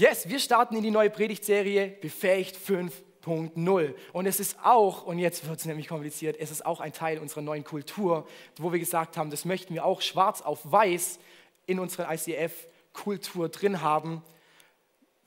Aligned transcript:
Yes, 0.00 0.26
wir 0.30 0.38
starten 0.38 0.76
in 0.76 0.82
die 0.82 0.90
neue 0.90 1.10
Predigtserie 1.10 1.88
Befähigt 2.00 2.56
5.0. 2.56 3.94
Und 4.14 4.24
es 4.24 4.40
ist 4.40 4.56
auch, 4.64 5.04
und 5.04 5.18
jetzt 5.18 5.46
wird 5.46 5.58
es 5.58 5.66
nämlich 5.66 5.88
kompliziert, 5.88 6.38
es 6.40 6.50
ist 6.50 6.64
auch 6.64 6.80
ein 6.80 6.94
Teil 6.94 7.18
unserer 7.18 7.42
neuen 7.42 7.64
Kultur, 7.64 8.26
wo 8.56 8.72
wir 8.72 8.78
gesagt 8.78 9.18
haben, 9.18 9.28
das 9.28 9.44
möchten 9.44 9.74
wir 9.74 9.84
auch 9.84 10.00
schwarz 10.00 10.40
auf 10.40 10.60
weiß 10.64 11.18
in 11.66 11.78
unserer 11.78 12.10
ICF-Kultur 12.14 13.50
drin 13.50 13.82
haben. 13.82 14.22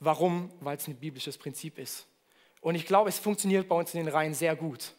Warum? 0.00 0.50
Weil 0.58 0.76
es 0.76 0.88
ein 0.88 0.96
biblisches 0.96 1.38
Prinzip 1.38 1.78
ist. 1.78 2.08
Und 2.60 2.74
ich 2.74 2.84
glaube, 2.84 3.10
es 3.10 3.20
funktioniert 3.20 3.68
bei 3.68 3.76
uns 3.76 3.94
in 3.94 4.04
den 4.04 4.12
Reihen 4.12 4.34
sehr 4.34 4.56
gut. 4.56 4.94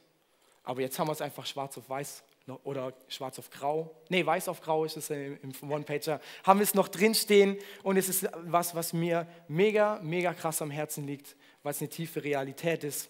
Aber 0.64 0.80
jetzt 0.80 0.98
haben 0.98 1.10
wir 1.10 1.12
es 1.12 1.22
einfach 1.22 1.46
schwarz 1.46 1.78
auf 1.78 1.90
weiß 1.90 2.24
oder 2.64 2.94
schwarz 3.08 3.40
auf 3.40 3.50
grau. 3.50 3.96
Nee, 4.10 4.26
weiß 4.26 4.50
auf 4.50 4.62
grau 4.62 4.86
ist 4.86 4.98
es 4.98 5.10
im 5.10 5.40
One-Pager. 5.68 6.22
Haben 6.44 6.60
wir 6.60 6.64
es 6.64 6.76
noch 6.76 6.88
drinstehen 6.88 7.58
und 7.84 7.98
es 7.98 8.08
ist 8.08 8.28
was, 8.44 8.76
was 8.76 8.94
mir 8.94 9.28
mega, 9.48 10.00
mega 10.04 10.34
krass 10.34 10.62
am 10.62 10.70
Herzen 10.70 11.08
liegt, 11.08 11.36
weil 11.64 11.72
es 11.72 11.82
eine 11.82 11.90
tiefe 11.90 12.24
Realität 12.24 12.84
ist. 12.84 13.10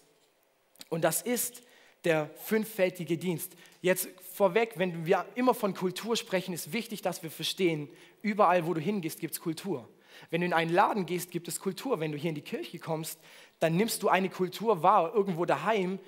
Und 0.88 1.04
das 1.04 1.22
ist 1.22 1.62
der 2.04 2.30
fünffältige 2.36 3.18
Dienst. 3.18 3.56
Jetzt 3.82 4.08
vorweg, 4.32 4.74
wenn 4.76 5.06
wir 5.06 5.26
immer 5.34 5.54
von 5.54 5.74
Kultur 5.74 6.16
sprechen, 6.16 6.54
ist 6.54 6.72
wichtig, 6.72 7.02
dass 7.02 7.22
wir 7.22 7.30
verstehen, 7.30 7.90
überall, 8.22 8.66
wo 8.66 8.74
du 8.74 8.80
hingehst, 8.80 9.20
gibt 9.20 9.34
es 9.34 9.40
Kultur. 9.40 9.88
Wenn 10.30 10.40
du 10.40 10.46
in 10.46 10.52
einen 10.52 10.72
Laden 10.72 11.04
gehst, 11.04 11.30
gibt 11.30 11.48
es 11.48 11.60
Kultur. 11.60 12.00
Wenn 12.00 12.12
du 12.12 12.18
hier 12.18 12.30
in 12.30 12.34
die 12.34 12.42
Kirche 12.42 12.78
kommst, 12.78 13.20
dann 13.58 13.76
nimmst 13.76 14.02
du 14.02 14.08
eine 14.08 14.30
Kultur 14.30 14.82
wahr. 14.82 15.14
Irgendwo 15.14 15.44
daheim 15.44 15.98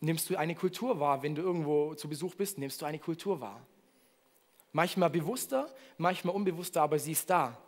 nimmst 0.00 0.30
du 0.30 0.36
eine 0.36 0.54
Kultur 0.54 1.00
wahr. 1.00 1.22
Wenn 1.22 1.34
du 1.34 1.42
irgendwo 1.42 1.94
zu 1.94 2.08
Besuch 2.08 2.34
bist, 2.34 2.58
nimmst 2.58 2.80
du 2.80 2.86
eine 2.86 2.98
Kultur 2.98 3.40
wahr. 3.40 3.60
Manchmal 4.72 5.10
bewusster, 5.10 5.72
manchmal 5.96 6.34
unbewusster, 6.34 6.82
aber 6.82 6.98
sie 6.98 7.12
ist 7.12 7.28
da. 7.30 7.60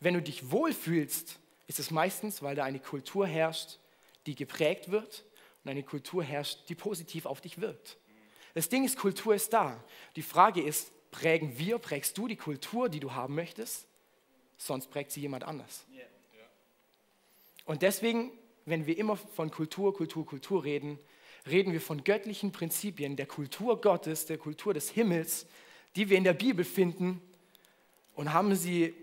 Wenn 0.00 0.14
du 0.14 0.22
dich 0.22 0.50
wohlfühlst, 0.50 1.38
ist 1.66 1.78
es 1.78 1.90
meistens, 1.90 2.42
weil 2.42 2.54
da 2.56 2.64
eine 2.64 2.78
Kultur 2.78 3.26
herrscht, 3.26 3.78
die 4.26 4.34
geprägt 4.34 4.90
wird 4.90 5.24
und 5.64 5.70
eine 5.70 5.82
Kultur 5.82 6.22
herrscht, 6.22 6.68
die 6.68 6.74
positiv 6.74 7.26
auf 7.26 7.40
dich 7.40 7.60
wirkt. 7.60 7.96
Das 8.54 8.68
Ding 8.68 8.84
ist, 8.84 8.98
Kultur 8.98 9.34
ist 9.34 9.52
da. 9.52 9.82
Die 10.14 10.22
Frage 10.22 10.62
ist, 10.62 10.92
prägen 11.10 11.58
wir, 11.58 11.78
prägst 11.78 12.16
du 12.16 12.28
die 12.28 12.36
Kultur, 12.36 12.88
die 12.88 13.00
du 13.00 13.12
haben 13.12 13.34
möchtest? 13.34 13.86
Sonst 14.56 14.90
prägt 14.90 15.10
sie 15.10 15.20
jemand 15.20 15.44
anders. 15.44 15.84
Und 17.64 17.82
deswegen, 17.82 18.30
wenn 18.66 18.86
wir 18.86 18.96
immer 18.96 19.16
von 19.16 19.50
Kultur, 19.50 19.94
Kultur, 19.94 20.24
Kultur 20.26 20.64
reden, 20.64 20.98
reden 21.46 21.72
wir 21.72 21.80
von 21.80 22.04
göttlichen 22.04 22.52
Prinzipien, 22.52 23.16
der 23.16 23.26
Kultur 23.26 23.80
Gottes, 23.80 24.26
der 24.26 24.38
Kultur 24.38 24.74
des 24.74 24.90
Himmels, 24.90 25.46
die 25.96 26.08
wir 26.10 26.16
in 26.16 26.24
der 26.24 26.32
Bibel 26.32 26.64
finden 26.64 27.20
und 28.14 28.32
haben 28.32 28.54
sie 28.54 28.94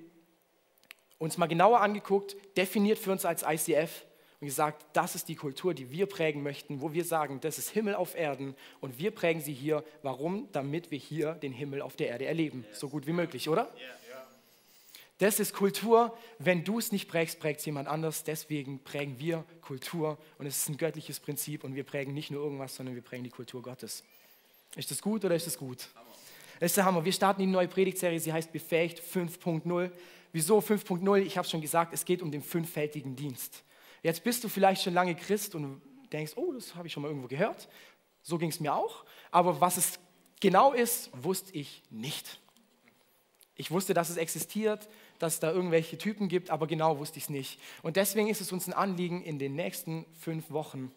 uns 1.20 1.38
mal 1.38 1.48
genauer 1.48 1.82
angeguckt, 1.82 2.36
definiert 2.58 2.98
für 2.98 3.12
uns 3.12 3.26
als 3.26 3.44
ICF 3.44 4.06
und 4.40 4.48
gesagt, 4.48 4.86
das 4.94 5.14
ist 5.14 5.28
die 5.30 5.36
Kultur, 5.36 5.76
die 5.76 5.92
wir 5.92 6.08
prägen 6.08 6.42
möchten, 6.42 6.82
wo 6.82 6.94
wir 6.94 7.06
sagen, 7.06 7.40
das 7.42 7.60
ist 7.60 7.70
Himmel 7.70 7.94
auf 7.94 8.16
Erden 8.16 8.56
und 8.80 8.98
wir 8.98 9.12
prägen 9.12 9.40
sie 9.40 9.54
hier. 9.54 9.84
Warum? 10.02 10.50
Damit 10.52 10.90
wir 10.90 10.98
hier 10.98 11.34
den 11.34 11.54
Himmel 11.54 11.82
auf 11.82 11.96
der 11.96 12.10
Erde 12.10 12.26
erleben, 12.26 12.66
so 12.72 12.90
gut 12.90 13.06
wie 13.06 13.14
möglich, 13.14 13.50
oder? 13.50 13.72
Das 15.22 15.40
ist 15.40 15.54
Kultur. 15.54 16.18
Wenn 16.40 16.64
du 16.64 16.80
es 16.80 16.92
nicht 16.92 17.08
prägst, 17.08 17.40
prägt 17.40 17.60
es 17.60 17.66
jemand 17.68 17.88
anders. 17.88 18.24
Deswegen 18.24 18.80
prägen 18.80 19.20
wir 19.20 19.46
Kultur 19.62 20.18
und 20.40 20.48
es 20.48 20.58
ist 20.58 20.70
ein 20.70 20.78
göttliches 20.78 21.20
Prinzip 21.20 21.64
und 21.64 21.76
wir 21.76 21.84
prägen 21.84 22.16
nicht 22.16 22.32
nur 22.32 22.44
irgendwas, 22.44 22.76
sondern 22.76 22.96
wir 22.96 23.04
prägen 23.04 23.24
die 23.24 23.30
Kultur 23.30 23.62
Gottes. 23.62 24.04
Ist 24.76 24.90
das 24.90 25.00
gut 25.00 25.24
oder 25.24 25.36
ist 25.36 25.46
das 25.46 25.60
gut? 25.60 25.90
Das 26.60 26.72
ist 26.72 26.78
der 26.78 26.86
Hammer. 26.86 27.06
Wir 27.06 27.14
starten 27.14 27.40
die 27.40 27.46
neue 27.46 27.68
Predigtserie, 27.68 28.20
sie 28.20 28.34
heißt 28.34 28.52
Befähigt 28.52 29.00
5.0. 29.00 29.92
Wieso 30.32 30.58
5.0? 30.58 31.18
Ich 31.20 31.38
habe 31.38 31.48
schon 31.48 31.62
gesagt, 31.62 31.94
es 31.94 32.04
geht 32.04 32.24
um 32.24 32.32
den 32.32 32.42
fünffältigen 32.42 33.16
Dienst. 33.16 33.64
Jetzt 34.02 34.24
bist 34.24 34.44
du 34.44 34.50
vielleicht 34.50 34.82
schon 34.82 34.96
lange 34.96 35.14
Christ 35.14 35.54
und 35.54 35.84
denkst, 36.12 36.34
oh, 36.36 36.52
das 36.52 36.74
habe 36.74 36.88
ich 36.88 36.94
schon 36.94 37.04
mal 37.04 37.10
irgendwo 37.10 37.28
gehört. 37.28 37.70
So 38.24 38.40
ging 38.40 38.50
es 38.50 38.60
mir 38.60 38.74
auch. 38.74 39.06
Aber 39.30 39.62
was 39.62 39.78
es 39.78 40.00
genau 40.40 40.74
ist, 40.74 41.12
wusste 41.14 41.54
ich 41.54 41.84
nicht. 41.92 42.40
Ich 43.62 43.70
wusste, 43.70 43.94
dass 43.94 44.10
es 44.10 44.18
existiert, 44.18 44.90
dass 45.22 45.36
es 45.36 45.40
da 45.40 45.52
irgendwelche 45.52 46.00
Typen 46.00 46.30
gibt, 46.30 46.50
aber 46.50 46.66
genau 46.66 46.98
wusste 46.98 47.20
ich 47.20 47.26
es 47.26 47.30
nicht. 47.30 47.60
Und 47.84 47.96
deswegen 47.96 48.28
ist 48.28 48.42
es 48.42 48.52
uns 48.52 48.68
ein 48.68 48.74
Anliegen, 48.74 49.22
in 49.22 49.38
den 49.38 49.56
nächsten 49.56 50.08
fünf 50.20 50.50
Wochen, 50.50 50.92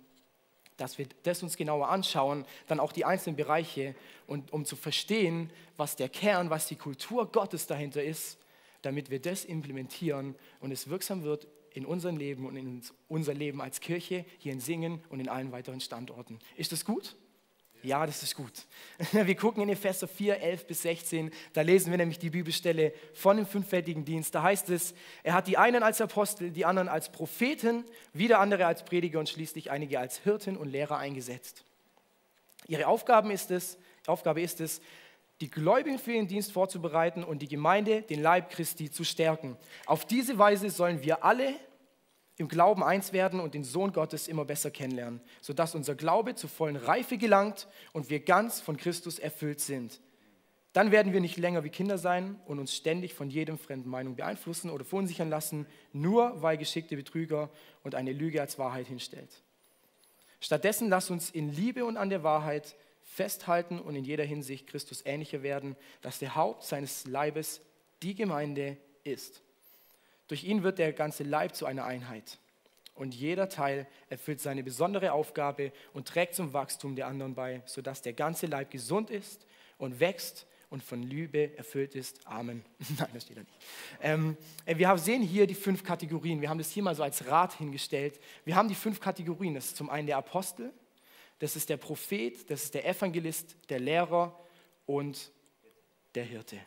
dass 0.78 0.96
wir 0.96 1.06
das 1.24 1.42
uns 1.42 1.58
genauer 1.58 1.90
anschauen, 1.90 2.46
dann 2.66 2.80
auch 2.80 2.92
die 2.92 3.04
einzelnen 3.04 3.36
Bereiche, 3.36 3.94
und 4.26 4.50
um 4.50 4.64
zu 4.64 4.76
verstehen, 4.76 5.50
was 5.76 5.96
der 5.96 6.08
Kern, 6.08 6.48
was 6.48 6.68
die 6.68 6.76
Kultur 6.76 7.30
Gottes 7.30 7.66
dahinter 7.66 8.02
ist, 8.02 8.38
damit 8.80 9.10
wir 9.10 9.20
das 9.20 9.44
implementieren 9.44 10.34
und 10.58 10.72
es 10.72 10.88
wirksam 10.88 11.22
wird 11.22 11.46
in 11.74 11.84
unserem 11.84 12.16
Leben 12.16 12.46
und 12.46 12.56
in 12.56 12.80
unser 13.08 13.34
Leben 13.34 13.60
als 13.60 13.80
Kirche, 13.80 14.24
hier 14.38 14.52
in 14.52 14.60
Singen 14.60 15.04
und 15.10 15.20
in 15.20 15.28
allen 15.28 15.52
weiteren 15.52 15.80
Standorten. 15.80 16.38
Ist 16.56 16.72
das 16.72 16.86
gut? 16.86 17.14
Ja, 17.84 18.06
das 18.06 18.22
ist 18.22 18.34
gut. 18.34 18.52
Wir 19.12 19.36
gucken 19.36 19.62
in 19.62 19.68
Epheser 19.68 20.08
4, 20.08 20.40
11 20.40 20.66
bis 20.66 20.82
16. 20.82 21.30
Da 21.52 21.60
lesen 21.60 21.90
wir 21.90 21.98
nämlich 21.98 22.18
die 22.18 22.30
Bibelstelle 22.30 22.94
von 23.12 23.36
dem 23.36 23.46
fünffältigen 23.46 24.06
Dienst. 24.06 24.34
Da 24.34 24.42
heißt 24.42 24.70
es, 24.70 24.94
er 25.22 25.34
hat 25.34 25.46
die 25.48 25.58
einen 25.58 25.82
als 25.82 26.00
Apostel, 26.00 26.50
die 26.50 26.64
anderen 26.64 26.88
als 26.88 27.12
Propheten, 27.12 27.84
wieder 28.14 28.40
andere 28.40 28.64
als 28.64 28.86
Prediger 28.86 29.18
und 29.18 29.28
schließlich 29.28 29.70
einige 29.70 30.00
als 30.00 30.18
Hirten 30.18 30.56
und 30.56 30.70
Lehrer 30.70 30.96
eingesetzt. 30.96 31.62
Ihre 32.66 32.86
Aufgaben 32.86 33.30
ist 33.30 33.50
es, 33.50 33.76
Aufgabe 34.06 34.40
ist 34.40 34.62
es, 34.62 34.80
die 35.42 35.50
Gläubigen 35.50 35.98
für 35.98 36.12
ihren 36.12 36.28
Dienst 36.28 36.52
vorzubereiten 36.52 37.22
und 37.22 37.40
die 37.42 37.48
Gemeinde, 37.48 38.00
den 38.00 38.22
Leib 38.22 38.48
Christi, 38.48 38.90
zu 38.90 39.04
stärken. 39.04 39.58
Auf 39.84 40.06
diese 40.06 40.38
Weise 40.38 40.70
sollen 40.70 41.02
wir 41.02 41.22
alle 41.22 41.54
im 42.36 42.48
Glauben 42.48 42.82
eins 42.82 43.12
werden 43.12 43.40
und 43.40 43.54
den 43.54 43.64
Sohn 43.64 43.92
Gottes 43.92 44.26
immer 44.28 44.44
besser 44.44 44.70
kennenlernen, 44.70 45.20
sodass 45.40 45.74
unser 45.74 45.94
Glaube 45.94 46.34
zur 46.34 46.50
vollen 46.50 46.76
Reife 46.76 47.16
gelangt 47.16 47.68
und 47.92 48.10
wir 48.10 48.20
ganz 48.20 48.60
von 48.60 48.76
Christus 48.76 49.18
erfüllt 49.18 49.60
sind. 49.60 50.00
Dann 50.72 50.90
werden 50.90 51.12
wir 51.12 51.20
nicht 51.20 51.36
länger 51.36 51.62
wie 51.62 51.68
Kinder 51.68 51.98
sein 51.98 52.40
und 52.46 52.58
uns 52.58 52.74
ständig 52.74 53.14
von 53.14 53.30
jedem 53.30 53.58
fremden 53.58 53.88
Meinung 53.88 54.16
beeinflussen 54.16 54.70
oder 54.70 54.84
verunsichern 54.84 55.30
lassen, 55.30 55.66
nur 55.92 56.42
weil 56.42 56.58
geschickte 56.58 56.96
Betrüger 56.96 57.48
und 57.84 57.94
eine 57.94 58.12
Lüge 58.12 58.40
als 58.40 58.58
Wahrheit 58.58 58.88
hinstellt. 58.88 59.30
Stattdessen 60.40 60.88
lass 60.88 61.10
uns 61.10 61.30
in 61.30 61.48
Liebe 61.48 61.84
und 61.84 61.96
an 61.96 62.10
der 62.10 62.24
Wahrheit 62.24 62.74
festhalten 63.04 63.78
und 63.78 63.94
in 63.94 64.04
jeder 64.04 64.24
Hinsicht 64.24 64.66
Christus 64.66 65.02
ähnlicher 65.06 65.44
werden, 65.44 65.76
dass 66.02 66.18
der 66.18 66.34
Haupt 66.34 66.64
seines 66.64 67.06
Leibes 67.06 67.60
die 68.02 68.16
Gemeinde 68.16 68.76
ist. 69.04 69.42
Durch 70.28 70.44
ihn 70.44 70.62
wird 70.62 70.78
der 70.78 70.92
ganze 70.92 71.22
Leib 71.22 71.54
zu 71.54 71.66
einer 71.66 71.84
Einheit. 71.84 72.38
Und 72.94 73.14
jeder 73.14 73.48
Teil 73.48 73.86
erfüllt 74.08 74.40
seine 74.40 74.62
besondere 74.62 75.12
Aufgabe 75.12 75.72
und 75.92 76.06
trägt 76.06 76.34
zum 76.34 76.52
Wachstum 76.52 76.94
der 76.94 77.08
anderen 77.08 77.34
bei, 77.34 77.62
sodass 77.66 78.02
der 78.02 78.12
ganze 78.12 78.46
Leib 78.46 78.70
gesund 78.70 79.10
ist 79.10 79.46
und 79.78 79.98
wächst 79.98 80.46
und 80.70 80.82
von 80.82 81.02
Liebe 81.02 81.56
erfüllt 81.56 81.94
ist. 81.94 82.26
Amen. 82.26 82.64
Nein, 82.98 83.08
das 83.12 83.24
steht 83.24 83.36
da 83.36 83.40
nicht. 83.40 83.54
Ähm, 84.00 84.36
äh, 84.64 84.76
wir 84.76 84.96
sehen 84.98 85.22
hier 85.22 85.46
die 85.46 85.54
fünf 85.54 85.82
Kategorien. 85.82 86.40
Wir 86.40 86.48
haben 86.48 86.58
das 86.58 86.70
hier 86.70 86.82
mal 86.82 86.94
so 86.94 87.02
als 87.02 87.26
Rat 87.26 87.54
hingestellt. 87.58 88.20
Wir 88.44 88.54
haben 88.54 88.68
die 88.68 88.74
fünf 88.74 89.00
Kategorien. 89.00 89.54
Das 89.54 89.66
ist 89.66 89.76
zum 89.76 89.90
einen 89.90 90.06
der 90.06 90.16
Apostel, 90.16 90.72
das 91.40 91.56
ist 91.56 91.68
der 91.68 91.76
Prophet, 91.76 92.48
das 92.48 92.64
ist 92.64 92.74
der 92.74 92.86
Evangelist, 92.86 93.56
der 93.68 93.80
Lehrer 93.80 94.38
und 94.86 95.32
der 96.14 96.24
Hirte. 96.24 96.58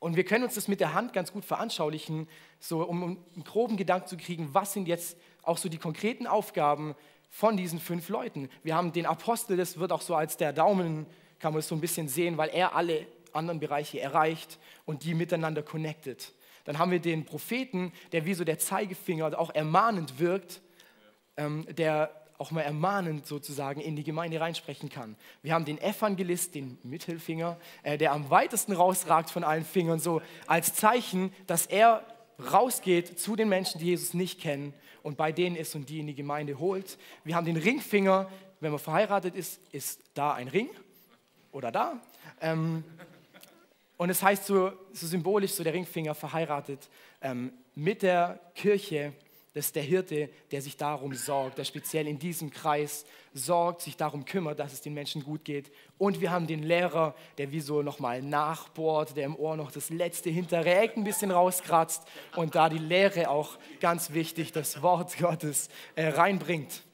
Und 0.00 0.16
wir 0.16 0.24
können 0.24 0.44
uns 0.44 0.54
das 0.54 0.68
mit 0.68 0.80
der 0.80 0.94
Hand 0.94 1.12
ganz 1.12 1.32
gut 1.32 1.44
veranschaulichen, 1.44 2.28
so 2.60 2.82
um 2.82 3.02
einen 3.02 3.44
groben 3.44 3.76
Gedanken 3.76 4.06
zu 4.06 4.16
kriegen, 4.16 4.50
was 4.52 4.72
sind 4.72 4.86
jetzt 4.86 5.16
auch 5.42 5.58
so 5.58 5.68
die 5.68 5.78
konkreten 5.78 6.26
Aufgaben 6.26 6.94
von 7.30 7.56
diesen 7.56 7.80
fünf 7.80 8.08
Leuten. 8.08 8.48
Wir 8.62 8.76
haben 8.76 8.92
den 8.92 9.06
Apostel, 9.06 9.56
das 9.56 9.78
wird 9.78 9.92
auch 9.92 10.02
so 10.02 10.14
als 10.14 10.36
der 10.36 10.52
Daumen, 10.52 11.06
kann 11.40 11.52
man 11.52 11.60
es 11.60 11.68
so 11.68 11.74
ein 11.74 11.80
bisschen 11.80 12.08
sehen, 12.08 12.36
weil 12.36 12.50
er 12.50 12.74
alle 12.74 13.06
anderen 13.32 13.60
Bereiche 13.60 14.00
erreicht 14.00 14.58
und 14.86 15.04
die 15.04 15.14
miteinander 15.14 15.62
connected. 15.62 16.32
Dann 16.64 16.78
haben 16.78 16.90
wir 16.90 17.00
den 17.00 17.24
Propheten, 17.24 17.92
der 18.12 18.24
wie 18.24 18.34
so 18.34 18.44
der 18.44 18.58
Zeigefinger 18.58 19.38
auch 19.38 19.54
ermahnend 19.54 20.18
wirkt, 20.18 20.60
ähm, 21.36 21.66
der 21.70 22.10
auch 22.38 22.52
mal 22.52 22.62
ermahnend 22.62 23.26
sozusagen 23.26 23.80
in 23.80 23.96
die 23.96 24.04
Gemeinde 24.04 24.40
reinsprechen 24.40 24.88
kann. 24.88 25.16
Wir 25.42 25.54
haben 25.54 25.64
den 25.64 25.78
Evangelist, 25.78 26.54
den 26.54 26.78
Mittelfinger, 26.84 27.58
äh, 27.82 27.98
der 27.98 28.12
am 28.12 28.30
weitesten 28.30 28.72
rausragt 28.72 29.30
von 29.30 29.42
allen 29.42 29.64
Fingern, 29.64 29.98
so 29.98 30.22
als 30.46 30.74
Zeichen, 30.74 31.32
dass 31.48 31.66
er 31.66 32.04
rausgeht 32.52 33.18
zu 33.18 33.34
den 33.34 33.48
Menschen, 33.48 33.80
die 33.80 33.86
Jesus 33.86 34.14
nicht 34.14 34.40
kennen 34.40 34.72
und 35.02 35.16
bei 35.16 35.32
denen 35.32 35.56
ist 35.56 35.74
und 35.74 35.88
die 35.88 35.98
in 35.98 36.06
die 36.06 36.14
Gemeinde 36.14 36.60
holt. 36.60 36.96
Wir 37.24 37.34
haben 37.34 37.46
den 37.46 37.56
Ringfinger, 37.56 38.30
wenn 38.60 38.70
man 38.70 38.78
verheiratet 38.78 39.34
ist, 39.34 39.60
ist 39.72 40.00
da 40.14 40.32
ein 40.32 40.46
Ring 40.46 40.70
oder 41.50 41.72
da. 41.72 42.00
Ähm, 42.40 42.84
und 43.96 44.10
es 44.10 44.22
heißt 44.22 44.46
so, 44.46 44.72
so 44.92 45.06
symbolisch, 45.08 45.52
so 45.52 45.64
der 45.64 45.74
Ringfinger 45.74 46.14
verheiratet 46.14 46.88
ähm, 47.20 47.52
mit 47.74 48.02
der 48.02 48.38
Kirche 48.54 49.12
Das 49.58 49.66
ist 49.66 49.74
der 49.74 49.82
Hirte, 49.82 50.30
der 50.52 50.62
sich 50.62 50.76
darum 50.76 51.12
sorgt, 51.14 51.58
der 51.58 51.64
speziell 51.64 52.06
in 52.06 52.20
diesem 52.20 52.52
Kreis 52.52 53.04
sorgt, 53.34 53.82
sich 53.82 53.96
darum 53.96 54.24
kümmert, 54.24 54.60
dass 54.60 54.72
es 54.72 54.82
den 54.82 54.94
Menschen 54.94 55.24
gut 55.24 55.44
geht. 55.44 55.72
Und 55.98 56.20
wir 56.20 56.30
haben 56.30 56.46
den 56.46 56.62
Lehrer, 56.62 57.16
der 57.38 57.50
wie 57.50 57.58
so 57.58 57.82
nochmal 57.82 58.22
nachbohrt, 58.22 59.16
der 59.16 59.24
im 59.26 59.34
Ohr 59.34 59.56
noch 59.56 59.72
das 59.72 59.90
letzte 59.90 60.30
Hinterräg 60.30 60.96
ein 60.96 61.02
bisschen 61.02 61.32
rauskratzt 61.32 62.04
und 62.36 62.54
da 62.54 62.68
die 62.68 62.78
Lehre 62.78 63.30
auch 63.30 63.58
ganz 63.80 64.12
wichtig, 64.12 64.52
das 64.52 64.80
Wort 64.80 65.18
Gottes 65.18 65.70
äh, 65.96 66.06
reinbringt. 66.06 66.84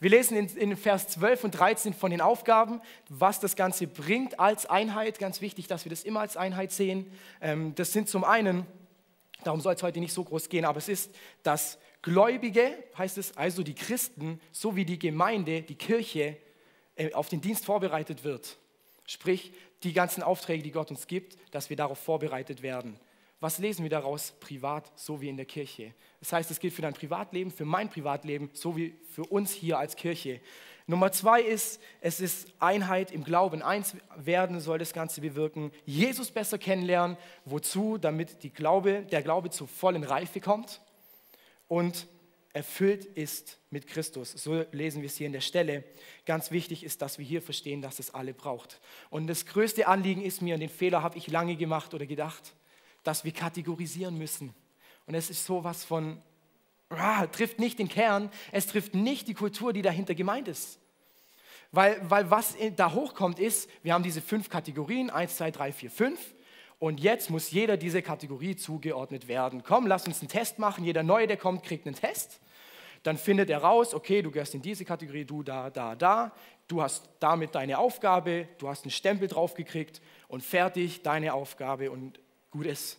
Wir 0.00 0.08
lesen 0.08 0.38
in, 0.38 0.46
in, 0.56 0.76
Vers 0.78 1.08
12 1.08 1.44
und 1.44 1.50
13 1.50 1.92
von 1.92 2.10
den 2.10 2.22
Aufgaben, 2.22 2.80
was 3.10 3.38
das 3.38 3.54
Ganze 3.54 3.86
bringt 3.86 4.40
als 4.40 4.64
Einheit. 4.64 5.18
Ganz 5.18 5.42
wichtig, 5.42 5.66
dass 5.66 5.84
wir 5.84 5.90
das 5.90 6.04
immer 6.04 6.20
als 6.20 6.38
Einheit 6.38 6.72
sehen. 6.72 7.04
Ähm, 7.42 7.74
das 7.74 7.92
sind 7.92 8.08
zum 8.08 8.24
einen 8.24 8.64
Darum 9.46 9.60
soll 9.60 9.74
es 9.74 9.82
heute 9.84 10.00
nicht 10.00 10.12
so 10.12 10.24
groß 10.24 10.48
gehen, 10.48 10.64
aber 10.64 10.78
es 10.78 10.88
ist, 10.88 11.14
dass 11.44 11.78
Gläubige, 12.02 12.76
heißt 12.98 13.16
es, 13.16 13.36
also 13.36 13.62
die 13.62 13.76
Christen, 13.76 14.40
sowie 14.50 14.84
die 14.84 14.98
Gemeinde, 14.98 15.62
die 15.62 15.76
Kirche, 15.76 16.36
äh, 16.96 17.12
auf 17.12 17.28
den 17.28 17.40
Dienst 17.40 17.64
vorbereitet 17.64 18.24
wird. 18.24 18.58
Sprich, 19.06 19.52
die 19.84 19.92
ganzen 19.92 20.24
Aufträge, 20.24 20.64
die 20.64 20.72
Gott 20.72 20.90
uns 20.90 21.06
gibt, 21.06 21.36
dass 21.52 21.70
wir 21.70 21.76
darauf 21.76 22.00
vorbereitet 22.00 22.62
werden. 22.62 22.98
Was 23.38 23.58
lesen 23.58 23.84
wir 23.84 23.90
daraus? 23.90 24.32
Privat, 24.40 24.90
so 24.96 25.20
wie 25.20 25.28
in 25.28 25.36
der 25.36 25.46
Kirche. 25.46 25.94
Das 26.18 26.32
heißt, 26.32 26.50
es 26.50 26.58
gilt 26.58 26.74
für 26.74 26.82
dein 26.82 26.94
Privatleben, 26.94 27.52
für 27.52 27.66
mein 27.66 27.88
Privatleben, 27.88 28.50
so 28.52 28.76
wie 28.76 28.96
für 29.12 29.22
uns 29.22 29.52
hier 29.52 29.78
als 29.78 29.94
Kirche. 29.94 30.40
Nummer 30.88 31.10
zwei 31.10 31.42
ist, 31.42 31.80
es 32.00 32.20
ist 32.20 32.48
Einheit 32.60 33.10
im 33.10 33.24
Glauben. 33.24 33.60
Eins 33.60 33.96
werden 34.16 34.60
soll 34.60 34.78
das 34.78 34.92
Ganze 34.92 35.20
bewirken. 35.20 35.72
Jesus 35.84 36.30
besser 36.30 36.58
kennenlernen. 36.58 37.16
Wozu? 37.44 37.98
Damit 37.98 38.44
die 38.44 38.50
Glaube, 38.50 39.02
der 39.02 39.22
Glaube 39.22 39.50
zur 39.50 39.66
vollen 39.66 40.04
Reife 40.04 40.40
kommt 40.40 40.80
und 41.66 42.06
erfüllt 42.52 43.04
ist 43.04 43.58
mit 43.70 43.88
Christus. 43.88 44.30
So 44.32 44.64
lesen 44.70 45.02
wir 45.02 45.08
es 45.08 45.16
hier 45.16 45.26
in 45.26 45.32
der 45.32 45.40
Stelle. 45.40 45.82
Ganz 46.24 46.52
wichtig 46.52 46.84
ist, 46.84 47.02
dass 47.02 47.18
wir 47.18 47.24
hier 47.24 47.42
verstehen, 47.42 47.82
dass 47.82 47.98
es 47.98 48.14
alle 48.14 48.32
braucht. 48.32 48.80
Und 49.10 49.26
das 49.26 49.44
größte 49.44 49.88
Anliegen 49.88 50.22
ist 50.22 50.40
mir, 50.40 50.54
und 50.54 50.60
den 50.60 50.70
Fehler 50.70 51.02
habe 51.02 51.18
ich 51.18 51.26
lange 51.26 51.56
gemacht 51.56 51.94
oder 51.94 52.06
gedacht, 52.06 52.54
dass 53.02 53.24
wir 53.24 53.32
kategorisieren 53.32 54.16
müssen. 54.16 54.54
Und 55.06 55.14
es 55.14 55.30
ist 55.30 55.44
sowas 55.44 55.84
von 55.84 56.22
trifft 57.32 57.58
nicht 57.58 57.78
den 57.78 57.88
Kern, 57.88 58.30
es 58.52 58.66
trifft 58.66 58.94
nicht 58.94 59.28
die 59.28 59.34
Kultur, 59.34 59.72
die 59.72 59.82
dahinter 59.82 60.14
gemeint 60.14 60.48
ist. 60.48 60.78
Weil, 61.72 62.00
weil 62.08 62.30
was 62.30 62.54
da 62.76 62.92
hochkommt 62.92 63.38
ist, 63.38 63.68
wir 63.82 63.92
haben 63.92 64.04
diese 64.04 64.22
fünf 64.22 64.48
Kategorien, 64.48 65.10
1, 65.10 65.36
2, 65.36 65.50
3, 65.50 65.72
4, 65.72 65.90
5. 65.90 66.34
Und 66.78 67.00
jetzt 67.00 67.30
muss 67.30 67.50
jeder 67.50 67.76
diese 67.76 68.02
Kategorie 68.02 68.54
zugeordnet 68.54 69.28
werden. 69.28 69.62
Komm, 69.64 69.86
lass 69.86 70.06
uns 70.06 70.20
einen 70.20 70.28
Test 70.28 70.58
machen. 70.58 70.84
Jeder 70.84 71.02
Neue, 71.02 71.26
der 71.26 71.36
kommt, 71.38 71.64
kriegt 71.64 71.86
einen 71.86 71.96
Test. 71.96 72.40
Dann 73.02 73.16
findet 73.16 73.50
er 73.50 73.58
raus, 73.58 73.94
okay, 73.94 74.20
du 74.20 74.30
gehörst 74.30 74.54
in 74.54 74.62
diese 74.62 74.84
Kategorie, 74.84 75.24
du 75.24 75.42
da, 75.42 75.70
da, 75.70 75.94
da. 75.94 76.32
Du 76.68 76.82
hast 76.82 77.08
damit 77.20 77.54
deine 77.54 77.78
Aufgabe, 77.78 78.48
du 78.58 78.68
hast 78.68 78.84
einen 78.84 78.90
Stempel 78.90 79.28
draufgekriegt 79.28 80.00
und 80.28 80.42
fertig, 80.42 81.02
deine 81.02 81.32
Aufgabe 81.32 81.90
und 81.90 82.20
gut 82.50 82.66
ist. 82.66 82.98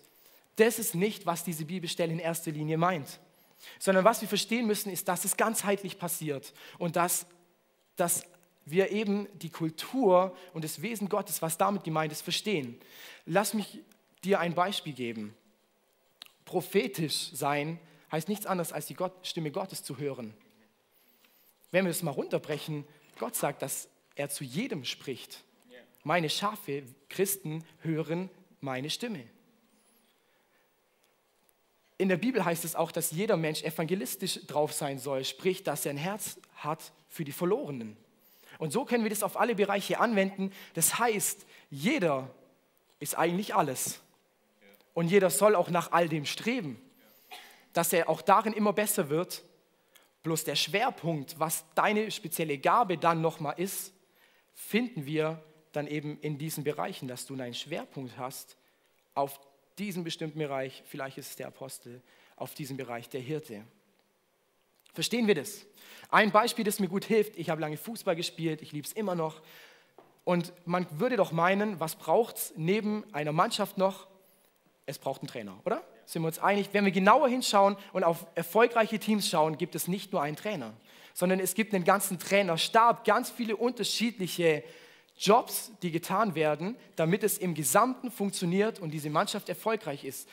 Das 0.55 0.79
ist 0.79 0.95
nicht, 0.95 1.25
was 1.25 1.43
diese 1.43 1.65
Bibelstelle 1.65 2.11
in 2.11 2.19
erster 2.19 2.51
Linie 2.51 2.77
meint 2.77 3.19
sondern 3.79 4.05
was 4.05 4.21
wir 4.21 4.27
verstehen 4.27 4.67
müssen, 4.67 4.91
ist, 4.91 5.07
dass 5.07 5.25
es 5.25 5.37
ganzheitlich 5.37 5.97
passiert 5.97 6.53
und 6.77 6.95
dass, 6.95 7.25
dass 7.95 8.23
wir 8.65 8.91
eben 8.91 9.27
die 9.39 9.49
Kultur 9.49 10.35
und 10.53 10.63
das 10.63 10.81
Wesen 10.81 11.09
Gottes, 11.09 11.41
was 11.41 11.57
damit 11.57 11.83
gemeint 11.83 12.11
ist, 12.11 12.21
verstehen. 12.21 12.79
Lass 13.25 13.53
mich 13.53 13.79
dir 14.23 14.39
ein 14.39 14.55
Beispiel 14.55 14.93
geben. 14.93 15.33
Prophetisch 16.45 17.29
sein 17.33 17.79
heißt 18.11 18.29
nichts 18.29 18.45
anderes, 18.45 18.73
als 18.73 18.85
die 18.87 18.93
Gott, 18.93 19.13
Stimme 19.25 19.51
Gottes 19.51 19.83
zu 19.83 19.97
hören. 19.97 20.33
Wenn 21.71 21.85
wir 21.85 21.91
es 21.91 22.03
mal 22.03 22.11
runterbrechen, 22.11 22.85
Gott 23.19 23.35
sagt, 23.35 23.61
dass 23.61 23.89
er 24.15 24.29
zu 24.29 24.43
jedem 24.43 24.85
spricht. 24.85 25.43
Meine 26.03 26.29
Schafe, 26.29 26.83
Christen, 27.09 27.65
hören 27.81 28.29
meine 28.61 28.89
Stimme. 28.89 29.23
In 31.97 32.09
der 32.09 32.17
Bibel 32.17 32.45
heißt 32.45 32.63
es 32.63 32.75
auch, 32.75 32.91
dass 32.91 33.11
jeder 33.11 33.37
Mensch 33.37 33.63
evangelistisch 33.63 34.45
drauf 34.45 34.73
sein 34.73 34.99
soll, 34.99 35.25
sprich, 35.25 35.63
dass 35.63 35.85
er 35.85 35.91
ein 35.91 35.97
Herz 35.97 36.37
hat 36.55 36.91
für 37.09 37.23
die 37.23 37.31
Verlorenen. 37.31 37.97
Und 38.59 38.71
so 38.71 38.85
können 38.85 39.03
wir 39.03 39.09
das 39.09 39.23
auf 39.23 39.39
alle 39.39 39.55
Bereiche 39.55 39.99
anwenden. 39.99 40.51
Das 40.73 40.99
heißt, 40.99 41.45
jeder 41.69 42.29
ist 42.99 43.17
eigentlich 43.17 43.55
alles. 43.55 43.99
Und 44.93 45.09
jeder 45.09 45.29
soll 45.29 45.55
auch 45.55 45.69
nach 45.69 45.91
all 45.91 46.09
dem 46.09 46.25
streben, 46.25 46.81
dass 47.73 47.93
er 47.93 48.09
auch 48.09 48.21
darin 48.21 48.53
immer 48.53 48.73
besser 48.73 49.09
wird. 49.09 49.43
Bloß 50.23 50.43
der 50.43 50.55
Schwerpunkt, 50.55 51.39
was 51.39 51.65
deine 51.75 52.09
spezielle 52.09 52.57
Gabe 52.57 52.97
dann 52.97 53.21
nochmal 53.21 53.55
ist, 53.57 53.93
finden 54.53 55.05
wir 55.05 55.43
dann 55.71 55.85
eben 55.85 56.19
in 56.21 56.37
diesen 56.39 56.63
Bereichen, 56.63 57.07
dass 57.07 57.27
du 57.27 57.35
einen 57.35 57.53
Schwerpunkt 57.53 58.17
hast 58.17 58.57
auf 59.13 59.39
diesen 59.77 60.03
bestimmten 60.03 60.39
Bereich, 60.39 60.83
vielleicht 60.85 61.17
ist 61.17 61.29
es 61.29 61.35
der 61.35 61.47
Apostel, 61.47 62.01
auf 62.35 62.53
diesem 62.53 62.77
Bereich 62.77 63.09
der 63.09 63.21
Hirte. 63.21 63.63
Verstehen 64.93 65.27
wir 65.27 65.35
das? 65.35 65.65
Ein 66.09 66.31
Beispiel, 66.31 66.65
das 66.65 66.79
mir 66.79 66.87
gut 66.87 67.05
hilft, 67.05 67.37
ich 67.37 67.49
habe 67.49 67.61
lange 67.61 67.77
Fußball 67.77 68.15
gespielt, 68.15 68.61
ich 68.61 68.71
liebe 68.71 68.87
es 68.87 68.93
immer 68.93 69.15
noch. 69.15 69.41
Und 70.23 70.51
man 70.65 70.87
würde 70.99 71.17
doch 71.17 71.31
meinen, 71.31 71.79
was 71.79 71.95
braucht 71.95 72.37
es 72.37 72.53
neben 72.55 73.03
einer 73.13 73.31
Mannschaft 73.31 73.77
noch? 73.77 74.07
Es 74.85 74.97
braucht 74.99 75.21
einen 75.21 75.27
Trainer, 75.27 75.59
oder? 75.65 75.83
Sind 76.05 76.21
wir 76.21 76.27
uns 76.27 76.39
einig? 76.39 76.69
Wenn 76.71 76.85
wir 76.85 76.91
genauer 76.91 77.27
hinschauen 77.27 77.75
und 77.93 78.03
auf 78.03 78.25
erfolgreiche 78.35 78.99
Teams 78.99 79.29
schauen, 79.29 79.57
gibt 79.57 79.75
es 79.75 79.87
nicht 79.87 80.11
nur 80.13 80.21
einen 80.21 80.37
Trainer, 80.37 80.73
sondern 81.13 81.39
es 81.39 81.53
gibt 81.53 81.73
einen 81.73 81.83
ganzen 81.83 82.19
Trainerstab, 82.19 83.05
ganz 83.05 83.29
viele 83.29 83.55
unterschiedliche 83.55 84.63
Jobs, 85.17 85.71
die 85.81 85.91
getan 85.91 86.35
werden, 86.35 86.75
damit 86.95 87.23
es 87.23 87.37
im 87.37 87.55
Gesamten 87.55 88.11
funktioniert 88.11 88.79
und 88.79 88.91
diese 88.91 89.09
Mannschaft 89.09 89.49
erfolgreich 89.49 90.03
ist. 90.03 90.29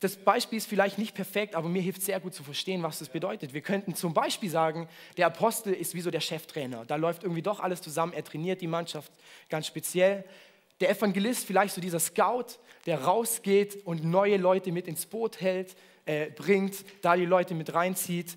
Das 0.00 0.16
Beispiel 0.16 0.58
ist 0.58 0.68
vielleicht 0.68 0.98
nicht 0.98 1.14
perfekt, 1.14 1.56
aber 1.56 1.68
mir 1.68 1.82
hilft 1.82 2.02
sehr 2.02 2.20
gut 2.20 2.32
zu 2.32 2.44
verstehen, 2.44 2.82
was 2.82 3.00
das 3.00 3.08
bedeutet. 3.08 3.52
Wir 3.52 3.62
könnten 3.62 3.96
zum 3.96 4.14
Beispiel 4.14 4.48
sagen, 4.48 4.88
der 5.16 5.26
Apostel 5.26 5.72
ist 5.72 5.94
wie 5.94 6.00
so 6.00 6.10
der 6.10 6.20
Cheftrainer. 6.20 6.84
Da 6.84 6.96
läuft 6.96 7.24
irgendwie 7.24 7.42
doch 7.42 7.58
alles 7.58 7.82
zusammen. 7.82 8.12
Er 8.12 8.22
trainiert 8.22 8.60
die 8.60 8.68
Mannschaft 8.68 9.12
ganz 9.48 9.66
speziell. 9.66 10.24
Der 10.80 10.90
Evangelist, 10.90 11.44
vielleicht 11.44 11.74
so 11.74 11.80
dieser 11.80 11.98
Scout, 11.98 12.58
der 12.86 13.02
rausgeht 13.02 13.84
und 13.84 14.04
neue 14.04 14.36
Leute 14.36 14.70
mit 14.70 14.86
ins 14.86 15.06
Boot 15.06 15.40
hält, 15.40 15.74
äh, 16.04 16.30
bringt, 16.30 16.84
da 17.02 17.16
die 17.16 17.24
Leute 17.24 17.54
mit 17.54 17.74
reinzieht 17.74 18.36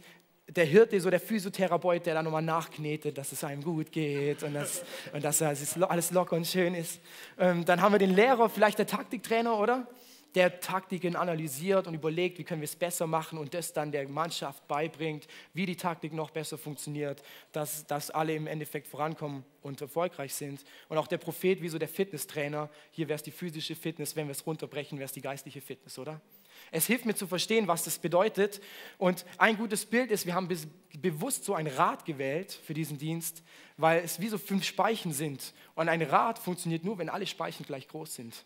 der 0.55 0.65
Hirte, 0.65 0.99
so 0.99 1.09
der 1.09 1.19
Physiotherapeut, 1.19 2.05
der 2.05 2.15
da 2.15 2.23
nochmal 2.23 2.41
nachknetet, 2.41 3.17
dass 3.17 3.31
es 3.31 3.43
einem 3.43 3.63
gut 3.63 3.91
geht 3.91 4.43
und, 4.43 4.53
dass, 4.53 4.83
und 5.13 5.23
dass 5.23 5.41
alles 5.41 6.11
locker 6.11 6.35
und 6.35 6.45
schön 6.45 6.75
ist. 6.75 6.99
Ähm, 7.39 7.63
dann 7.63 7.81
haben 7.81 7.93
wir 7.93 7.99
den 7.99 8.13
Lehrer, 8.13 8.49
vielleicht 8.49 8.77
der 8.77 8.87
Taktiktrainer, 8.87 9.57
oder? 9.57 9.87
Der 10.35 10.61
Taktiken 10.61 11.15
analysiert 11.15 11.87
und 11.87 11.93
überlegt, 11.93 12.37
wie 12.37 12.43
können 12.43 12.61
wir 12.61 12.65
es 12.65 12.75
besser 12.75 13.05
machen 13.07 13.37
und 13.37 13.53
das 13.53 13.73
dann 13.73 13.91
der 13.91 14.07
Mannschaft 14.07 14.65
beibringt, 14.67 15.27
wie 15.53 15.65
die 15.65 15.75
Taktik 15.75 16.13
noch 16.13 16.31
besser 16.31 16.57
funktioniert, 16.57 17.21
dass, 17.51 17.85
dass 17.85 18.11
alle 18.11 18.35
im 18.35 18.47
Endeffekt 18.47 18.87
vorankommen 18.87 19.43
und 19.61 19.81
erfolgreich 19.81 20.33
sind. 20.33 20.63
Und 20.87 20.97
auch 20.97 21.07
der 21.07 21.17
Prophet, 21.17 21.61
wie 21.61 21.69
so 21.69 21.77
der 21.77 21.89
Fitnesstrainer, 21.89 22.69
hier 22.91 23.07
wäre 23.09 23.17
es 23.17 23.23
die 23.23 23.31
physische 23.31 23.75
Fitness, 23.75 24.15
wenn 24.15 24.27
wir 24.27 24.31
es 24.31 24.45
runterbrechen, 24.45 24.97
wäre 24.99 25.05
es 25.05 25.13
die 25.13 25.21
geistliche 25.21 25.61
Fitness, 25.61 25.99
oder? 25.99 26.21
Es 26.69 26.85
hilft 26.85 27.05
mir 27.05 27.15
zu 27.15 27.27
verstehen, 27.27 27.67
was 27.67 27.83
das 27.83 27.97
bedeutet. 27.97 28.61
Und 28.97 29.25
ein 29.37 29.57
gutes 29.57 29.85
Bild 29.85 30.11
ist, 30.11 30.25
wir 30.25 30.35
haben 30.35 30.47
bewusst 30.99 31.45
so 31.45 31.55
ein 31.55 31.67
Rad 31.67 32.05
gewählt 32.05 32.51
für 32.51 32.73
diesen 32.73 32.97
Dienst, 32.97 33.43
weil 33.77 34.03
es 34.03 34.19
wie 34.19 34.27
so 34.27 34.37
fünf 34.37 34.63
Speichen 34.63 35.13
sind. 35.13 35.53
Und 35.75 35.89
ein 35.89 36.01
Rad 36.01 36.39
funktioniert 36.39 36.83
nur, 36.83 36.97
wenn 36.97 37.09
alle 37.09 37.25
Speichen 37.25 37.65
gleich 37.65 37.87
groß 37.87 38.15
sind. 38.15 38.45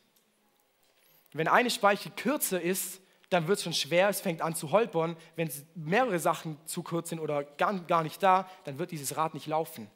Wenn 1.33 1.47
eine 1.49 1.69
Speiche 1.69 2.09
kürzer 2.11 2.61
ist, 2.61 3.01
dann 3.29 3.47
wird 3.47 3.57
es 3.57 3.63
schon 3.63 3.73
schwer, 3.73 4.07
es 4.07 4.21
fängt 4.21 4.41
an 4.41 4.55
zu 4.55 4.71
holpern. 4.71 5.17
Wenn 5.35 5.51
mehrere 5.75 6.19
Sachen 6.19 6.57
zu 6.65 6.83
kurz 6.83 7.09
sind 7.09 7.19
oder 7.19 7.43
gar, 7.43 7.77
gar 7.81 8.03
nicht 8.03 8.23
da, 8.23 8.49
dann 8.63 8.79
wird 8.79 8.91
dieses 8.91 9.17
Rad 9.17 9.33
nicht 9.33 9.47
laufen. 9.47 9.89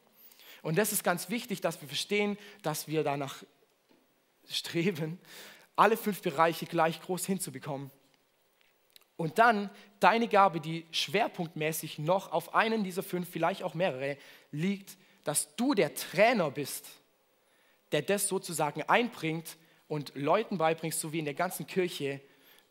Und 0.61 0.77
das 0.77 0.91
ist 0.91 1.03
ganz 1.03 1.29
wichtig, 1.29 1.61
dass 1.61 1.79
wir 1.81 1.88
verstehen, 1.88 2.38
dass 2.61 2.88
wir 2.88 3.03
danach 3.03 3.43
streben, 4.49 5.19
alle 5.75 5.95
fünf 5.95 6.21
Bereiche 6.21 6.65
gleich 6.65 7.01
groß 7.01 7.25
hinzubekommen. 7.25 7.91
Und 9.19 9.38
dann 9.38 9.69
deine 9.99 10.29
Gabe, 10.29 10.61
die 10.61 10.85
schwerpunktmäßig 10.91 11.99
noch 11.99 12.31
auf 12.31 12.55
einen 12.55 12.85
dieser 12.85 13.03
fünf, 13.03 13.27
vielleicht 13.29 13.63
auch 13.63 13.73
mehrere, 13.73 14.15
liegt, 14.53 14.95
dass 15.25 15.53
du 15.57 15.73
der 15.73 15.93
Trainer 15.93 16.49
bist, 16.51 16.88
der 17.91 18.01
das 18.01 18.29
sozusagen 18.29 18.81
einbringt 18.83 19.57
und 19.89 20.13
Leuten 20.15 20.57
beibringst, 20.57 21.01
so 21.01 21.11
wie 21.11 21.19
in 21.19 21.25
der 21.25 21.33
ganzen 21.33 21.67
Kirche, 21.67 22.21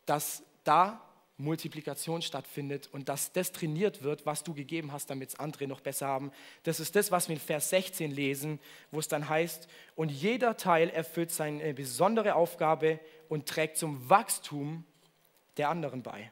dass 0.07 0.41
da 0.63 0.99
Multiplikation 1.37 2.23
stattfindet 2.23 2.89
und 2.91 3.09
dass 3.09 3.31
das 3.31 3.51
trainiert 3.51 4.01
wird, 4.01 4.25
was 4.25 4.43
du 4.43 4.55
gegeben 4.55 4.91
hast, 4.91 5.11
damit 5.11 5.29
es 5.29 5.39
andere 5.39 5.67
noch 5.67 5.81
besser 5.81 6.07
haben. 6.07 6.31
Das 6.63 6.79
ist 6.79 6.95
das, 6.95 7.11
was 7.11 7.29
wir 7.29 7.35
in 7.35 7.39
Vers 7.39 7.69
16 7.69 8.09
lesen, 8.09 8.59
wo 8.89 8.97
es 8.97 9.07
dann 9.07 9.29
heißt, 9.29 9.67
und 9.95 10.09
jeder 10.09 10.57
Teil 10.57 10.89
erfüllt 10.89 11.29
seine 11.29 11.75
besondere 11.75 12.33
Aufgabe 12.33 12.99
und 13.27 13.45
trägt 13.45 13.77
zum 13.77 14.09
Wachstum 14.09 14.83
der 15.57 15.69
anderen 15.69 16.01
bei. 16.01 16.31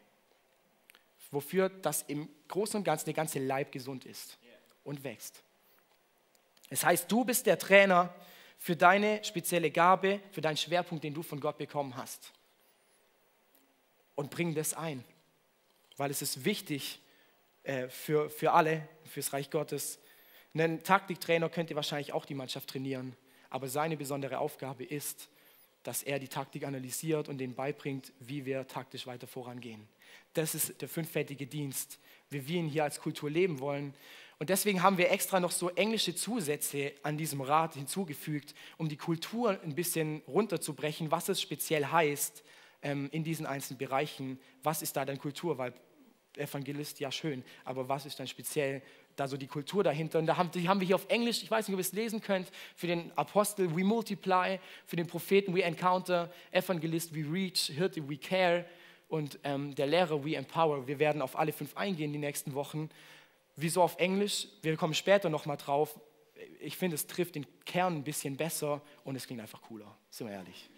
Wofür 1.31 1.69
das 1.69 2.03
im 2.03 2.29
Großen 2.47 2.77
und 2.77 2.83
Ganzen 2.83 3.05
der 3.05 3.13
ganze 3.13 3.39
Leib 3.39 3.71
gesund 3.71 4.05
ist 4.05 4.37
und 4.83 5.03
wächst. 5.03 5.43
Es 6.69 6.83
heißt, 6.83 7.11
du 7.11 7.23
bist 7.23 7.45
der 7.45 7.57
Trainer 7.57 8.13
für 8.57 8.75
deine 8.75 9.23
spezielle 9.23 9.71
Gabe, 9.71 10.19
für 10.31 10.41
deinen 10.41 10.57
Schwerpunkt, 10.57 11.03
den 11.03 11.13
du 11.13 11.23
von 11.23 11.39
Gott 11.39 11.57
bekommen 11.57 11.95
hast. 11.95 12.31
Und 14.15 14.31
bring 14.31 14.55
das 14.55 14.73
ein, 14.73 15.03
weil 15.95 16.09
es 16.09 16.21
ist 16.21 16.43
wichtig 16.43 16.99
äh, 17.63 17.87
für, 17.87 18.29
für 18.29 18.53
alle, 18.53 18.87
fürs 19.05 19.31
Reich 19.33 19.51
Gottes. 19.51 19.99
Ein 20.53 20.83
Taktiktrainer 20.83 21.49
könnte 21.49 21.75
wahrscheinlich 21.75 22.13
auch 22.13 22.25
die 22.25 22.33
Mannschaft 22.33 22.69
trainieren, 22.69 23.15
aber 23.49 23.67
seine 23.67 23.95
besondere 23.95 24.39
Aufgabe 24.39 24.83
ist, 24.83 25.29
dass 25.87 26.03
er 26.03 26.19
die 26.19 26.27
Taktik 26.27 26.65
analysiert 26.65 27.29
und 27.29 27.37
denen 27.37 27.55
beibringt, 27.55 28.11
wie 28.19 28.45
wir 28.45 28.67
taktisch 28.67 29.07
weiter 29.07 29.25
vorangehen. 29.25 29.87
Das 30.33 30.53
ist 30.53 30.81
der 30.81 30.89
fünffältige 30.89 31.47
Dienst, 31.47 31.97
wie 32.29 32.45
wir 32.45 32.59
ihn 32.59 32.67
hier 32.67 32.83
als 32.83 32.99
Kultur 32.99 33.29
leben 33.29 33.61
wollen. 33.61 33.93
Und 34.37 34.49
deswegen 34.49 34.83
haben 34.83 34.97
wir 34.97 35.09
extra 35.11 35.39
noch 35.39 35.51
so 35.51 35.69
englische 35.69 36.13
Zusätze 36.13 36.91
an 37.03 37.17
diesem 37.17 37.39
Rat 37.39 37.75
hinzugefügt, 37.75 38.53
um 38.75 38.89
die 38.89 38.97
Kultur 38.97 39.61
ein 39.63 39.75
bisschen 39.75 40.23
runterzubrechen, 40.27 41.09
was 41.09 41.29
es 41.29 41.41
speziell 41.41 41.85
heißt 41.85 42.43
ähm, 42.81 43.07
in 43.13 43.23
diesen 43.23 43.45
einzelnen 43.45 43.77
Bereichen. 43.77 44.41
Was 44.63 44.81
ist 44.81 44.97
da 44.97 45.05
denn 45.05 45.17
Kultur? 45.17 45.57
Weil 45.57 45.73
Evangelist, 46.35 46.99
ja 46.99 47.13
schön, 47.13 47.45
aber 47.63 47.87
was 47.87 48.05
ist 48.05 48.19
dann 48.19 48.27
speziell 48.27 48.81
da 49.17 49.27
so 49.27 49.35
die 49.35 49.47
Kultur 49.47 49.83
dahinter? 49.83 50.19
Und 50.19 50.27
da 50.27 50.37
haben, 50.37 50.49
die 50.51 50.67
haben 50.69 50.79
wir 50.79 50.87
hier 50.87 50.95
auf 50.95 51.09
Englisch, 51.09 51.43
ich 51.43 51.51
weiß 51.51 51.67
nicht, 51.67 51.73
ob 51.73 51.79
ihr 51.79 51.81
es 51.81 51.91
lesen 51.91 52.21
könnt, 52.21 52.49
für 52.75 52.87
den 52.87 53.11
Apostel 53.17 53.75
We 53.75 53.83
Multiply, 53.83 54.59
für 54.85 54.95
den 54.95 55.07
Propheten 55.07 55.53
We 55.53 55.63
Encounter, 55.63 56.31
Evangelist 56.51 57.13
We 57.13 57.25
Reach, 57.29 57.71
Hirte 57.75 58.07
We 58.07 58.17
Care 58.17 58.65
und 59.09 59.39
ähm, 59.43 59.75
der 59.75 59.87
Lehrer 59.87 60.23
We 60.23 60.35
Empower. 60.35 60.87
Wir 60.87 60.99
werden 60.99 61.21
auf 61.21 61.37
alle 61.37 61.51
fünf 61.51 61.75
eingehen 61.75 62.13
die 62.13 62.19
nächsten 62.19 62.53
Wochen. 62.53 62.89
Wieso 63.55 63.81
auf 63.81 63.97
Englisch? 63.97 64.47
Wir 64.61 64.77
kommen 64.77 64.93
später 64.93 65.29
nochmal 65.29 65.57
drauf. 65.57 65.99
Ich 66.59 66.77
finde, 66.77 66.95
es 66.95 67.07
trifft 67.07 67.35
den 67.35 67.45
Kern 67.65 67.95
ein 67.95 68.03
bisschen 68.03 68.37
besser 68.37 68.81
und 69.03 69.15
es 69.15 69.25
klingt 69.25 69.41
einfach 69.41 69.61
cooler, 69.61 69.97
sind 70.09 70.27
wir 70.27 70.35
ehrlich. 70.35 70.69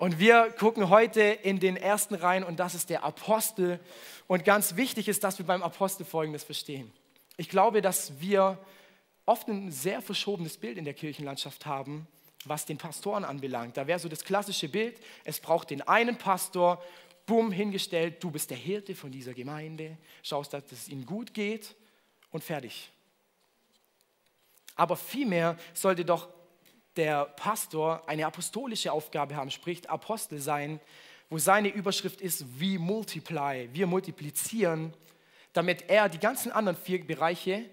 Und 0.00 0.18
wir 0.18 0.50
gucken 0.58 0.88
heute 0.88 1.20
in 1.20 1.60
den 1.60 1.76
ersten 1.76 2.14
Reihen 2.14 2.42
und 2.42 2.58
das 2.58 2.74
ist 2.74 2.88
der 2.88 3.04
Apostel. 3.04 3.78
Und 4.28 4.46
ganz 4.46 4.76
wichtig 4.76 5.08
ist, 5.08 5.22
dass 5.22 5.36
wir 5.36 5.44
beim 5.44 5.62
Apostel 5.62 6.06
Folgendes 6.06 6.42
verstehen. 6.42 6.90
Ich 7.36 7.50
glaube, 7.50 7.82
dass 7.82 8.18
wir 8.18 8.56
oft 9.26 9.46
ein 9.48 9.70
sehr 9.70 10.00
verschobenes 10.00 10.56
Bild 10.56 10.78
in 10.78 10.86
der 10.86 10.94
Kirchenlandschaft 10.94 11.66
haben, 11.66 12.06
was 12.46 12.64
den 12.64 12.78
Pastoren 12.78 13.26
anbelangt. 13.26 13.76
Da 13.76 13.86
wäre 13.86 13.98
so 13.98 14.08
das 14.08 14.24
klassische 14.24 14.70
Bild, 14.70 14.98
es 15.24 15.38
braucht 15.38 15.68
den 15.68 15.82
einen 15.82 16.16
Pastor 16.16 16.82
bumm, 17.26 17.52
hingestellt, 17.52 18.24
du 18.24 18.30
bist 18.30 18.48
der 18.48 18.56
Hirte 18.56 18.94
von 18.94 19.12
dieser 19.12 19.34
Gemeinde, 19.34 19.98
schaust, 20.22 20.54
dass 20.54 20.62
es 20.72 20.88
ihnen 20.88 21.04
gut 21.04 21.34
geht 21.34 21.74
und 22.30 22.42
fertig. 22.42 22.88
Aber 24.76 24.96
vielmehr 24.96 25.58
sollte 25.74 26.06
doch 26.06 26.30
der 27.00 27.24
Pastor 27.24 28.06
eine 28.06 28.26
apostolische 28.26 28.92
Aufgabe 28.92 29.34
haben, 29.34 29.50
sprich 29.50 29.88
Apostel 29.88 30.38
sein, 30.38 30.80
wo 31.30 31.38
seine 31.38 31.68
Überschrift 31.68 32.20
ist, 32.20 32.44
wie 32.60 32.76
multiply, 32.76 33.70
wir 33.72 33.86
multiplizieren, 33.86 34.92
damit 35.54 35.88
er 35.88 36.10
die 36.10 36.18
ganzen 36.18 36.52
anderen 36.52 36.76
vier 36.76 37.02
Bereiche 37.02 37.64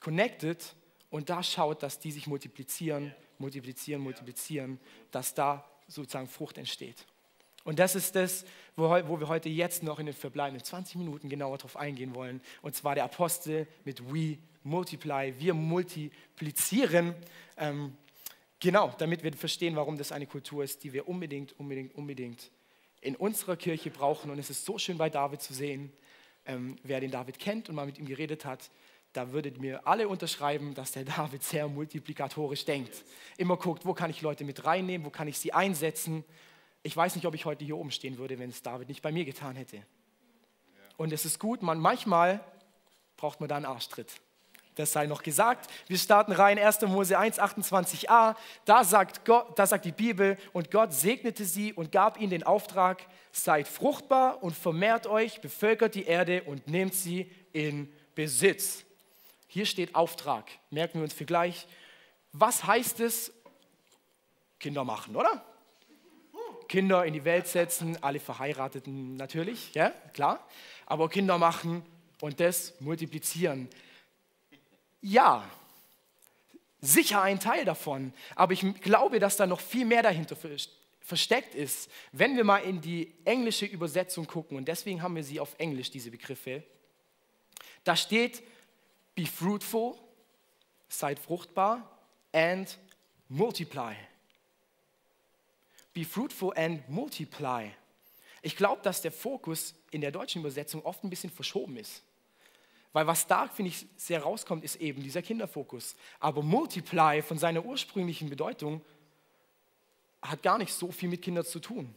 connected 0.00 0.74
und 1.10 1.30
da 1.30 1.44
schaut, 1.44 1.84
dass 1.84 2.00
die 2.00 2.10
sich 2.10 2.26
multiplizieren, 2.26 3.14
multiplizieren, 3.38 4.02
multiplizieren, 4.02 4.80
dass 5.12 5.34
da 5.34 5.64
sozusagen 5.86 6.26
Frucht 6.26 6.58
entsteht. 6.58 7.06
Und 7.62 7.78
das 7.78 7.94
ist 7.94 8.16
das, 8.16 8.44
wo, 8.74 8.90
wir 8.90 9.28
heute 9.28 9.50
jetzt 9.50 9.84
noch 9.84 10.00
in 10.00 10.06
den 10.06 10.16
verbleibenden 10.16 10.64
20 10.64 10.96
Minuten 10.96 11.28
genauer 11.28 11.58
darauf 11.58 11.76
eingehen 11.76 12.12
wollen. 12.12 12.40
Und 12.60 12.74
zwar 12.74 12.96
der 12.96 13.04
Apostel 13.04 13.68
mit 13.84 14.12
We 14.12 14.38
Multiply. 14.64 15.34
Wir 15.38 15.54
multiplizieren. 15.54 17.14
Ähm, 17.56 17.96
genau, 18.60 18.94
damit 18.98 19.22
wir 19.22 19.32
verstehen, 19.32 19.76
warum 19.76 19.98
das 19.98 20.12
eine 20.12 20.26
Kultur 20.26 20.64
ist, 20.64 20.84
die 20.84 20.92
wir 20.92 21.08
unbedingt, 21.08 21.58
unbedingt, 21.58 21.94
unbedingt 21.94 22.50
in 23.00 23.16
unserer 23.16 23.56
Kirche 23.56 23.90
brauchen. 23.90 24.30
Und 24.30 24.38
es 24.38 24.50
ist 24.50 24.64
so 24.64 24.78
schön 24.78 24.98
bei 24.98 25.10
David 25.10 25.42
zu 25.42 25.52
sehen, 25.52 25.92
ähm, 26.46 26.76
wer 26.82 27.00
den 27.00 27.10
David 27.10 27.38
kennt 27.38 27.68
und 27.68 27.74
mal 27.74 27.86
mit 27.86 27.98
ihm 27.98 28.06
geredet 28.06 28.44
hat. 28.44 28.70
Da 29.12 29.32
würdet 29.32 29.60
mir 29.60 29.86
alle 29.86 30.08
unterschreiben, 30.08 30.74
dass 30.74 30.92
der 30.92 31.04
David 31.16 31.42
sehr 31.42 31.68
multiplikatorisch 31.68 32.64
denkt. 32.64 33.04
Immer 33.36 33.56
guckt, 33.56 33.84
wo 33.84 33.94
kann 33.94 34.10
ich 34.10 34.22
Leute 34.22 34.44
mit 34.44 34.64
reinnehmen, 34.64 35.06
wo 35.06 35.10
kann 35.10 35.28
ich 35.28 35.38
sie 35.38 35.52
einsetzen 35.52 36.24
ich 36.86 36.94
weiß 36.94 37.16
nicht, 37.16 37.26
ob 37.26 37.34
ich 37.34 37.46
heute 37.46 37.64
hier 37.64 37.78
oben 37.78 37.90
stehen 37.90 38.18
würde, 38.18 38.38
wenn 38.38 38.50
es 38.50 38.62
David 38.62 38.88
nicht 38.88 39.00
bei 39.00 39.10
mir 39.10 39.24
getan 39.24 39.56
hätte. 39.56 39.82
Und 40.98 41.12
es 41.12 41.24
ist 41.24 41.40
gut, 41.40 41.62
man 41.62 41.80
manchmal 41.80 42.44
braucht 43.16 43.40
man 43.40 43.48
da 43.48 43.56
einen 43.56 43.64
Arschtritt. 43.64 44.12
Das 44.76 44.92
sei 44.92 45.06
noch 45.06 45.22
gesagt. 45.22 45.70
Wir 45.86 45.98
starten 45.98 46.32
rein 46.32 46.58
1. 46.58 46.82
Mose 46.82 47.18
1, 47.18 47.38
28a. 47.38 48.34
Da 48.64 48.84
sagt, 48.84 49.24
Gott, 49.24 49.56
da 49.56 49.66
sagt 49.66 49.84
die 49.84 49.92
Bibel, 49.92 50.36
und 50.52 50.70
Gott 50.70 50.92
segnete 50.92 51.44
sie 51.44 51.72
und 51.72 51.92
gab 51.92 52.20
ihnen 52.20 52.30
den 52.30 52.42
Auftrag, 52.42 53.06
seid 53.30 53.68
fruchtbar 53.68 54.42
und 54.42 54.56
vermehrt 54.56 55.06
euch, 55.06 55.40
bevölkert 55.40 55.94
die 55.94 56.04
Erde 56.04 56.42
und 56.42 56.66
nehmt 56.66 56.94
sie 56.94 57.30
in 57.52 57.92
Besitz. 58.14 58.84
Hier 59.46 59.66
steht 59.66 59.94
Auftrag. 59.94 60.50
Merken 60.70 60.98
wir 60.98 61.04
uns 61.04 61.14
für 61.14 61.24
gleich. 61.24 61.66
Was 62.32 62.64
heißt 62.64 62.98
es? 63.00 63.32
Kinder 64.58 64.82
machen, 64.82 65.14
oder? 65.14 65.44
Kinder 66.68 67.04
in 67.04 67.12
die 67.12 67.24
Welt 67.24 67.46
setzen, 67.46 67.96
alle 68.02 68.18
Verheirateten 68.18 69.16
natürlich, 69.16 69.74
ja, 69.74 69.90
klar, 70.12 70.44
aber 70.86 71.08
Kinder 71.08 71.38
machen 71.38 71.84
und 72.20 72.40
das 72.40 72.74
multiplizieren. 72.80 73.68
Ja, 75.06 75.46
sicher 76.80 77.20
ein 77.20 77.38
Teil 77.38 77.66
davon, 77.66 78.14
aber 78.34 78.54
ich 78.54 78.64
glaube, 78.80 79.18
dass 79.18 79.36
da 79.36 79.46
noch 79.46 79.60
viel 79.60 79.84
mehr 79.84 80.02
dahinter 80.02 80.34
versteckt 81.02 81.54
ist. 81.54 81.90
Wenn 82.12 82.38
wir 82.38 82.44
mal 82.44 82.60
in 82.60 82.80
die 82.80 83.12
englische 83.26 83.66
Übersetzung 83.66 84.26
gucken, 84.26 84.56
und 84.56 84.66
deswegen 84.66 85.02
haben 85.02 85.14
wir 85.14 85.22
sie 85.22 85.40
auf 85.40 85.56
Englisch, 85.58 85.90
diese 85.90 86.10
Begriffe, 86.10 86.62
da 87.84 87.94
steht, 87.96 88.42
be 89.14 89.26
fruitful, 89.26 89.94
seid 90.88 91.18
fruchtbar, 91.18 91.86
and 92.32 92.78
multiply. 93.28 93.92
Be 95.92 96.06
fruitful 96.06 96.54
and 96.56 96.88
multiply. 96.88 97.68
Ich 98.40 98.56
glaube, 98.56 98.80
dass 98.80 99.02
der 99.02 99.12
Fokus 99.12 99.74
in 99.90 100.00
der 100.00 100.12
deutschen 100.12 100.40
Übersetzung 100.40 100.82
oft 100.82 101.04
ein 101.04 101.10
bisschen 101.10 101.30
verschoben 101.30 101.76
ist. 101.76 102.00
Weil 102.94 103.08
was 103.08 103.26
da, 103.26 103.48
finde 103.48 103.70
ich, 103.70 103.86
sehr 103.96 104.22
rauskommt, 104.22 104.62
ist 104.62 104.76
eben 104.76 105.02
dieser 105.02 105.20
Kinderfokus. 105.20 105.96
Aber 106.20 106.42
multiply 106.42 107.22
von 107.22 107.38
seiner 107.38 107.64
ursprünglichen 107.64 108.30
Bedeutung 108.30 108.80
hat 110.22 110.42
gar 110.44 110.58
nicht 110.58 110.72
so 110.72 110.92
viel 110.92 111.08
mit 111.08 111.20
Kindern 111.20 111.44
zu 111.44 111.58
tun, 111.58 111.92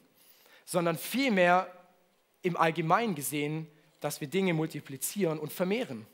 sondern 0.65 0.97
vielmehr 0.97 1.71
im 2.41 2.57
Allgemeinen 2.57 3.13
gesehen, 3.13 3.67
dass 3.99 4.21
wir 4.21 4.27
Dinge 4.27 4.55
multiplizieren 4.55 5.37
und 5.37 5.53
vermehren. 5.53 6.07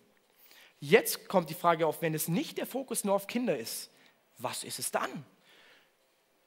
Jetzt 0.82 1.30
kommt 1.30 1.50
die 1.50 1.56
Frage 1.56 1.88
auf, 1.88 2.02
wenn 2.02 2.14
es 2.14 2.28
nicht 2.28 2.58
der 2.58 2.68
Fokus 2.68 3.06
nur 3.06 3.16
auf 3.16 3.26
Kinder 3.26 3.58
ist, 3.58 3.90
was 4.38 4.66
ist 4.66 4.80
es 4.80 4.92
dann? 4.92 5.26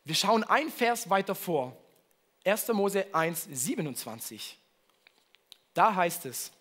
Wir 0.05 0.15
schauen 0.15 0.45
ein 0.45 0.69
Vers 0.69 1.09
weiter 1.09 1.35
vor. 1.35 1.75
1. 2.45 2.69
Mose 2.69 3.07
1, 3.15 3.49
27. 3.51 4.59
Da 5.73 5.95
heißt 5.95 6.27
es, 6.27 6.53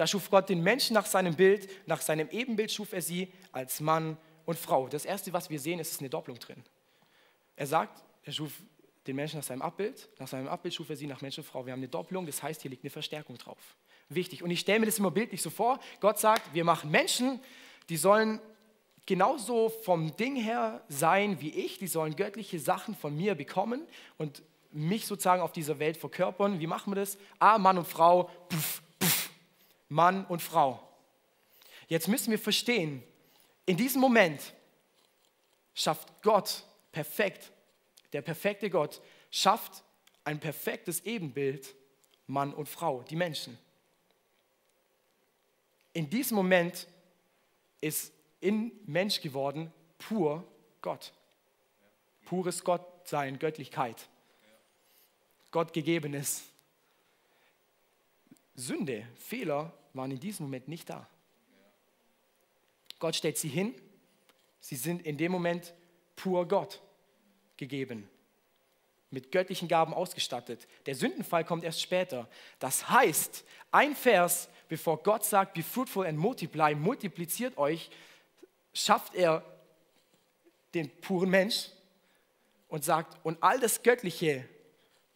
da 0.00 0.06
schuf 0.06 0.30
Gott 0.30 0.48
den 0.48 0.62
Menschen 0.62 0.94
nach 0.94 1.04
seinem 1.04 1.36
Bild, 1.36 1.68
nach 1.86 2.00
seinem 2.00 2.30
Ebenbild 2.30 2.72
schuf 2.72 2.94
er 2.94 3.02
sie 3.02 3.30
als 3.52 3.80
Mann 3.80 4.16
und 4.46 4.58
Frau. 4.58 4.88
Das 4.88 5.04
Erste, 5.04 5.30
was 5.34 5.50
wir 5.50 5.60
sehen, 5.60 5.78
ist, 5.78 5.92
ist 5.92 6.00
eine 6.00 6.08
Doppelung 6.08 6.38
drin. 6.38 6.64
Er 7.54 7.66
sagt, 7.66 8.02
er 8.22 8.32
schuf 8.32 8.50
den 9.06 9.16
Menschen 9.16 9.36
nach 9.36 9.44
seinem 9.44 9.60
Abbild, 9.60 10.08
nach 10.18 10.26
seinem 10.26 10.48
Abbild 10.48 10.72
schuf 10.72 10.88
er 10.88 10.96
sie 10.96 11.06
nach 11.06 11.20
Mensch 11.20 11.36
und 11.36 11.44
Frau. 11.44 11.66
Wir 11.66 11.74
haben 11.74 11.80
eine 11.80 11.88
Doppelung, 11.88 12.24
das 12.24 12.42
heißt, 12.42 12.62
hier 12.62 12.70
liegt 12.70 12.82
eine 12.82 12.88
Verstärkung 12.88 13.36
drauf. 13.36 13.76
Wichtig. 14.08 14.42
Und 14.42 14.50
ich 14.50 14.60
stelle 14.60 14.80
mir 14.80 14.86
das 14.86 14.98
immer 14.98 15.10
bildlich 15.10 15.42
so 15.42 15.50
vor, 15.50 15.78
Gott 16.00 16.18
sagt, 16.18 16.54
wir 16.54 16.64
machen 16.64 16.90
Menschen, 16.90 17.38
die 17.90 17.98
sollen 17.98 18.40
genauso 19.04 19.68
vom 19.68 20.16
Ding 20.16 20.34
her 20.34 20.82
sein 20.88 21.42
wie 21.42 21.50
ich. 21.50 21.76
Die 21.76 21.88
sollen 21.88 22.16
göttliche 22.16 22.58
Sachen 22.58 22.94
von 22.94 23.14
mir 23.14 23.34
bekommen 23.34 23.86
und 24.16 24.42
mich 24.72 25.04
sozusagen 25.04 25.42
auf 25.42 25.52
dieser 25.52 25.78
Welt 25.78 25.98
verkörpern. 25.98 26.58
Wie 26.58 26.66
machen 26.66 26.90
wir 26.90 26.96
das? 26.96 27.18
Ah, 27.38 27.58
Mann 27.58 27.76
und 27.76 27.86
Frau, 27.86 28.30
puff, 28.48 28.80
puff, 28.80 28.82
Mann 29.90 30.24
und 30.24 30.40
Frau. 30.40 30.80
Jetzt 31.88 32.08
müssen 32.08 32.30
wir 32.30 32.38
verstehen, 32.38 33.02
in 33.66 33.76
diesem 33.76 34.00
Moment 34.00 34.54
schafft 35.74 36.22
Gott 36.22 36.64
perfekt, 36.92 37.50
der 38.12 38.22
perfekte 38.22 38.70
Gott 38.70 39.02
schafft 39.30 39.82
ein 40.24 40.40
perfektes 40.40 41.04
Ebenbild 41.04 41.74
Mann 42.26 42.54
und 42.54 42.68
Frau, 42.68 43.02
die 43.02 43.16
Menschen. 43.16 43.58
In 45.92 46.08
diesem 46.08 46.36
Moment 46.36 46.86
ist 47.80 48.12
in 48.40 48.70
Mensch 48.86 49.20
geworden, 49.20 49.72
pur 49.98 50.46
Gott. 50.82 51.12
Pures 52.26 52.62
Gottsein, 52.62 53.40
Göttlichkeit. 53.40 54.08
Gott 55.50 55.72
gegebenes. 55.72 56.44
Sünde, 58.54 59.08
Fehler 59.16 59.72
waren 59.94 60.10
in 60.10 60.20
diesem 60.20 60.46
Moment 60.46 60.68
nicht 60.68 60.88
da. 60.90 61.06
Gott 62.98 63.16
stellt 63.16 63.38
sie 63.38 63.48
hin. 63.48 63.74
Sie 64.60 64.76
sind 64.76 65.06
in 65.06 65.16
dem 65.16 65.32
Moment 65.32 65.74
pur 66.16 66.46
Gott 66.46 66.80
gegeben, 67.56 68.08
mit 69.10 69.32
göttlichen 69.32 69.68
Gaben 69.68 69.94
ausgestattet. 69.94 70.68
Der 70.86 70.94
Sündenfall 70.94 71.44
kommt 71.44 71.64
erst 71.64 71.80
später. 71.80 72.28
Das 72.58 72.88
heißt, 72.90 73.44
ein 73.70 73.96
Vers, 73.96 74.48
bevor 74.68 75.02
Gott 75.02 75.24
sagt, 75.24 75.54
be 75.54 75.62
fruitful 75.62 76.06
and 76.06 76.18
multiply, 76.18 76.74
multipliziert 76.74 77.56
euch, 77.56 77.90
schafft 78.74 79.14
er 79.14 79.44
den 80.74 80.90
puren 81.00 81.30
Mensch 81.30 81.70
und 82.68 82.84
sagt, 82.84 83.18
und 83.24 83.42
all 83.42 83.58
das 83.58 83.82
Göttliche, 83.82 84.48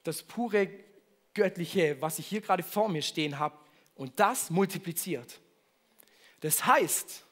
das 0.02 0.22
pure 0.22 0.68
Göttliche, 1.34 2.00
was 2.00 2.18
ich 2.18 2.26
hier 2.26 2.40
gerade 2.40 2.62
vor 2.62 2.88
mir 2.88 3.02
stehen 3.02 3.38
habe, 3.38 3.56
und 3.94 4.18
das 4.20 4.50
multipliziert. 4.50 5.40
Das 6.40 6.66
heißt, 6.66 7.24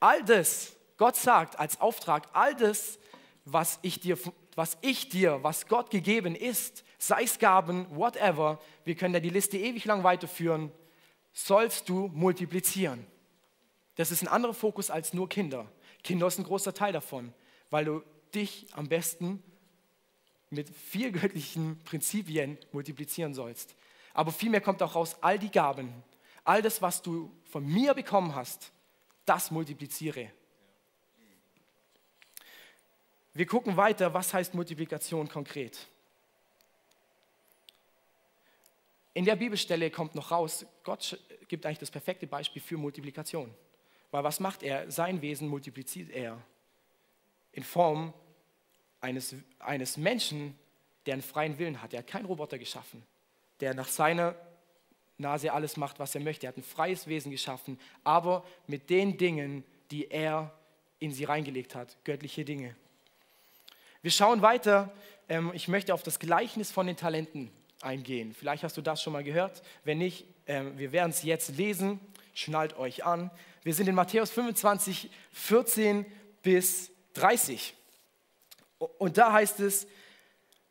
all 0.00 0.24
das, 0.24 0.76
Gott 0.96 1.16
sagt 1.16 1.58
als 1.58 1.80
Auftrag, 1.80 2.28
all 2.32 2.54
das, 2.54 2.98
was 3.44 3.78
ich 3.82 4.00
dir, 4.00 4.18
was 4.54 4.78
ich 4.80 5.08
dir, 5.08 5.42
was 5.42 5.66
Gott 5.66 5.90
gegeben 5.90 6.34
ist, 6.34 6.84
sei 6.98 7.24
es 7.24 7.38
Gaben, 7.38 7.86
whatever, 7.90 8.60
wir 8.84 8.94
können 8.94 9.14
da 9.14 9.20
die 9.20 9.30
Liste 9.30 9.58
ewig 9.58 9.84
lang 9.84 10.04
weiterführen, 10.04 10.70
sollst 11.32 11.88
du 11.88 12.08
multiplizieren. 12.08 13.06
Das 13.96 14.10
ist 14.10 14.22
ein 14.22 14.28
anderer 14.28 14.54
Fokus 14.54 14.90
als 14.90 15.12
nur 15.12 15.28
Kinder. 15.28 15.70
Kinder 16.02 16.26
ist 16.26 16.38
ein 16.38 16.44
großer 16.44 16.74
Teil 16.74 16.92
davon, 16.92 17.32
weil 17.70 17.84
du 17.84 18.02
dich 18.34 18.66
am 18.72 18.88
besten 18.88 19.42
mit 20.50 20.68
vier 20.68 21.12
göttlichen 21.12 21.78
Prinzipien 21.84 22.58
multiplizieren 22.72 23.34
sollst. 23.34 23.74
Aber 24.14 24.32
vielmehr 24.32 24.60
kommt 24.60 24.82
auch 24.82 24.94
raus, 24.94 25.16
all 25.20 25.38
die 25.38 25.50
Gaben, 25.50 25.92
all 26.44 26.62
das, 26.62 26.82
was 26.82 27.02
du 27.02 27.30
von 27.44 27.64
mir 27.66 27.94
bekommen 27.94 28.34
hast, 28.34 28.72
das 29.24 29.50
multipliziere. 29.50 30.30
Wir 33.34 33.46
gucken 33.46 33.76
weiter, 33.76 34.12
was 34.12 34.34
heißt 34.34 34.54
Multiplikation 34.54 35.28
konkret. 35.28 35.86
In 39.14 39.24
der 39.24 39.36
Bibelstelle 39.36 39.90
kommt 39.90 40.14
noch 40.14 40.30
raus, 40.30 40.66
Gott 40.84 41.18
gibt 41.48 41.64
eigentlich 41.66 41.78
das 41.78 41.90
perfekte 41.90 42.26
Beispiel 42.26 42.62
für 42.62 42.76
Multiplikation. 42.76 43.54
Weil 44.10 44.24
was 44.24 44.40
macht 44.40 44.62
er? 44.62 44.90
Sein 44.90 45.22
Wesen 45.22 45.48
multipliziert 45.48 46.10
er 46.10 46.40
in 47.52 47.62
Form 47.62 48.12
eines, 49.00 49.34
eines 49.58 49.96
Menschen, 49.96 50.58
der 51.06 51.14
einen 51.14 51.22
freien 51.22 51.58
Willen 51.58 51.82
hat. 51.82 51.92
Er 51.92 52.00
hat 52.00 52.06
keinen 52.06 52.26
Roboter 52.26 52.58
geschaffen, 52.58 53.02
der 53.62 53.74
nach 53.74 53.88
seiner 53.88 54.34
Nase 55.18 55.52
alles 55.52 55.76
macht, 55.76 56.00
was 56.00 56.14
er 56.14 56.20
möchte. 56.20 56.46
Er 56.46 56.48
hat 56.48 56.58
ein 56.58 56.64
freies 56.64 57.06
Wesen 57.06 57.30
geschaffen, 57.30 57.78
aber 58.04 58.44
mit 58.66 58.90
den 58.90 59.16
Dingen, 59.16 59.64
die 59.90 60.10
er 60.10 60.52
in 60.98 61.12
sie 61.12 61.24
reingelegt 61.24 61.74
hat, 61.74 61.96
göttliche 62.04 62.44
Dinge. 62.44 62.74
Wir 64.02 64.10
schauen 64.10 64.42
weiter. 64.42 64.92
Ähm, 65.28 65.52
ich 65.54 65.68
möchte 65.68 65.94
auf 65.94 66.02
das 66.02 66.18
Gleichnis 66.18 66.72
von 66.72 66.88
den 66.88 66.96
Talenten 66.96 67.52
eingehen. 67.80 68.34
Vielleicht 68.36 68.64
hast 68.64 68.76
du 68.76 68.82
das 68.82 69.00
schon 69.00 69.12
mal 69.12 69.22
gehört. 69.22 69.62
Wenn 69.84 69.98
nicht, 69.98 70.26
ähm, 70.46 70.76
wir 70.76 70.90
werden 70.90 71.10
es 71.10 71.22
jetzt 71.22 71.56
lesen. 71.56 72.00
Schnallt 72.34 72.76
euch 72.76 73.04
an. 73.04 73.30
Wir 73.62 73.74
sind 73.74 73.88
in 73.88 73.94
Matthäus 73.94 74.32
25, 74.32 75.08
14 75.30 76.04
bis 76.42 76.90
30. 77.14 77.74
Und 78.98 79.18
da 79.18 79.32
heißt 79.32 79.60
es, 79.60 79.86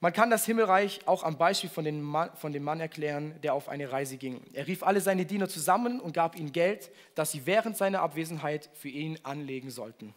man 0.02 0.14
kann 0.14 0.32
das 0.32 0.46
Himmelreich 0.46 1.02
auch 1.06 1.22
am 1.22 1.38
Beispiel 1.38 1.70
von 1.70 1.86
dem, 1.86 2.02
Mann, 2.02 2.32
von 2.36 2.52
dem 2.52 2.64
Mann 2.64 2.80
erklären, 2.80 3.40
der 3.44 3.54
auf 3.54 3.70
eine 3.70 3.92
Reise 3.92 4.18
ging. 4.18 4.42
Er 4.54 4.66
rief 4.66 4.82
alle 4.82 5.00
seine 5.00 5.28
Diener 5.28 5.48
zusammen 5.48 6.00
und 6.00 6.14
gab 6.14 6.36
ihnen 6.36 6.52
Geld, 6.52 6.90
das 7.14 7.32
sie 7.32 7.46
während 7.46 7.78
seiner 7.78 8.02
Abwesenheit 8.02 8.72
für 8.74 8.90
ihn 8.90 9.20
anlegen 9.22 9.70
sollten. 9.70 10.16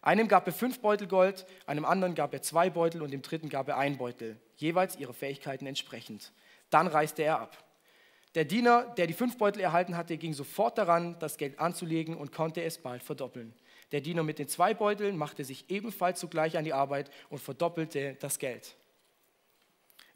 Einem 0.00 0.28
gab 0.28 0.46
er 0.46 0.52
fünf 0.52 0.78
Beutel 0.78 1.08
Gold, 1.08 1.44
einem 1.66 1.84
anderen 1.84 2.14
gab 2.14 2.32
er 2.32 2.40
zwei 2.40 2.70
Beutel 2.70 3.02
und 3.02 3.10
dem 3.10 3.20
dritten 3.20 3.48
gab 3.48 3.66
er 3.68 3.78
ein 3.78 3.98
Beutel, 3.98 4.40
jeweils 4.56 4.96
ihre 4.96 5.12
Fähigkeiten 5.12 5.66
entsprechend. 5.66 6.32
Dann 6.70 6.86
reiste 6.86 7.22
er 7.22 7.40
ab. 7.40 7.64
Der 8.36 8.44
Diener, 8.44 8.94
der 8.96 9.08
die 9.08 9.12
fünf 9.12 9.38
Beutel 9.38 9.60
erhalten 9.60 9.96
hatte, 9.96 10.16
ging 10.18 10.34
sofort 10.34 10.78
daran, 10.78 11.18
das 11.18 11.36
Geld 11.36 11.58
anzulegen 11.58 12.16
und 12.16 12.30
konnte 12.30 12.62
es 12.62 12.78
bald 12.78 13.02
verdoppeln. 13.02 13.54
Der 13.90 14.00
Diener 14.00 14.22
mit 14.22 14.38
den 14.38 14.46
zwei 14.46 14.72
Beuteln 14.72 15.16
machte 15.16 15.44
sich 15.44 15.68
ebenfalls 15.68 16.20
zugleich 16.20 16.56
an 16.56 16.64
die 16.64 16.72
Arbeit 16.72 17.10
und 17.28 17.40
verdoppelte 17.40 18.16
das 18.20 18.38
Geld. 18.38 18.76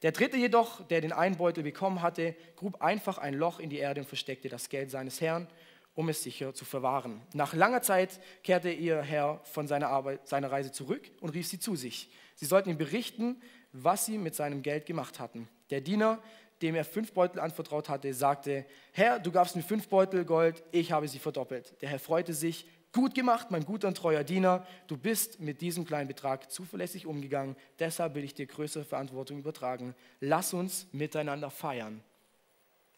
Der 0.05 0.13
dritte 0.13 0.37
jedoch, 0.37 0.87
der 0.87 1.01
den 1.01 1.15
einen 1.15 1.39
Beutel 1.39 1.65
bekommen 1.65 2.03
hatte, 2.03 2.37
grub 2.57 2.83
einfach 2.83 3.17
ein 3.17 3.33
Loch 3.33 3.59
in 3.59 3.71
die 3.71 3.79
Erde 3.79 4.03
und 4.03 4.07
versteckte 4.07 4.51
das 4.51 4.69
Geld 4.69 4.91
seines 4.91 5.23
Herrn, 5.23 5.49
um 5.95 6.11
es 6.11 6.23
sicher 6.23 6.53
zu 6.53 6.67
verwahren. 6.67 7.23
Nach 7.33 7.55
langer 7.55 7.81
Zeit 7.81 8.21
kehrte 8.43 8.71
ihr 8.71 9.01
Herr 9.01 9.41
von 9.45 9.67
seiner, 9.67 9.89
Arbeit, 9.89 10.29
seiner 10.29 10.53
Reise 10.53 10.73
zurück 10.73 11.11
und 11.23 11.31
rief 11.31 11.47
sie 11.47 11.59
zu 11.59 11.75
sich. 11.75 12.11
Sie 12.35 12.45
sollten 12.45 12.69
ihm 12.69 12.77
berichten, 12.77 13.41
was 13.73 14.05
sie 14.05 14.19
mit 14.19 14.35
seinem 14.35 14.61
Geld 14.61 14.85
gemacht 14.85 15.21
hatten. 15.21 15.49
Der 15.71 15.81
Diener, 15.81 16.19
dem 16.61 16.75
er 16.75 16.85
fünf 16.85 17.13
Beutel 17.15 17.41
anvertraut 17.41 17.89
hatte, 17.89 18.13
sagte, 18.13 18.67
Herr, 18.93 19.19
du 19.19 19.33
gabst 19.33 19.57
mir 19.57 19.63
fünf 19.63 19.89
Beutel 19.89 20.27
Gold, 20.27 20.63
ich 20.71 20.93
habe 20.93 21.09
sie 21.09 21.19
verdoppelt. 21.19 21.81
Der 21.81 21.89
Herr 21.89 21.99
freute 21.99 22.35
sich, 22.35 22.67
Gut 22.95 23.13
gemacht, 23.13 23.51
mein 23.51 23.65
guter 23.65 23.89
und 23.89 23.97
treuer 23.97 24.23
Diener. 24.23 24.65
Du 24.87 24.97
bist 24.97 25.41
mit 25.41 25.61
diesem 25.61 25.85
kleinen 25.85 26.07
Betrag 26.07 26.53
zuverlässig 26.53 27.07
umgegangen. 27.07 27.57
Deshalb 27.81 28.15
will 28.15 28.23
ich 28.23 28.35
dir 28.35 28.47
größere 28.47 28.85
Verantwortung 28.85 29.37
übertragen. 29.37 29.97
Lass 30.21 30.55
uns 30.55 30.87
miteinander 30.93 31.51
feiern. 31.51 32.05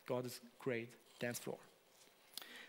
God 0.06 0.26
is 0.26 0.42
great. 0.60 0.88
Dance 1.18 1.40
floor. 1.40 1.58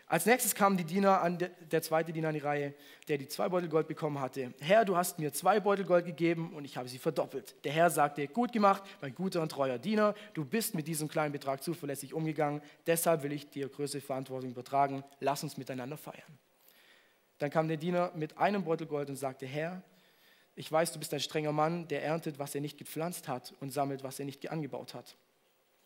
Als 0.06 0.24
nächstes 0.24 0.54
kam 0.54 0.78
an, 0.78 1.38
der 1.70 1.82
zweite 1.82 2.14
Diener 2.14 2.28
an 2.28 2.34
die 2.34 2.40
Reihe, 2.40 2.72
der 3.08 3.18
die 3.18 3.28
zwei 3.28 3.50
Beutel 3.50 3.68
Gold 3.68 3.88
bekommen 3.88 4.20
hatte. 4.20 4.54
Herr, 4.60 4.86
du 4.86 4.96
hast 4.96 5.18
mir 5.18 5.30
zwei 5.34 5.60
Beutel 5.60 5.84
Gold 5.84 6.06
gegeben 6.06 6.54
und 6.54 6.64
ich 6.64 6.78
habe 6.78 6.88
sie 6.88 6.96
verdoppelt. 6.96 7.62
Der 7.64 7.72
Herr 7.72 7.90
sagte, 7.90 8.26
gut 8.26 8.54
gemacht, 8.54 8.82
mein 9.02 9.14
guter 9.14 9.42
und 9.42 9.52
treuer 9.52 9.76
Diener, 9.76 10.14
du 10.32 10.46
bist 10.46 10.74
mit 10.74 10.88
diesem 10.88 11.08
kleinen 11.08 11.32
Betrag 11.32 11.62
zuverlässig 11.62 12.14
umgegangen, 12.14 12.62
deshalb 12.86 13.22
will 13.22 13.32
ich 13.32 13.50
dir 13.50 13.68
größere 13.68 14.00
Verantwortung 14.00 14.50
übertragen. 14.50 15.04
Lass 15.20 15.42
uns 15.42 15.58
miteinander 15.58 15.98
feiern. 15.98 16.38
Dann 17.38 17.50
kam 17.50 17.68
der 17.68 17.76
Diener 17.76 18.12
mit 18.14 18.38
einem 18.38 18.64
Beutel 18.64 18.86
Gold 18.86 19.08
und 19.08 19.16
sagte, 19.16 19.46
Herr, 19.46 19.82
ich 20.54 20.70
weiß, 20.70 20.92
du 20.92 20.98
bist 20.98 21.14
ein 21.14 21.20
strenger 21.20 21.52
Mann, 21.52 21.86
der 21.86 22.02
erntet, 22.02 22.38
was 22.38 22.54
er 22.54 22.60
nicht 22.60 22.78
gepflanzt 22.78 23.28
hat 23.28 23.54
und 23.60 23.70
sammelt, 23.70 24.02
was 24.02 24.18
er 24.18 24.24
nicht 24.24 24.50
angebaut 24.50 24.92
hat. 24.92 25.16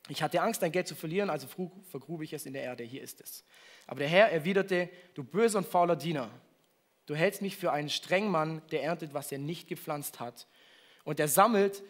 Ich 0.08 0.22
hatte 0.22 0.40
Angst, 0.40 0.62
dein 0.62 0.72
Geld 0.72 0.88
zu 0.88 0.94
verlieren, 0.94 1.30
also 1.30 1.46
vergrub 1.90 2.22
ich 2.22 2.32
es 2.32 2.46
in 2.46 2.54
der 2.54 2.62
Erde. 2.62 2.82
Hier 2.82 3.02
ist 3.02 3.20
es. 3.20 3.44
Aber 3.86 4.00
der 4.00 4.08
Herr 4.08 4.32
erwiderte, 4.32 4.88
du 5.14 5.22
böser 5.22 5.58
und 5.58 5.66
fauler 5.66 5.94
Diener, 5.94 6.30
du 7.06 7.14
hältst 7.14 7.42
mich 7.42 7.56
für 7.56 7.70
einen 7.70 7.90
strengen 7.90 8.30
Mann, 8.30 8.62
der 8.70 8.82
erntet, 8.82 9.14
was 9.14 9.30
er 9.30 9.38
nicht 9.38 9.68
gepflanzt 9.68 10.20
hat 10.20 10.48
und 11.04 11.18
der 11.18 11.28
sammelt, 11.28 11.82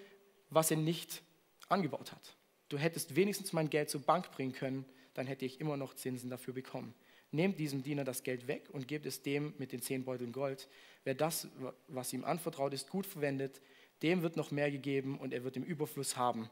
was 0.51 0.71
er 0.71 0.77
nicht 0.77 1.23
angebaut 1.69 2.13
hat. 2.13 2.37
Du 2.69 2.79
hättest 2.79 3.17
wenigstens 3.17 3.53
mein 3.53 3.71
Geld 3.71 3.91
zur 3.91 4.03
Bank 4.03 4.31
bringen 4.33 4.53
können, 4.53 4.85
dann 5.15 5.27
hätte 5.27 5.45
ich 5.45 5.61
immer 5.61 5.77
noch 5.77 5.95
Zinsen 5.95 6.31
dafür 6.31 6.55
bekommen. 6.55 6.95
Nehmt 7.33 7.59
diesem 7.59 7.83
Diener 7.83 8.05
das 8.05 8.23
Geld 8.23 8.47
weg 8.47 8.69
und 8.73 8.87
gebt 8.87 9.07
es 9.07 9.23
dem 9.23 9.55
mit 9.59 9.73
den 9.73 9.83
zehn 9.83 10.05
Beuteln 10.05 10.33
Gold. 10.33 10.69
Wer 11.05 11.15
das, 11.15 11.49
was 11.89 12.13
ihm 12.13 12.25
anvertraut 12.25 12.73
ist, 12.75 12.91
gut 12.91 13.07
verwendet, 13.07 13.61
dem 14.03 14.23
wird 14.23 14.37
noch 14.37 14.51
mehr 14.51 14.71
gegeben 14.71 15.19
und 15.19 15.33
er 15.33 15.43
wird 15.43 15.57
im 15.57 15.65
Überfluss 15.65 16.17
haben. 16.17 16.51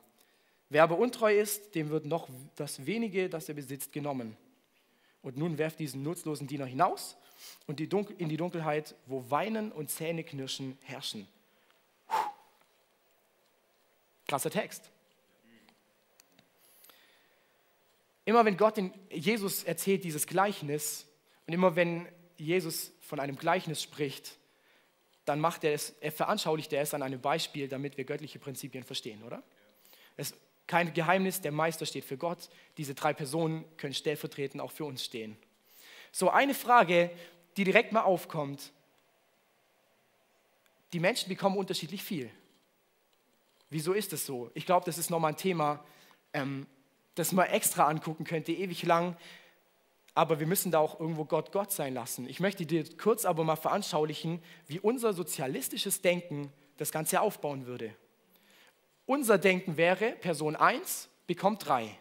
Wer 0.71 0.83
aber 0.83 0.99
untreu 0.99 1.39
ist, 1.39 1.75
dem 1.75 1.91
wird 1.91 2.07
noch 2.07 2.29
das 2.57 2.87
wenige, 2.87 3.29
das 3.29 3.49
er 3.49 3.55
besitzt, 3.55 3.93
genommen. 3.93 4.37
Und 5.23 5.37
nun 5.37 5.59
werft 5.59 5.79
diesen 5.79 6.03
nutzlosen 6.03 6.47
Diener 6.47 6.65
hinaus 6.65 7.17
und 7.67 7.81
in 7.81 8.29
die 8.29 8.37
Dunkelheit, 8.37 8.95
wo 9.07 9.29
Weinen 9.31 9.73
und 9.73 9.91
Zähneknirschen 9.91 10.79
herrschen. 10.83 11.29
Krasser 14.27 14.51
Text. 14.51 14.91
Immer 18.25 18.45
wenn 18.45 18.57
Gott 18.57 18.79
in 18.79 18.93
Jesus 19.11 19.65
erzählt 19.65 20.05
dieses 20.05 20.27
Gleichnis 20.27 21.07
und 21.47 21.53
immer 21.53 21.75
wenn 21.77 22.07
Jesus 22.37 22.93
von 23.01 23.21
einem 23.21 23.37
Gleichnis 23.37 23.83
spricht, 23.83 24.37
dann 25.25 25.41
macht 25.41 25.65
er 25.65 25.75
es, 25.75 25.95
er 26.01 26.13
veranschaulicht 26.13 26.73
er 26.73 26.83
es 26.83 26.95
an 26.95 27.03
einem 27.03 27.21
Beispiel, 27.21 27.69
damit 27.69 27.97
wir 27.97 28.05
göttliche 28.05 28.39
Prinzipien 28.39 28.85
verstehen, 28.85 29.23
oder? 29.23 29.43
Es 30.17 30.33
ist 30.33 30.41
kein 30.67 30.95
Geheimnis, 30.95 31.41
der 31.41 31.53
Meister 31.53 31.85
steht 31.85 32.05
für 32.05 32.17
Gott. 32.17 32.49
Diese 32.77 32.95
drei 32.95 33.13
Personen 33.13 33.65
können 33.77 33.93
stellvertretend 33.93 34.63
auch 34.63 34.71
für 34.71 34.85
uns 34.85 35.05
stehen. 35.05 35.37
So 36.13 36.31
eine 36.31 36.55
Frage, 36.55 37.11
die 37.57 37.65
direkt 37.65 37.93
mal 37.93 38.03
aufkommt. 38.03 38.73
Die 40.93 41.01
Menschen 41.01 41.29
bekommen 41.29 41.57
unterschiedlich 41.57 42.03
viel. 42.03 42.31
Wieso 43.69 43.93
ist 43.93 44.13
das 44.13 44.27
so? 44.27 44.51
Ich 44.55 44.67
glaube, 44.67 44.87
das 44.87 44.99
ist 44.99 45.11
nochmal 45.11 45.33
ein 45.33 45.37
Thema, 45.37 45.85
ähm, 46.33 46.67
das 47.15 47.33
man 47.33 47.47
extra 47.47 47.87
angucken 47.87 48.25
könnte, 48.25 48.53
ewig 48.53 48.83
lang. 48.83 49.17
Aber 50.15 50.41
wir 50.41 50.47
müssen 50.47 50.73
da 50.73 50.79
auch 50.79 50.99
irgendwo 50.99 51.25
Gott 51.25 51.53
Gott 51.53 51.73
sein 51.73 51.95
lassen. 51.95 52.29
Ich 52.29 52.41
möchte 52.41 52.67
dir 52.67 52.85
kurz 52.97 53.25
aber 53.25 53.45
mal 53.45 53.57
veranschaulichen, 53.57 54.43
wie 54.67 54.81
unser 54.81 55.13
sozialistisches 55.13 56.03
Denken 56.03 56.53
das 56.77 56.93
Ganze 56.93 57.21
aufbauen 57.21 57.67
würde. 57.67 57.95
Unser 59.07 59.39
Denken 59.39 59.77
wäre, 59.77 60.13
Person 60.13 60.57
1 60.57 61.09
bekommt 61.27 61.67
3, 61.67 61.97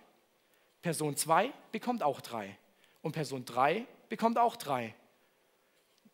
Person 0.82 1.16
2 1.16 1.52
bekommt 1.72 2.04
auch 2.04 2.22
3 2.22 2.58
und 3.02 3.12
Person 3.12 3.46
3 3.46 3.86
bekommt 4.10 4.38
auch 4.38 4.56
3. 4.56 4.94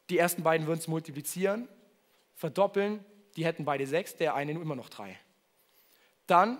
Die 0.09 0.17
ersten 0.17 0.43
beiden 0.43 0.67
würden 0.67 0.79
es 0.79 0.87
multiplizieren, 0.87 1.67
verdoppeln, 2.35 3.03
die 3.35 3.45
hätten 3.45 3.65
beide 3.65 3.85
6, 3.85 4.17
der 4.17 4.35
eine 4.35 4.51
immer 4.51 4.75
noch 4.75 4.89
3. 4.89 5.17
Dann 6.27 6.59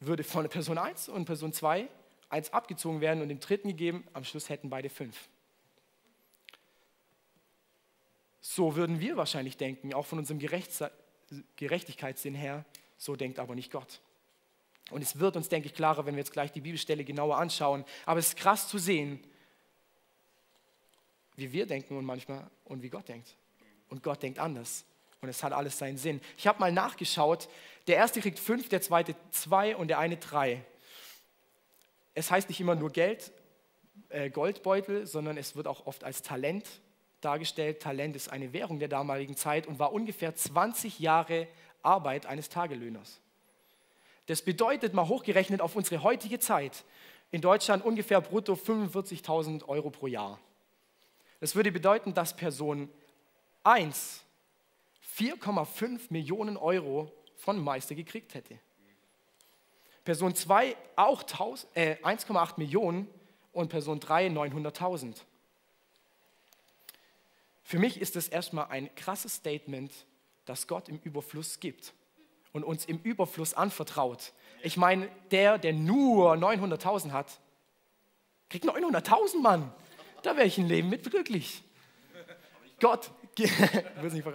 würde 0.00 0.24
von 0.24 0.48
Person 0.48 0.78
1 0.78 1.08
und 1.08 1.24
Person 1.24 1.52
2 1.52 1.88
1 2.30 2.52
abgezogen 2.52 3.00
werden 3.00 3.22
und 3.22 3.28
dem 3.28 3.40
dritten 3.40 3.68
gegeben, 3.68 4.06
am 4.12 4.24
Schluss 4.24 4.48
hätten 4.48 4.68
beide 4.68 4.90
5. 4.90 5.16
So 8.40 8.76
würden 8.76 9.00
wir 9.00 9.16
wahrscheinlich 9.16 9.56
denken, 9.56 9.94
auch 9.94 10.06
von 10.06 10.18
unserem 10.18 10.38
Gerechtigkeitssinn 10.38 12.34
her, 12.34 12.64
so 12.96 13.16
denkt 13.16 13.38
aber 13.38 13.54
nicht 13.54 13.72
Gott. 13.72 14.00
Und 14.90 15.02
es 15.02 15.18
wird 15.18 15.36
uns, 15.36 15.48
denke 15.48 15.68
ich, 15.68 15.74
klarer, 15.74 16.06
wenn 16.06 16.14
wir 16.14 16.20
jetzt 16.20 16.32
gleich 16.32 16.50
die 16.52 16.60
Bibelstelle 16.60 17.04
genauer 17.04 17.36
anschauen. 17.36 17.84
Aber 18.06 18.20
es 18.20 18.28
ist 18.28 18.36
krass 18.36 18.68
zu 18.68 18.78
sehen, 18.78 19.22
wie 21.36 21.52
wir 21.52 21.66
denken 21.66 21.96
und 21.96 22.04
manchmal 22.04 22.50
und 22.64 22.82
wie 22.82 22.88
Gott 22.88 23.08
denkt. 23.08 23.36
Und 23.90 24.02
Gott 24.02 24.22
denkt 24.22 24.38
anders. 24.38 24.84
Und 25.20 25.28
es 25.28 25.42
hat 25.42 25.52
alles 25.52 25.76
seinen 25.76 25.98
Sinn. 25.98 26.20
Ich 26.36 26.46
habe 26.46 26.58
mal 26.60 26.72
nachgeschaut. 26.72 27.48
Der 27.88 27.96
erste 27.96 28.20
kriegt 28.20 28.38
fünf, 28.38 28.68
der 28.68 28.82
zweite 28.82 29.16
zwei 29.30 29.74
und 29.74 29.88
der 29.88 29.98
eine 29.98 30.18
drei. 30.18 30.62
Es 32.14 32.30
heißt 32.30 32.48
nicht 32.50 32.60
immer 32.60 32.74
nur 32.74 32.90
Geld, 32.90 33.32
äh, 34.10 34.28
Goldbeutel, 34.28 35.06
sondern 35.06 35.38
es 35.38 35.56
wird 35.56 35.66
auch 35.66 35.86
oft 35.86 36.04
als 36.04 36.22
Talent 36.22 36.66
dargestellt. 37.22 37.80
Talent 37.80 38.14
ist 38.14 38.30
eine 38.30 38.52
Währung 38.52 38.78
der 38.78 38.88
damaligen 38.88 39.36
Zeit 39.36 39.66
und 39.66 39.78
war 39.78 39.94
ungefähr 39.94 40.34
20 40.34 41.00
Jahre 41.00 41.48
Arbeit 41.82 42.26
eines 42.26 42.50
Tagelöhners. 42.50 43.20
Das 44.26 44.42
bedeutet 44.42 44.92
mal 44.92 45.08
hochgerechnet 45.08 45.62
auf 45.62 45.74
unsere 45.74 46.02
heutige 46.02 46.38
Zeit 46.38 46.84
in 47.30 47.40
Deutschland 47.40 47.84
ungefähr 47.84 48.20
brutto 48.20 48.52
45.000 48.52 49.66
Euro 49.66 49.88
pro 49.88 50.06
Jahr. 50.06 50.38
Das 51.40 51.54
würde 51.54 51.72
bedeuten, 51.72 52.12
dass 52.12 52.36
Person 52.36 52.90
1 53.62 54.24
4,5 55.16 56.00
Millionen 56.10 56.56
Euro 56.56 57.12
von 57.38 57.62
Meister 57.62 57.94
gekriegt 57.94 58.34
hätte. 58.34 58.58
Person 60.04 60.34
2 60.34 60.76
auch 60.96 61.22
äh, 61.74 61.96
1,8 62.02 62.54
Millionen 62.56 63.08
und 63.52 63.68
Person 63.68 64.00
3 64.00 64.28
900.000. 64.28 65.16
Für 67.62 67.78
mich 67.78 68.00
ist 68.00 68.16
es 68.16 68.28
erstmal 68.28 68.66
ein 68.68 68.94
krasses 68.94 69.34
Statement, 69.34 69.92
dass 70.46 70.66
Gott 70.66 70.88
im 70.88 70.98
Überfluss 71.04 71.60
gibt 71.60 71.92
und 72.52 72.64
uns 72.64 72.86
im 72.86 72.98
Überfluss 73.00 73.54
anvertraut. 73.54 74.32
Ich 74.62 74.76
meine, 74.76 75.08
der, 75.30 75.58
der 75.58 75.74
nur 75.74 76.32
900.000 76.32 77.12
hat, 77.12 77.38
kriegt 78.48 78.64
900.000 78.64 79.40
Mann. 79.40 79.72
Da 80.22 80.36
wäre 80.36 80.46
ich 80.46 80.58
ein 80.58 80.66
Leben 80.66 80.88
mit 80.88 81.08
glücklich. 81.10 81.62
Gott, 82.80 83.10
will 84.00 84.10
nicht. 84.10 84.26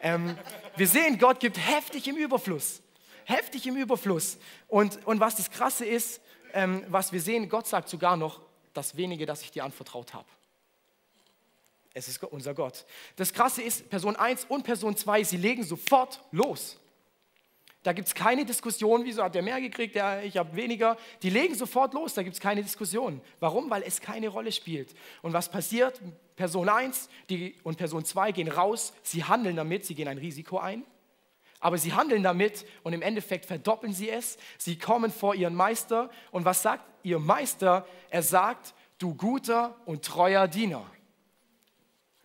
Ähm, 0.00 0.36
wir 0.76 0.88
sehen, 0.88 1.18
Gott 1.18 1.40
gibt 1.40 1.58
heftig 1.58 2.06
im 2.08 2.16
Überfluss. 2.16 2.82
Heftig 3.24 3.66
im 3.66 3.76
Überfluss. 3.76 4.38
Und, 4.68 5.06
und 5.06 5.20
was 5.20 5.36
das 5.36 5.50
Krasse 5.50 5.84
ist, 5.84 6.20
ähm, 6.52 6.84
was 6.88 7.12
wir 7.12 7.20
sehen, 7.20 7.48
Gott 7.48 7.66
sagt 7.66 7.88
sogar 7.88 8.16
noch, 8.16 8.40
das 8.74 8.96
wenige, 8.96 9.26
das 9.26 9.42
ich 9.42 9.50
dir 9.50 9.64
anvertraut 9.64 10.14
habe. 10.14 10.28
Es 11.94 12.08
ist 12.08 12.22
unser 12.24 12.54
Gott. 12.54 12.86
Das 13.16 13.32
Krasse 13.32 13.62
ist, 13.62 13.90
Person 13.90 14.16
1 14.16 14.46
und 14.46 14.62
Person 14.62 14.96
2, 14.96 15.24
sie 15.24 15.36
legen 15.36 15.62
sofort 15.62 16.22
los. 16.30 16.78
Da 17.82 17.92
gibt 17.92 18.06
es 18.06 18.14
keine 18.14 18.44
Diskussion, 18.44 19.04
wieso 19.04 19.24
hat 19.24 19.34
der 19.34 19.42
mehr 19.42 19.60
gekriegt, 19.60 19.96
ja, 19.96 20.20
ich 20.20 20.36
habe 20.36 20.54
weniger. 20.54 20.96
Die 21.22 21.30
legen 21.30 21.54
sofort 21.54 21.94
los, 21.94 22.14
da 22.14 22.22
gibt 22.22 22.34
es 22.34 22.40
keine 22.40 22.62
Diskussion. 22.62 23.20
Warum? 23.40 23.68
Weil 23.70 23.82
es 23.82 24.00
keine 24.00 24.28
Rolle 24.28 24.52
spielt. 24.52 24.94
Und 25.20 25.32
was 25.32 25.48
passiert? 25.48 26.00
Person 26.36 26.68
1 26.68 27.08
die, 27.28 27.56
und 27.64 27.78
Person 27.78 28.04
2 28.04 28.32
gehen 28.32 28.48
raus, 28.48 28.92
sie 29.02 29.24
handeln 29.24 29.56
damit, 29.56 29.84
sie 29.84 29.94
gehen 29.94 30.08
ein 30.08 30.18
Risiko 30.18 30.58
ein. 30.58 30.84
Aber 31.58 31.78
sie 31.78 31.92
handeln 31.92 32.22
damit 32.22 32.66
und 32.82 32.92
im 32.92 33.02
Endeffekt 33.02 33.46
verdoppeln 33.46 33.92
sie 33.92 34.10
es. 34.10 34.36
Sie 34.58 34.76
kommen 34.78 35.12
vor 35.12 35.34
ihren 35.34 35.54
Meister. 35.54 36.10
Und 36.32 36.44
was 36.44 36.62
sagt 36.62 36.84
ihr 37.04 37.20
Meister? 37.20 37.86
Er 38.10 38.22
sagt, 38.22 38.74
du 38.98 39.14
guter 39.14 39.76
und 39.84 40.04
treuer 40.04 40.48
Diener. 40.48 40.84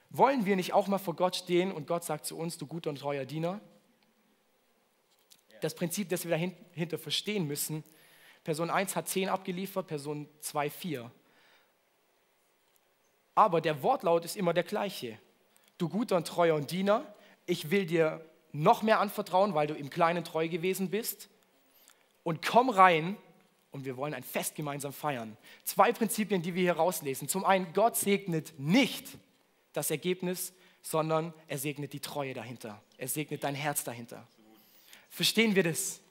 Wollen 0.10 0.46
wir 0.46 0.56
nicht 0.56 0.74
auch 0.74 0.88
mal 0.88 0.98
vor 0.98 1.16
Gott 1.16 1.36
stehen 1.36 1.72
und 1.72 1.86
Gott 1.86 2.04
sagt 2.04 2.26
zu 2.26 2.36
uns, 2.38 2.58
du 2.58 2.66
guter 2.66 2.90
und 2.90 2.98
treuer 2.98 3.26
Diener? 3.26 3.60
Das 5.62 5.76
Prinzip, 5.76 6.10
das 6.10 6.26
wir 6.26 6.32
dahinter 6.32 6.98
verstehen 6.98 7.48
müssen. 7.48 7.84
Person 8.44 8.70
1 8.70 8.96
hat 8.96 9.08
10 9.08 9.30
abgeliefert, 9.30 9.88
Person 9.88 10.28
2 10.40 10.70
4. 10.70 11.12
Aber 13.36 13.62
der 13.62 13.84
Wortlaut 13.84 14.26
ist 14.26 14.36
immer 14.36 14.54
der 14.54 14.64
gleiche. 14.64 15.20
Du 15.78 15.90
guter 15.90 16.16
und 16.16 16.28
treuer 16.28 16.56
und 16.56 16.72
Diener, 16.72 17.06
ich 17.46 17.70
will 17.70 17.86
dir 17.86 18.26
noch 18.52 18.82
mehr 18.82 19.00
anvertrauen, 19.00 19.54
weil 19.54 19.68
du 19.68 19.76
im 19.76 19.90
Kleinen 19.90 20.24
treu 20.24 20.48
gewesen 20.48 20.90
bist. 20.90 21.30
Und 22.24 22.46
komm 22.46 22.70
rein 22.70 23.16
und 23.72 23.86
wir 23.86 23.96
wollen 23.96 24.14
ein 24.14 24.24
Fest 24.24 24.56
gemeinsam 24.56 24.92
feiern. 24.92 25.38
Zwei 25.64 25.92
Prinzipien, 25.92 26.42
die 26.42 26.56
wir 26.56 26.64
hier 26.64 26.78
rauslesen. 26.78 27.28
Zum 27.28 27.46
einen, 27.46 27.72
Gott 27.74 27.96
segnet 27.96 28.54
nicht 28.58 29.06
das 29.74 29.92
Ergebnis, 29.92 30.54
sondern 30.82 31.34
er 31.48 31.58
segnet 31.58 31.94
die 31.94 32.00
Treue 32.00 32.34
dahinter. 32.34 32.82
Er 32.98 33.08
segnet 33.08 33.44
dein 33.44 33.56
Herz 33.56 33.84
dahinter. 33.84 34.28
Verstehen 35.10 35.56
wir 35.56 35.64
das? 35.64 36.02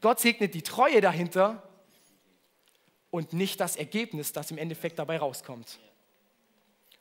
Gott 0.00 0.20
segnet 0.20 0.54
die 0.54 0.62
Treue 0.62 1.00
dahinter 1.00 1.62
und 3.10 3.32
nicht 3.32 3.60
das 3.60 3.76
Ergebnis, 3.76 4.32
das 4.32 4.50
im 4.50 4.58
Endeffekt 4.58 4.98
dabei 4.98 5.18
rauskommt. 5.18 5.78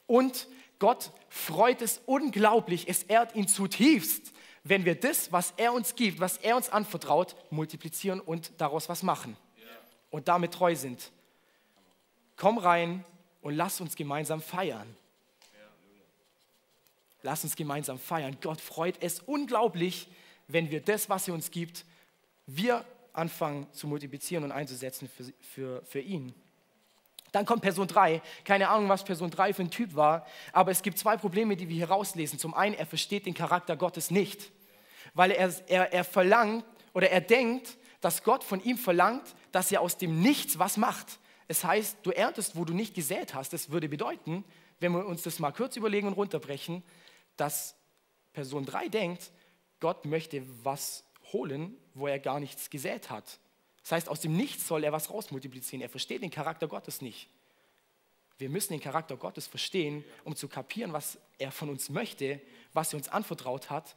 Und 0.07 0.47
Gott 0.79 1.11
freut 1.29 1.81
es 1.81 2.01
unglaublich, 2.05 2.87
es 2.87 3.03
ehrt 3.03 3.35
ihn 3.35 3.47
zutiefst, 3.47 4.33
wenn 4.63 4.85
wir 4.85 4.95
das, 4.95 5.31
was 5.31 5.53
er 5.57 5.73
uns 5.73 5.95
gibt, 5.95 6.19
was 6.19 6.37
er 6.37 6.55
uns 6.55 6.69
anvertraut, 6.69 7.35
multiplizieren 7.51 8.19
und 8.19 8.51
daraus 8.57 8.89
was 8.89 9.03
machen 9.03 9.37
und 10.09 10.27
damit 10.27 10.53
treu 10.53 10.75
sind. 10.75 11.11
Komm 12.35 12.57
rein 12.57 13.05
und 13.41 13.55
lass 13.55 13.79
uns 13.79 13.95
gemeinsam 13.95 14.41
feiern. 14.41 14.95
Lass 17.21 17.43
uns 17.43 17.55
gemeinsam 17.55 17.99
feiern. 17.99 18.37
Gott 18.41 18.61
freut 18.61 19.01
es 19.01 19.19
unglaublich, 19.19 20.07
wenn 20.47 20.69
wir 20.69 20.81
das, 20.81 21.09
was 21.09 21.27
er 21.27 21.33
uns 21.33 21.51
gibt, 21.51 21.85
wir 22.45 22.85
anfangen 23.13 23.67
zu 23.71 23.87
multiplizieren 23.87 24.43
und 24.43 24.51
einzusetzen 24.51 25.09
für, 25.09 25.25
für, 25.41 25.85
für 25.85 25.99
ihn. 25.99 26.33
Dann 27.31 27.45
kommt 27.45 27.61
Person 27.61 27.87
3. 27.87 28.21
Keine 28.43 28.69
Ahnung, 28.69 28.87
was 28.87 29.03
Person 29.03 29.29
3 29.29 29.53
für 29.53 29.63
ein 29.63 29.71
Typ 29.71 29.95
war, 29.95 30.25
aber 30.53 30.71
es 30.71 30.81
gibt 30.81 30.97
zwei 30.97 31.17
Probleme, 31.17 31.55
die 31.57 31.67
wir 31.67 31.75
hier 31.75 31.89
rauslesen. 31.89 32.39
Zum 32.39 32.53
einen, 32.53 32.75
er 32.75 32.85
versteht 32.85 33.25
den 33.25 33.33
Charakter 33.33 33.75
Gottes 33.75 34.09
nicht, 34.11 34.51
weil 35.13 35.31
er, 35.31 35.53
er, 35.67 35.91
er 35.91 36.03
verlangt 36.03 36.65
oder 36.93 37.09
er 37.09 37.21
denkt, 37.21 37.77
dass 37.99 38.23
Gott 38.23 38.43
von 38.43 38.63
ihm 38.63 38.77
verlangt, 38.77 39.35
dass 39.51 39.71
er 39.71 39.81
aus 39.81 39.97
dem 39.97 40.21
Nichts 40.21 40.59
was 40.59 40.77
macht. 40.77 41.19
Es 41.47 41.63
heißt, 41.63 41.97
du 42.03 42.11
erntest, 42.11 42.55
wo 42.55 42.63
du 42.63 42.73
nicht 42.73 42.95
gesät 42.95 43.33
hast. 43.33 43.51
Das 43.51 43.69
würde 43.69 43.89
bedeuten, 43.89 44.45
wenn 44.79 44.93
wir 44.93 45.05
uns 45.05 45.23
das 45.23 45.39
mal 45.39 45.51
kurz 45.51 45.75
überlegen 45.75 46.07
und 46.07 46.13
runterbrechen, 46.13 46.83
dass 47.35 47.75
Person 48.33 48.65
3 48.65 48.89
denkt, 48.89 49.31
Gott 49.79 50.05
möchte 50.05 50.43
was 50.63 51.03
holen, 51.31 51.75
wo 51.93 52.07
er 52.07 52.19
gar 52.19 52.39
nichts 52.39 52.69
gesät 52.69 53.09
hat. 53.09 53.39
Das 53.81 53.91
heißt, 53.91 54.09
aus 54.09 54.19
dem 54.19 54.35
Nichts 54.35 54.67
soll 54.67 54.83
er 54.83 54.91
was 54.91 55.11
rausmultiplizieren. 55.11 55.81
Er 55.81 55.89
versteht 55.89 56.21
den 56.21 56.31
Charakter 56.31 56.67
Gottes 56.67 57.01
nicht. 57.01 57.29
Wir 58.37 58.49
müssen 58.49 58.73
den 58.73 58.81
Charakter 58.81 59.15
Gottes 59.15 59.47
verstehen, 59.47 60.03
um 60.23 60.35
zu 60.35 60.47
kapieren, 60.47 60.91
was 60.91 61.17
er 61.37 61.51
von 61.51 61.69
uns 61.69 61.89
möchte, 61.89 62.41
was 62.73 62.93
er 62.93 62.97
uns 62.97 63.07
anvertraut 63.07 63.69
hat 63.69 63.95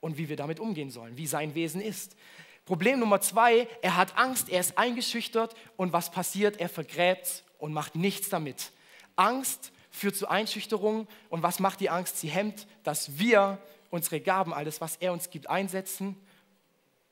und 0.00 0.16
wie 0.16 0.28
wir 0.28 0.36
damit 0.36 0.58
umgehen 0.58 0.90
sollen, 0.90 1.16
wie 1.16 1.26
sein 1.26 1.54
Wesen 1.54 1.80
ist. 1.80 2.16
Problem 2.64 2.98
Nummer 2.98 3.20
zwei, 3.20 3.68
er 3.82 3.96
hat 3.96 4.16
Angst, 4.16 4.48
er 4.48 4.60
ist 4.60 4.78
eingeschüchtert 4.78 5.54
und 5.76 5.92
was 5.92 6.10
passiert? 6.10 6.58
Er 6.58 6.68
vergräbt 6.68 7.44
und 7.58 7.72
macht 7.72 7.94
nichts 7.94 8.28
damit. 8.28 8.72
Angst 9.16 9.72
führt 9.90 10.16
zu 10.16 10.28
Einschüchterung 10.28 11.06
und 11.28 11.42
was 11.42 11.58
macht 11.58 11.80
die 11.80 11.90
Angst? 11.90 12.18
Sie 12.18 12.28
hemmt, 12.28 12.66
dass 12.84 13.18
wir 13.18 13.58
unsere 13.90 14.20
Gaben, 14.20 14.54
alles, 14.54 14.80
was 14.80 14.96
er 14.96 15.12
uns 15.12 15.30
gibt, 15.30 15.48
einsetzen, 15.48 16.16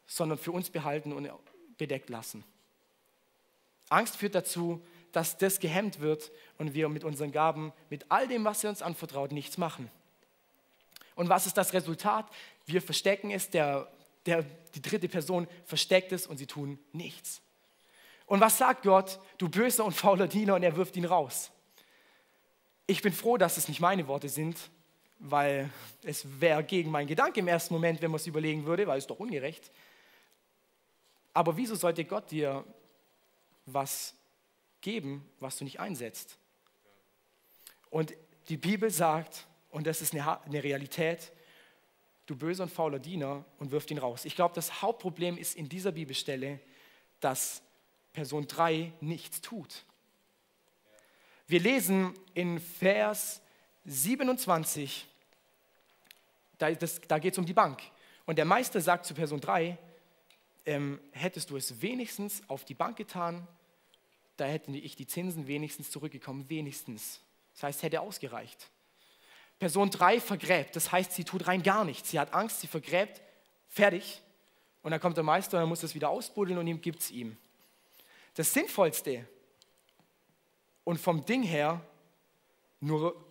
sondern 0.07 0.39
für 0.39 0.53
uns 0.53 0.71
behalten 0.71 1.13
und 1.13 1.31
bedeckt 1.77 2.09
lassen. 2.09 2.45
Angst 3.89 4.17
führt 4.17 4.35
dazu, 4.35 4.85
dass 5.13 5.39
das 5.39 5.61
gehemmt 5.61 6.01
wird 6.01 6.31
und 6.59 6.75
wir 6.75 6.89
mit 6.89 7.05
unseren 7.05 7.33
Gaben, 7.33 7.73
mit 7.91 8.07
all 8.11 8.29
dem, 8.29 8.45
was 8.45 8.63
er 8.65 8.71
uns 8.71 8.83
anvertraut, 8.83 9.33
nichts 9.33 9.59
machen. 9.59 9.91
Und 11.15 11.29
was 11.29 11.47
ist 11.47 11.57
das 11.57 11.73
Resultat? 11.73 12.27
Wir 12.67 12.81
verstecken 12.83 13.31
es, 13.31 13.51
der, 13.51 13.91
der, 14.27 14.45
die 14.75 14.83
dritte 14.83 15.09
Person 15.09 15.49
versteckt 15.65 16.13
es 16.13 16.27
und 16.27 16.37
sie 16.37 16.47
tun 16.47 16.79
nichts. 16.93 17.41
Und 18.27 18.41
was 18.41 18.59
sagt 18.59 18.83
Gott? 18.83 19.19
Du 19.39 19.49
böser 19.49 19.85
und 19.85 19.93
fauler 19.93 20.29
Diener 20.29 20.55
und 20.55 20.63
er 20.63 20.77
wirft 20.77 20.97
ihn 20.97 21.07
raus. 21.07 21.51
Ich 22.87 23.03
bin 23.03 23.13
froh, 23.13 23.39
dass 23.39 23.57
es 23.57 23.69
nicht 23.69 23.81
meine 23.81 24.07
Worte 24.07 24.29
sind, 24.29 24.71
weil 25.19 25.71
es 26.05 26.41
wäre 26.41 26.63
gegen 26.65 26.91
meinen 26.91 27.09
Gedanken 27.09 27.41
im 27.41 27.49
ersten 27.49 27.75
Moment, 27.75 28.01
wenn 28.03 28.11
man 28.11 28.21
es 28.21 28.27
überlegen 28.27 28.65
würde, 28.67 28.87
weil 28.87 28.99
es 28.99 29.07
doch 29.07 29.19
ungerecht. 29.19 29.71
Aber 31.35 31.57
wieso 31.57 31.75
sollte 31.75 32.05
Gott 32.05 32.31
dir 32.31 32.65
was 33.67 34.15
geben, 34.81 35.29
was 35.41 35.59
du 35.59 35.65
nicht 35.65 35.81
einsetzt. 35.81 36.39
Und 37.91 38.15
die 38.49 38.57
Bibel 38.57 38.91
sagt, 38.91 39.47
und 39.71 39.87
das 39.87 40.01
ist 40.01 40.15
eine, 40.15 40.63
Realität, 40.63 41.33
du 42.27 42.37
böser 42.37 42.65
und 42.65 42.71
fauler 42.71 42.99
Diener 42.99 43.45
und 43.59 43.71
wirft 43.71 43.91
ihn 43.91 43.99
raus. 43.99 44.25
Ich 44.25 44.35
glaube, 44.35 44.55
das 44.55 44.83
Hauptproblem 44.83 45.37
ist 45.37 45.57
in 45.57 45.69
dieser 45.69 45.93
Bibelstelle, 45.93 46.61
dass 47.21 47.63
Person 48.13 48.47
3 48.47 48.93
nichts 49.01 49.41
tut. 49.41 49.85
Wir 51.47 51.61
lesen 51.61 52.15
in 52.35 52.61
Vers 52.61 53.41
27, 53.89 55.07
da, 56.59 56.71
da 56.71 57.19
geht 57.19 57.33
es 57.33 57.39
um 57.39 57.47
die 57.47 57.55
Bank. 57.55 57.83
Und 58.27 58.37
der 58.37 58.45
Meister 58.45 58.81
sagt 58.81 59.07
zu 59.07 59.15
Person 59.15 59.41
3, 59.41 59.79
ähm, 60.67 61.01
hättest 61.13 61.51
du 61.51 61.57
es 61.57 61.81
wenigstens 61.81 62.43
auf 62.49 62.65
die 62.65 62.75
Bank 62.75 62.97
getan, 62.97 63.47
da 64.37 64.45
hätte 64.45 64.71
ich 64.73 64.95
die 64.95 65.07
Zinsen 65.07 65.47
wenigstens 65.47 65.91
zurückgekommen, 65.91 66.49
wenigstens. 66.49 67.21
Das 67.55 67.65
heißt, 67.65 67.83
hätte 67.83 68.01
ausgereicht. 68.01 68.69
Person 69.59 69.91
3 69.91 70.21
vergräbt, 70.21 70.77
das 70.77 70.93
heißt, 70.93 71.13
sie 71.13 71.25
tut 71.25 71.49
rein 71.49 71.63
gar 71.63 71.85
nichts. 71.85 72.11
Sie 72.11 72.21
hat 72.21 72.33
Angst, 72.33 72.61
sie 72.61 72.69
vergräbt, 72.69 73.21
fertig. 73.69 74.23
Und 74.83 74.93
dann 74.93 75.01
kommt 75.01 75.17
der 75.17 75.25
Meister 75.25 75.57
und 75.57 75.65
er 75.65 75.67
muss 75.67 75.81
das 75.81 75.95
wieder 75.95 76.11
ausbuddeln 76.11 76.59
und 76.59 76.67
ihm 76.67 76.81
gibt 76.81 77.01
es 77.01 77.11
ihm. 77.11 77.37
Das 78.35 78.53
Sinnvollste 78.53 79.27
und 80.85 81.01
vom 81.01 81.25
Ding 81.25 81.43
her 81.43 81.81
nur, 82.81 83.28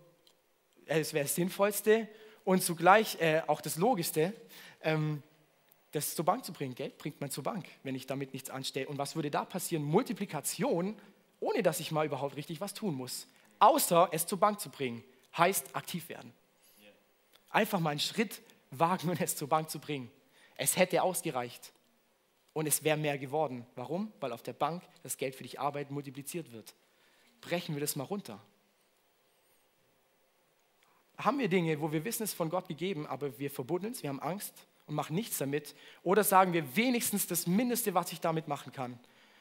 es 0.88 1.14
wäre 1.14 1.26
das 1.26 1.36
Sinnvollste 1.36 2.08
und 2.44 2.64
zugleich 2.64 3.20
äh, 3.20 3.42
auch 3.48 3.62
das 3.62 3.76
Logischste, 3.76 4.34
ähm, 4.82 5.22
das 5.92 6.16
zur 6.16 6.26
Bank 6.26 6.46
zu 6.46 6.54
bringen. 6.54 6.76
Geld 6.76 6.98
bringt 6.98 7.20
man 7.22 7.30
zur 7.30 7.44
Bank, 7.44 7.66
wenn 7.84 7.96
ich 7.96 8.06
damit 8.08 8.34
nichts 8.34 8.50
anstelle. 8.50 8.88
Und 8.88 8.98
was 8.98 9.16
würde 9.16 9.32
da 9.32 9.46
passieren? 9.46 9.84
Multiplikation, 9.84 10.96
ohne 11.40 11.64
dass 11.64 11.80
ich 11.80 11.92
mal 11.92 12.06
überhaupt 12.06 12.36
richtig 12.36 12.62
was 12.62 12.74
tun 12.74 12.96
muss. 12.96 13.28
Außer 13.60 14.10
es 14.12 14.28
zur 14.28 14.40
Bank 14.40 14.60
zu 14.60 14.70
bringen, 14.70 15.04
heißt 15.38 15.76
aktiv 15.76 16.10
werden. 16.10 16.34
Einfach 17.50 17.80
mal 17.80 17.92
einen 17.92 18.00
Schritt 18.00 18.42
wagen 18.72 19.10
und 19.10 19.22
es 19.22 19.36
zur 19.36 19.48
Bank 19.48 19.70
zu 19.70 19.80
bringen. 19.80 20.12
Es 20.56 20.78
hätte 20.78 21.02
ausgereicht. 21.02 21.72
Und 22.54 22.68
es 22.68 22.84
wäre 22.84 22.98
mehr 22.98 23.18
geworden. 23.18 23.66
Warum? 23.76 24.12
Weil 24.20 24.32
auf 24.32 24.42
der 24.42 24.54
Bank 24.54 24.84
das 25.04 25.18
Geld 25.18 25.36
für 25.36 25.44
dich 25.44 25.60
Arbeit 25.60 25.92
multipliziert 25.92 26.52
wird. 26.52 26.74
Brechen 27.40 27.76
wir 27.76 27.82
das 27.82 27.96
mal 27.96 28.04
runter. 28.04 28.42
Haben 31.18 31.40
wir 31.40 31.48
Dinge, 31.48 31.82
wo 31.82 31.92
wir 31.92 32.06
wissen, 32.06 32.24
es 32.24 32.32
ist 32.32 32.36
von 32.36 32.50
Gott 32.50 32.68
gegeben, 32.68 33.08
aber 33.08 33.38
wir 33.40 33.50
verbuddeln 33.50 33.94
es, 33.94 34.04
wir 34.04 34.10
haben 34.10 34.22
Angst 34.22 34.54
und 34.86 34.96
machen 34.96 35.16
nichts 35.16 35.38
damit? 35.38 35.76
Oder 36.04 36.24
sagen 36.24 36.54
wir 36.54 36.76
wenigstens 36.76 37.28
das 37.28 37.48
Mindeste, 37.48 37.94
was 37.94 38.12
ich 38.12 38.20
damit 38.20 38.48
machen 38.48 38.72
kann, 38.72 39.00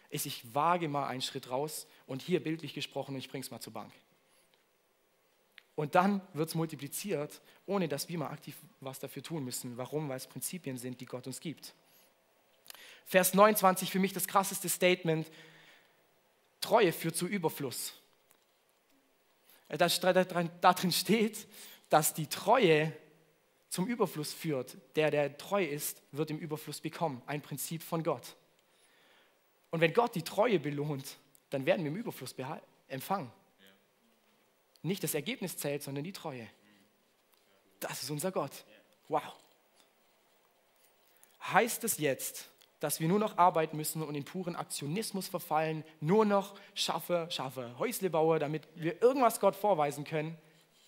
ist, 0.08 0.26
ich 0.26 0.54
wage 0.54 0.88
mal 0.88 1.06
einen 1.06 1.22
Schritt 1.22 1.50
raus 1.50 1.86
und 2.06 2.22
hier 2.22 2.42
bildlich 2.42 2.74
gesprochen 2.74 3.14
und 3.14 3.18
ich 3.18 3.28
bringe 3.28 3.44
es 3.44 3.50
mal 3.50 3.60
zur 3.60 3.72
Bank. 3.72 3.92
Und 5.74 5.94
dann 5.94 6.22
wird 6.32 6.48
es 6.48 6.54
multipliziert, 6.54 7.42
ohne 7.66 7.86
dass 7.86 8.08
wir 8.08 8.18
mal 8.18 8.30
aktiv 8.30 8.56
was 8.80 8.98
dafür 8.98 9.22
tun 9.22 9.44
müssen. 9.44 9.76
Warum? 9.76 10.08
Weil 10.08 10.16
es 10.16 10.26
Prinzipien 10.26 10.78
sind, 10.78 11.00
die 11.00 11.06
Gott 11.06 11.26
uns 11.26 11.38
gibt. 11.38 11.74
Vers 13.04 13.34
29, 13.34 13.90
für 13.90 13.98
mich 13.98 14.14
das 14.14 14.26
krasseste 14.26 14.70
Statement. 14.70 15.30
Treue 16.62 16.92
führt 16.92 17.14
zu 17.14 17.26
Überfluss. 17.26 17.92
Da, 19.68 19.88
da 19.88 20.72
drin 20.72 20.92
steht, 20.92 21.48
dass 21.88 22.14
die 22.14 22.28
Treue 22.28 22.92
zum 23.68 23.86
Überfluss 23.86 24.32
führt. 24.32 24.76
Der, 24.94 25.10
der 25.10 25.36
treu 25.36 25.64
ist, 25.64 26.02
wird 26.12 26.30
im 26.30 26.38
Überfluss 26.38 26.80
bekommen. 26.80 27.22
Ein 27.26 27.42
Prinzip 27.42 27.82
von 27.82 28.02
Gott. 28.02 28.36
Und 29.70 29.80
wenn 29.80 29.92
Gott 29.92 30.14
die 30.14 30.22
Treue 30.22 30.58
belohnt, 30.58 31.18
dann 31.50 31.66
werden 31.66 31.84
wir 31.84 31.90
im 31.90 31.96
Überfluss 31.96 32.34
empfangen. 32.88 33.30
Nicht 34.82 35.02
das 35.02 35.14
Ergebnis 35.14 35.56
zählt, 35.56 35.82
sondern 35.82 36.04
die 36.04 36.12
Treue. 36.12 36.48
Das 37.80 38.02
ist 38.02 38.10
unser 38.10 38.32
Gott. 38.32 38.64
Wow. 39.08 39.34
Heißt 41.40 41.84
es 41.84 41.98
jetzt, 41.98 42.48
dass 42.80 43.00
wir 43.00 43.08
nur 43.08 43.18
noch 43.18 43.38
arbeiten 43.38 43.76
müssen 43.76 44.02
und 44.02 44.14
in 44.14 44.24
puren 44.24 44.56
Aktionismus 44.56 45.28
verfallen, 45.28 45.84
nur 46.00 46.24
noch 46.24 46.54
schaffe, 46.74 47.26
schaffe, 47.30 47.76
Häusle 47.78 48.10
baue, 48.10 48.38
damit 48.38 48.68
wir 48.74 49.00
irgendwas 49.02 49.40
Gott 49.40 49.56
vorweisen 49.56 50.04
können? 50.04 50.36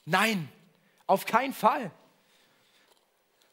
Nein, 0.04 0.48
auf 1.06 1.24
keinen 1.24 1.54
Fall. 1.54 1.90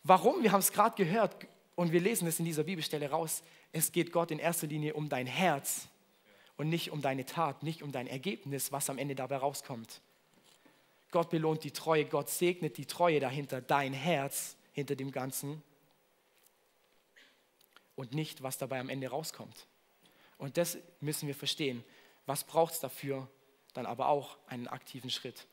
Warum? 0.03 0.43
Wir 0.43 0.51
haben 0.51 0.59
es 0.59 0.71
gerade 0.71 0.95
gehört 0.95 1.35
und 1.75 1.91
wir 1.91 2.01
lesen 2.01 2.27
es 2.27 2.39
in 2.39 2.45
dieser 2.45 2.63
Bibelstelle 2.63 3.09
raus. 3.09 3.43
Es 3.71 3.91
geht 3.91 4.11
Gott 4.11 4.31
in 4.31 4.39
erster 4.39 4.67
Linie 4.67 4.93
um 4.93 5.09
dein 5.09 5.27
Herz 5.27 5.87
und 6.57 6.69
nicht 6.69 6.91
um 6.91 7.01
deine 7.01 7.25
Tat, 7.25 7.63
nicht 7.63 7.81
um 7.83 7.91
dein 7.91 8.07
Ergebnis, 8.07 8.71
was 8.71 8.89
am 8.89 8.97
Ende 8.97 9.15
dabei 9.15 9.37
rauskommt. 9.37 10.01
Gott 11.11 11.29
belohnt 11.29 11.63
die 11.63 11.71
Treue, 11.71 12.05
Gott 12.05 12.29
segnet 12.29 12.77
die 12.77 12.85
Treue 12.85 13.19
dahinter, 13.19 13.61
dein 13.61 13.93
Herz 13.93 14.57
hinter 14.73 14.95
dem 14.95 15.11
Ganzen 15.11 15.63
und 17.95 18.13
nicht, 18.13 18.43
was 18.43 18.57
dabei 18.57 18.79
am 18.79 18.89
Ende 18.89 19.07
rauskommt. 19.07 19.67
Und 20.37 20.57
das 20.57 20.77
müssen 20.99 21.27
wir 21.27 21.35
verstehen. 21.35 21.83
Was 22.25 22.43
braucht 22.43 22.73
es 22.73 22.79
dafür? 22.79 23.27
Dann 23.73 23.85
aber 23.85 24.07
auch 24.07 24.37
einen 24.47 24.67
aktiven 24.67 25.09
Schritt. 25.09 25.47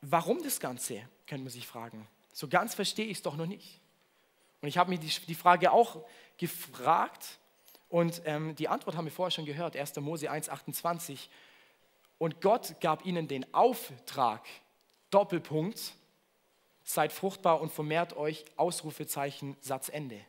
Warum 0.00 0.42
das 0.42 0.60
Ganze, 0.60 1.08
könnte 1.26 1.44
man 1.44 1.52
sich 1.52 1.66
fragen. 1.66 2.06
So 2.32 2.48
ganz 2.48 2.74
verstehe 2.74 3.06
ich 3.06 3.18
es 3.18 3.22
doch 3.22 3.36
noch 3.36 3.46
nicht. 3.46 3.80
Und 4.60 4.68
ich 4.68 4.78
habe 4.78 4.90
mir 4.90 4.98
die, 4.98 5.08
die, 5.26 5.34
Frage 5.34 5.72
auch 5.72 6.04
gefragt 6.36 7.38
und 7.88 8.22
ähm, 8.24 8.54
die 8.56 8.68
Antwort 8.68 8.96
haben 8.96 9.04
wir 9.04 9.12
vorher 9.12 9.30
schon 9.30 9.44
gehört, 9.44 9.76
1. 9.76 9.96
Mose 9.96 10.30
1, 10.30 10.48
28. 10.48 11.30
Und 12.18 12.40
Gott 12.40 12.80
gab 12.80 13.04
ihnen 13.04 13.28
den 13.28 13.52
Auftrag, 13.54 14.46
Doppelpunkt, 15.10 15.94
seid 16.84 17.12
fruchtbar 17.12 17.60
und 17.60 17.72
vermehrt 17.72 18.16
euch, 18.16 18.44
Ausrufezeichen, 18.56 19.56
Satzende. 19.60 20.20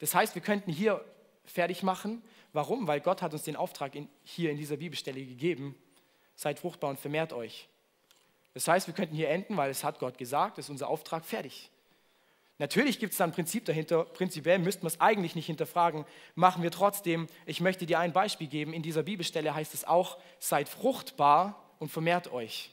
Das 0.00 0.14
heißt, 0.14 0.34
wir 0.34 0.42
könnten 0.42 0.72
hier 0.72 1.02
fertig 1.44 1.82
machen. 1.82 2.22
Warum? 2.52 2.86
Weil 2.86 3.00
Gott 3.00 3.22
hat 3.22 3.32
uns 3.32 3.44
den 3.44 3.56
Auftrag 3.56 3.94
in, 3.94 4.08
hier 4.24 4.50
in 4.50 4.56
dieser 4.56 4.76
Bibelstelle 4.76 5.24
gegeben, 5.24 5.74
seid 6.34 6.58
fruchtbar 6.58 6.90
und 6.90 6.98
vermehrt 6.98 7.32
euch. 7.32 7.68
Das 8.54 8.68
heißt, 8.68 8.86
wir 8.86 8.94
könnten 8.94 9.14
hier 9.14 9.28
enden, 9.28 9.56
weil 9.56 9.70
es 9.70 9.84
hat 9.84 9.98
Gott 9.98 10.18
gesagt, 10.18 10.58
ist 10.58 10.70
unser 10.70 10.88
Auftrag 10.88 11.24
fertig. 11.24 11.70
Natürlich 12.58 12.98
gibt 12.98 13.12
es 13.12 13.18
da 13.18 13.24
ein 13.24 13.32
Prinzip 13.32 13.66
dahinter. 13.66 14.04
Prinzipiell 14.04 14.58
müssten 14.58 14.82
wir 14.82 14.88
es 14.88 15.00
eigentlich 15.00 15.34
nicht 15.34 15.46
hinterfragen. 15.46 16.06
Machen 16.34 16.62
wir 16.62 16.70
trotzdem. 16.70 17.26
Ich 17.44 17.60
möchte 17.60 17.84
dir 17.84 17.98
ein 17.98 18.14
Beispiel 18.14 18.46
geben. 18.46 18.72
In 18.72 18.82
dieser 18.82 19.02
Bibelstelle 19.02 19.54
heißt 19.54 19.74
es 19.74 19.84
auch, 19.84 20.16
seid 20.38 20.70
fruchtbar 20.70 21.62
und 21.78 21.90
vermehrt 21.90 22.32
euch. 22.32 22.70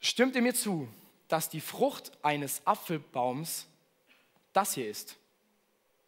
Stimmt 0.00 0.36
ihr 0.36 0.42
mir 0.42 0.54
zu, 0.54 0.88
dass 1.28 1.48
die 1.48 1.60
Frucht 1.60 2.12
eines 2.22 2.66
Apfelbaums 2.66 3.66
das 4.52 4.74
hier 4.74 4.88
ist? 4.88 5.16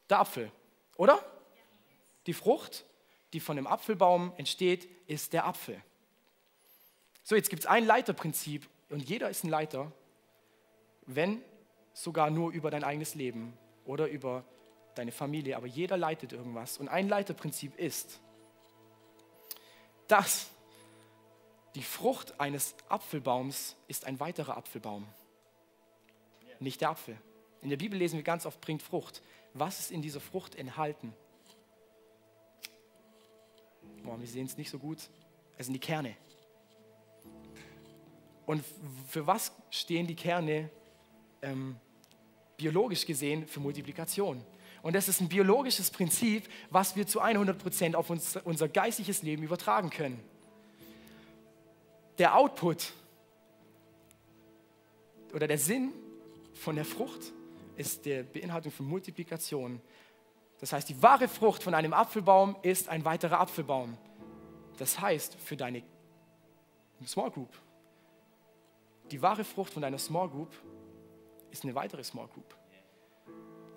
Der 0.09 0.21
Apfel, 0.21 0.51
oder? 0.97 1.23
Die 2.27 2.35
Frucht, 2.35 2.85
die 3.33 3.41
von 3.41 3.57
dem 3.57 3.67
Apfelbaum 3.67 4.33
entsteht, 4.37 4.89
ist 5.07 5.33
der 5.33 5.47
Apfel. 5.47 5.83
So, 7.23 7.37
jetzt 7.37 7.51
gibt 7.51 7.65
es 7.65 7.67
ein 7.67 7.85
Leiterprinzip 7.85 8.69
und 8.89 9.09
jeder 9.09 9.29
ist 9.29 9.45
ein 9.45 9.51
Leiter, 9.51 9.93
wenn 11.07 11.43
sogar 11.93 12.31
nur 12.31 12.53
über 12.53 12.71
dein 12.71 12.85
eigenes 12.85 13.15
Leben 13.15 13.57
oder 13.85 14.09
über 14.09 14.45
deine 14.95 15.13
Familie, 15.13 15.57
aber 15.57 15.67
jeder 15.67 15.97
leitet 15.97 16.33
irgendwas. 16.33 16.79
Und 16.79 16.89
ein 16.89 17.09
Leiterprinzip 17.09 17.77
ist, 17.79 18.21
dass 20.07 20.51
die 21.75 21.83
Frucht 21.83 22.41
eines 22.41 22.75
Apfelbaums 22.89 23.77
ist 23.89 24.07
ein 24.07 24.21
weiterer 24.21 24.57
Apfelbaum, 24.57 25.07
nicht 26.61 26.81
der 26.81 26.91
Apfel. 26.91 27.17
In 27.61 27.71
der 27.71 27.77
Bibel 27.77 27.99
lesen 27.99 28.17
wir 28.17 28.23
ganz 28.23 28.47
oft, 28.47 28.61
bringt 28.61 28.83
Frucht. 28.83 29.23
Was 29.55 29.81
ist 29.81 29.91
in 29.91 30.03
dieser 30.03 30.21
Frucht 30.21 30.55
enthalten? 30.55 31.13
Boah, 34.03 34.19
wir 34.19 34.27
sehen 34.27 34.47
es 34.47 34.57
nicht 34.57 34.71
so 34.71 34.79
gut. 34.79 35.11
Es 35.57 35.67
sind 35.67 35.75
die 35.75 35.81
Kerne. 35.81 36.17
Und 38.47 38.65
für 39.09 39.27
was 39.27 39.53
stehen 39.71 40.07
die 40.07 40.15
Kerne 40.15 40.71
ähm, 41.43 41.77
biologisch 42.57 43.05
gesehen? 43.05 43.47
Für 43.47 43.61
Multiplikation. 43.61 44.45
Und 44.83 44.95
das 44.95 45.09
ist 45.09 45.21
ein 45.21 45.29
biologisches 45.29 45.91
Prinzip, 45.91 46.49
was 46.71 46.97
wir 46.97 47.07
zu 47.07 47.21
100 47.21 47.59
Prozent 47.59 47.97
auf 47.97 48.09
uns, 48.11 48.37
unser 48.45 48.69
geistliches 48.69 49.23
Leben 49.23 49.43
übertragen 49.43 49.91
können. 49.91 50.23
Der 52.19 52.37
Output 52.37 52.93
oder 55.33 55.47
der 55.47 55.59
Sinn 55.59 55.93
von 56.55 56.75
der 56.75 56.85
Frucht 56.85 57.33
ist 57.77 58.05
die 58.05 58.25
Beinhaltung 58.25 58.73
von 58.73 58.87
Multiplikation. 58.87 59.81
Das 60.59 60.73
heißt, 60.73 60.89
die 60.89 61.01
wahre 61.01 61.29
Frucht 61.29 61.63
von 61.63 61.75
einem 61.75 61.93
Apfelbaum 61.93 62.57
ist 62.63 62.89
ein 62.89 63.05
weiterer 63.05 63.39
Apfelbaum. 63.39 63.97
Das 64.79 65.01
heißt, 65.01 65.37
für 65.37 65.57
deine 65.57 65.85
Small 67.07 67.31
Group, 67.31 67.51
die 69.13 69.23
wahre 69.23 69.45
Frucht 69.45 69.73
von 69.73 69.83
deiner 69.83 69.99
Small 69.99 70.29
Group 70.29 70.51
ist 71.53 71.63
eine 71.63 71.75
weitere 71.77 72.03
Small 72.03 72.27
Group. 72.29 72.57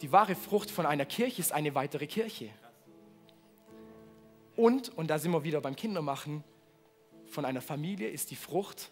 Die 0.01 0.11
wahre 0.11 0.33
Frucht 0.33 0.71
von 0.71 0.87
einer 0.87 1.05
Kirche 1.05 1.41
ist 1.41 1.51
eine 1.51 1.75
weitere 1.75 2.07
Kirche. 2.07 2.49
Und, 4.55 4.89
und 4.97 5.07
da 5.07 5.19
sind 5.19 5.31
wir 5.31 5.43
wieder 5.43 5.61
beim 5.61 5.75
Kindermachen, 5.75 6.43
von 7.31 7.45
einer 7.45 7.61
Familie 7.61 8.09
ist 8.09 8.29
die 8.31 8.35
Frucht 8.35 8.91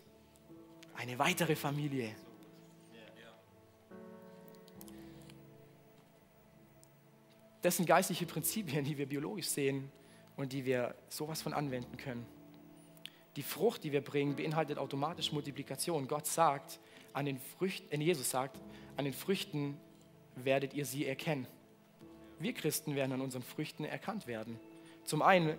eine 0.96 1.20
weitere 1.20 1.56
Familie. 1.56 2.16
Das 7.62 7.76
sind 7.76 7.86
geistliche 7.86 8.26
Prinzipien, 8.26 8.86
die 8.86 8.98
wir 8.98 9.06
biologisch 9.06 9.48
sehen 9.48 9.92
und 10.38 10.54
die 10.54 10.66
wir 10.66 10.96
sowas 11.10 11.42
von 11.42 11.54
anwenden 11.54 11.98
können. 11.98 12.26
Die 13.36 13.44
Frucht, 13.44 13.84
die 13.84 13.92
wir 13.92 14.02
bringen, 14.02 14.36
beinhaltet 14.36 14.78
automatisch 14.78 15.32
Multiplikation. 15.34 16.08
Gott 16.08 16.26
sagt, 16.26 16.80
an 17.12 17.26
den 17.26 17.38
Früchten, 17.38 18.00
Jesus 18.00 18.30
sagt, 18.30 18.58
an 18.96 19.06
den 19.06 19.14
Früchten 19.14 19.78
werdet 20.36 20.74
ihr 20.74 20.86
sie 20.86 21.06
erkennen. 21.06 21.48
Wir 22.40 22.54
Christen 22.54 22.96
werden 22.96 23.12
an 23.12 23.22
unseren 23.22 23.44
Früchten 23.44 23.84
erkannt 23.84 24.26
werden. 24.26 24.58
Zum 25.04 25.22
einen, 25.22 25.58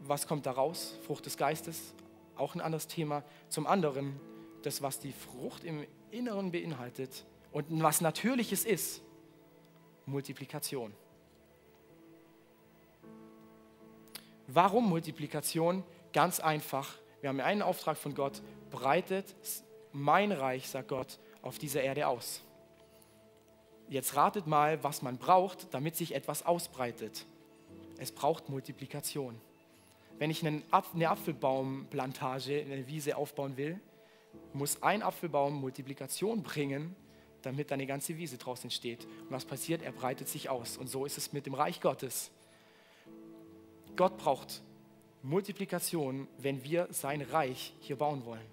was 0.00 0.26
kommt 0.26 0.46
daraus? 0.46 0.98
Frucht 1.06 1.26
des 1.26 1.36
Geistes, 1.36 1.94
auch 2.36 2.54
ein 2.54 2.60
anderes 2.60 2.86
Thema. 2.86 3.22
Zum 3.48 3.66
anderen, 3.66 4.18
das, 4.62 4.82
was 4.82 4.98
die 4.98 5.12
Frucht 5.12 5.64
im 5.64 5.86
Inneren 6.10 6.50
beinhaltet 6.50 7.24
und 7.52 7.66
was 7.82 8.00
Natürliches 8.00 8.64
ist, 8.64 9.02
Multiplikation. 10.06 10.92
Warum 14.46 14.88
Multiplikation? 14.88 15.84
Ganz 16.12 16.40
einfach. 16.40 16.96
Wir 17.20 17.28
haben 17.28 17.40
einen 17.40 17.62
Auftrag 17.62 17.96
von 17.96 18.14
Gott, 18.14 18.42
breitet 18.70 19.34
mein 19.92 20.32
Reich, 20.32 20.68
sagt 20.68 20.88
Gott, 20.88 21.18
auf 21.42 21.58
dieser 21.58 21.82
Erde 21.82 22.08
aus. 22.08 22.42
Jetzt 23.88 24.16
ratet 24.16 24.46
mal, 24.46 24.82
was 24.82 25.02
man 25.02 25.18
braucht, 25.18 25.72
damit 25.74 25.96
sich 25.96 26.14
etwas 26.14 26.44
ausbreitet. 26.46 27.26
Es 27.98 28.12
braucht 28.12 28.48
Multiplikation. 28.48 29.40
Wenn 30.20 30.30
ich 30.30 30.46
eine 30.46 30.62
Apfelbaumplantage, 30.70 32.60
eine 32.60 32.86
Wiese 32.86 33.16
aufbauen 33.16 33.56
will, 33.56 33.80
muss 34.52 34.82
ein 34.82 35.02
Apfelbaum 35.02 35.58
Multiplikation 35.58 36.42
bringen, 36.42 36.94
damit 37.40 37.72
eine 37.72 37.86
ganze 37.86 38.18
Wiese 38.18 38.36
draußen 38.36 38.64
entsteht. 38.64 39.06
Und 39.06 39.30
was 39.30 39.46
passiert? 39.46 39.80
Er 39.80 39.92
breitet 39.92 40.28
sich 40.28 40.50
aus. 40.50 40.76
Und 40.76 40.88
so 40.88 41.06
ist 41.06 41.16
es 41.16 41.32
mit 41.32 41.46
dem 41.46 41.54
Reich 41.54 41.80
Gottes. 41.80 42.30
Gott 43.96 44.18
braucht 44.18 44.60
Multiplikation, 45.22 46.28
wenn 46.36 46.62
wir 46.64 46.88
sein 46.90 47.22
Reich 47.22 47.72
hier 47.80 47.96
bauen 47.96 48.26
wollen. 48.26 48.44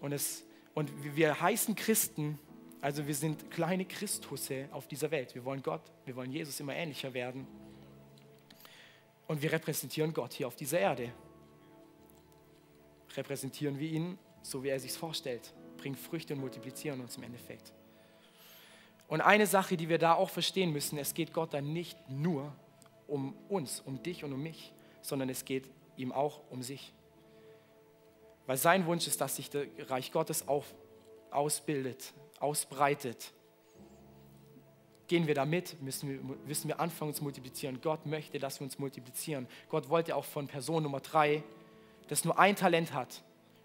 Und, 0.00 0.12
es, 0.12 0.44
und 0.74 0.92
wir 1.16 1.40
heißen 1.40 1.74
Christen, 1.74 2.38
also 2.80 3.08
wir 3.08 3.16
sind 3.16 3.50
kleine 3.50 3.84
Christusse 3.84 4.68
auf 4.70 4.86
dieser 4.86 5.10
Welt. 5.10 5.34
Wir 5.34 5.44
wollen 5.44 5.64
Gott, 5.64 5.82
wir 6.04 6.14
wollen 6.14 6.30
Jesus 6.30 6.60
immer 6.60 6.76
ähnlicher 6.76 7.14
werden. 7.14 7.48
Und 9.32 9.40
wir 9.40 9.50
repräsentieren 9.50 10.12
Gott 10.12 10.34
hier 10.34 10.46
auf 10.46 10.56
dieser 10.56 10.78
Erde. 10.78 11.10
Repräsentieren 13.16 13.78
wir 13.78 13.88
ihn, 13.88 14.18
so 14.42 14.62
wie 14.62 14.68
er 14.68 14.78
sich 14.78 14.92
vorstellt. 14.92 15.54
Bringen 15.78 15.96
Früchte 15.96 16.34
und 16.34 16.40
multiplizieren 16.40 17.00
uns 17.00 17.16
im 17.16 17.22
Endeffekt. 17.22 17.72
Und 19.08 19.22
eine 19.22 19.46
Sache, 19.46 19.78
die 19.78 19.88
wir 19.88 19.96
da 19.96 20.12
auch 20.12 20.28
verstehen 20.28 20.70
müssen, 20.70 20.98
es 20.98 21.14
geht 21.14 21.32
Gott 21.32 21.54
dann 21.54 21.72
nicht 21.72 21.96
nur 22.10 22.54
um 23.06 23.34
uns, 23.48 23.80
um 23.80 24.02
dich 24.02 24.22
und 24.22 24.34
um 24.34 24.42
mich, 24.42 24.74
sondern 25.00 25.30
es 25.30 25.46
geht 25.46 25.66
ihm 25.96 26.12
auch 26.12 26.42
um 26.50 26.62
sich. 26.62 26.92
Weil 28.44 28.58
sein 28.58 28.84
Wunsch 28.84 29.06
ist, 29.06 29.22
dass 29.22 29.36
sich 29.36 29.48
das 29.48 29.64
Reich 29.88 30.12
Gottes 30.12 30.46
auf, 30.46 30.74
ausbildet, 31.30 32.12
ausbreitet. 32.38 33.32
Gehen 35.08 35.26
wir 35.26 35.34
damit, 35.34 35.80
müssen 35.82 36.08
wir, 36.08 36.36
müssen 36.46 36.68
wir 36.68 36.80
anfangen 36.80 37.12
zu 37.12 37.22
multiplizieren. 37.22 37.80
Gott 37.82 38.06
möchte, 38.06 38.38
dass 38.38 38.60
wir 38.60 38.64
uns 38.64 38.78
multiplizieren. 38.78 39.46
Gott 39.68 39.88
wollte 39.88 40.16
auch 40.16 40.24
von 40.24 40.46
Person 40.46 40.82
Nummer 40.84 41.00
drei, 41.00 41.42
das 42.08 42.24
nur 42.24 42.38
ein 42.38 42.56
Talent 42.56 42.94
hat. 42.94 43.22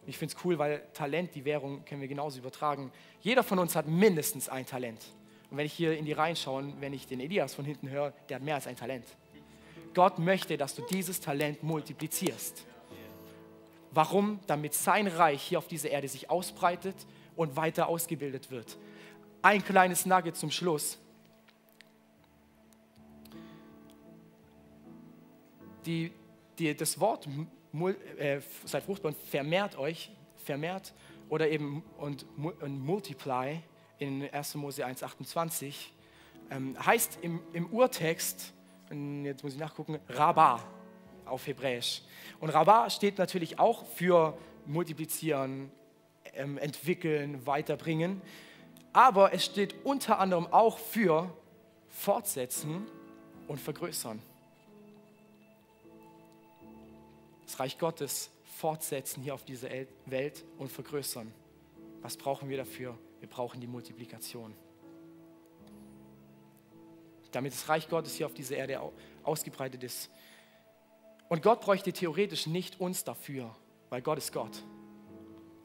Ich 0.08 0.18
finde 0.18 0.36
es 0.36 0.46
cool, 0.46 0.58
weil 0.58 0.84
Talent, 0.94 1.36
die 1.36 1.46
Währung, 1.46 1.84
können 1.86 2.02
wir 2.02 2.08
genauso 2.08 2.40
übertragen. 2.40 2.92
Jeder 3.22 3.44
von 3.44 3.60
uns 3.60 3.76
hat 3.76 3.88
mindestens 3.88 4.50
ein 4.50 4.66
Talent. 4.66 5.06
Und 5.52 5.58
wenn 5.58 5.66
ich 5.66 5.74
hier 5.74 5.98
in 5.98 6.06
die 6.06 6.14
Reihen 6.14 6.36
schaue, 6.36 6.74
wenn 6.80 6.94
ich 6.94 7.08
den 7.08 7.20
Elias 7.20 7.54
von 7.54 7.66
hinten 7.66 7.90
höre, 7.90 8.12
der 8.30 8.36
hat 8.36 8.44
mehr 8.44 8.56
als 8.56 8.68
ein 8.68 8.76
Talent. 8.76 9.06
Gott 9.94 10.20
möchte, 10.20 10.58
dass 10.58 10.76
du 10.76 10.82
dieses 10.84 11.20
Talent 11.20 11.64
multiplizierst. 11.64 12.66
Warum? 13.92 14.40
Damit 14.48 14.74
sein 14.74 15.08
Reich 15.08 15.42
hier 15.42 15.58
auf 15.58 15.68
dieser 15.68 15.90
Erde 15.90 16.08
sich 16.08 16.30
ausbreitet 16.30 16.96
und 17.36 17.56
weiter 17.56 17.88
ausgebildet 17.88 18.52
wird. 18.52 18.78
Ein 19.42 19.64
kleines 19.64 20.06
Nugget 20.06 20.36
zum 20.36 20.52
Schluss. 20.52 21.00
Die, 25.88 26.12
die, 26.60 26.76
das 26.76 27.00
Wort 27.00 27.28
äh, 28.18 28.40
seid 28.66 28.84
fruchtbar 28.84 29.14
und 29.14 29.18
vermehrt 29.18 29.78
euch, 29.78 30.12
vermehrt 30.36 30.94
oder 31.30 31.50
eben 31.50 31.84
und, 31.98 32.26
und 32.38 32.86
multiply 32.86 33.60
in 33.98 34.30
1. 34.30 34.56
Mose 34.56 34.86
1,28 34.86 35.74
ähm, 36.52 36.76
heißt 36.86 37.20
im, 37.22 37.42
im 37.54 37.68
Urtext 37.68 38.54
jetzt 39.24 39.44
muss 39.44 39.54
ich 39.54 39.60
nachgucken, 39.60 40.00
Rabah 40.08 40.64
auf 41.26 41.46
Hebräisch. 41.48 42.02
Und 42.40 42.50
Rabah 42.50 42.90
steht 42.90 43.18
natürlich 43.18 43.60
auch 43.60 43.86
für 43.86 44.38
multiplizieren, 44.66 45.72
ähm, 46.34 46.58
entwickeln, 46.58 47.46
weiterbringen. 47.46 48.22
Aber 48.94 49.34
es 49.34 49.46
steht 49.46 49.76
unter 49.84 50.20
anderem 50.20 50.48
auch 50.48 50.78
für 50.78 51.34
fortsetzen 51.90 52.88
und 53.48 53.60
vergrößern. 53.60 54.22
Das 57.48 57.60
Reich 57.60 57.80
Gottes 57.80 58.30
fortsetzen 58.44 59.24
hier 59.24 59.34
auf 59.34 59.44
dieser 59.44 59.70
Welt 60.06 60.46
und 60.60 60.72
vergrößern. 60.72 61.34
Was 62.02 62.16
brauchen 62.16 62.48
wir 62.50 62.58
dafür? 62.58 62.96
Wir 63.20 63.28
brauchen 63.28 63.60
die 63.60 63.68
Multiplikation 63.68 64.54
damit 67.32 67.54
das 67.54 67.70
Reich 67.70 67.88
Gottes 67.88 68.16
hier 68.16 68.26
auf 68.26 68.34
dieser 68.34 68.58
Erde 68.58 68.82
ausgebreitet 69.24 69.84
ist. 69.84 70.10
Und 71.30 71.44
Gott 71.44 71.62
bräuchte 71.62 71.94
theoretisch 71.94 72.48
nicht 72.48 72.80
uns 72.80 73.04
dafür, 73.04 73.56
weil 73.90 74.02
Gott 74.02 74.18
ist 74.18 74.34
Gott. 74.34 74.64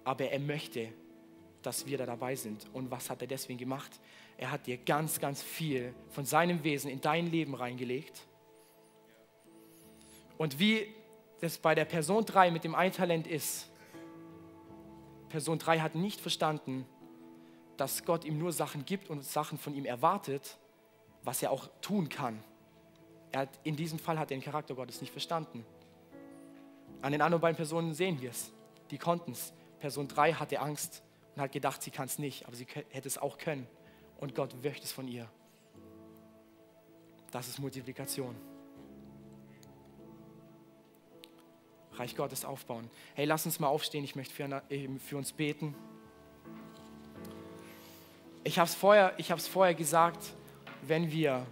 Aber 0.04 0.28
er 0.28 0.38
möchte, 0.38 0.92
dass 1.62 1.86
wir 1.86 1.96
da 1.96 2.04
dabei 2.04 2.34
sind. 2.34 2.66
Und 2.74 2.90
was 2.90 3.08
hat 3.08 3.22
er 3.22 3.28
deswegen 3.28 3.58
gemacht? 3.58 3.90
Er 4.36 4.50
hat 4.50 4.66
dir 4.66 4.76
ganz, 4.76 5.20
ganz 5.20 5.40
viel 5.40 5.94
von 6.10 6.24
seinem 6.24 6.64
Wesen 6.64 6.90
in 6.90 7.00
dein 7.00 7.30
Leben 7.30 7.54
reingelegt. 7.54 8.20
Und 10.36 10.58
wie 10.58 10.92
das 11.42 11.58
bei 11.58 11.74
der 11.74 11.84
Person 11.84 12.24
3 12.24 12.52
mit 12.52 12.62
dem 12.62 12.76
Eintalent 12.76 13.26
ist, 13.26 13.68
Person 15.28 15.58
3 15.58 15.80
hat 15.80 15.96
nicht 15.96 16.20
verstanden, 16.20 16.86
dass 17.76 18.04
Gott 18.04 18.24
ihm 18.24 18.38
nur 18.38 18.52
Sachen 18.52 18.84
gibt 18.84 19.10
und 19.10 19.24
Sachen 19.24 19.58
von 19.58 19.74
ihm 19.74 19.84
erwartet, 19.84 20.56
was 21.24 21.42
er 21.42 21.50
auch 21.50 21.68
tun 21.80 22.08
kann. 22.08 22.44
Hat, 23.34 23.48
in 23.64 23.74
diesem 23.74 23.98
Fall 23.98 24.20
hat 24.20 24.30
er 24.30 24.36
den 24.36 24.44
Charakter 24.44 24.76
Gottes 24.76 25.00
nicht 25.00 25.10
verstanden. 25.10 25.66
An 27.00 27.10
den 27.10 27.20
anderen 27.20 27.40
beiden 27.40 27.56
Personen 27.56 27.92
sehen 27.92 28.20
wir 28.20 28.30
es. 28.30 28.52
Die 28.92 28.98
konnten 28.98 29.32
es. 29.32 29.52
Person 29.80 30.06
3 30.06 30.34
hatte 30.34 30.60
Angst 30.60 31.02
und 31.34 31.42
hat 31.42 31.50
gedacht, 31.50 31.82
sie 31.82 31.90
kann 31.90 32.06
es 32.06 32.20
nicht, 32.20 32.46
aber 32.46 32.54
sie 32.54 32.66
hätte 32.90 33.08
es 33.08 33.18
auch 33.18 33.36
können. 33.36 33.66
Und 34.20 34.36
Gott 34.36 34.54
möchte 34.62 34.84
es 34.84 34.92
von 34.92 35.08
ihr. 35.08 35.28
Das 37.32 37.48
ist 37.48 37.58
Multiplikation. 37.58 38.36
Reich 42.02 42.16
Gottes 42.16 42.44
aufbauen. 42.44 42.90
Hey, 43.14 43.26
lass 43.26 43.46
uns 43.46 43.60
mal 43.60 43.68
aufstehen. 43.68 44.02
Ich 44.02 44.16
möchte 44.16 44.34
für, 44.34 44.62
für 44.98 45.16
uns 45.16 45.30
beten. 45.30 45.72
Ich 48.42 48.58
habe 48.58 48.68
es 48.68 48.74
vorher, 48.74 49.14
vorher 49.38 49.74
gesagt, 49.74 50.34
wenn 50.84 51.12
wir, 51.12 51.46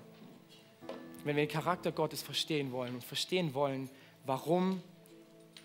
wenn 1.22 1.37
wir 1.37 1.47
den 1.47 1.53
Charakter 1.53 1.93
Gottes 1.93 2.20
verstehen 2.22 2.72
wollen 2.72 2.95
und 2.95 3.05
verstehen 3.05 3.55
wollen, 3.55 3.89
warum 4.27 4.83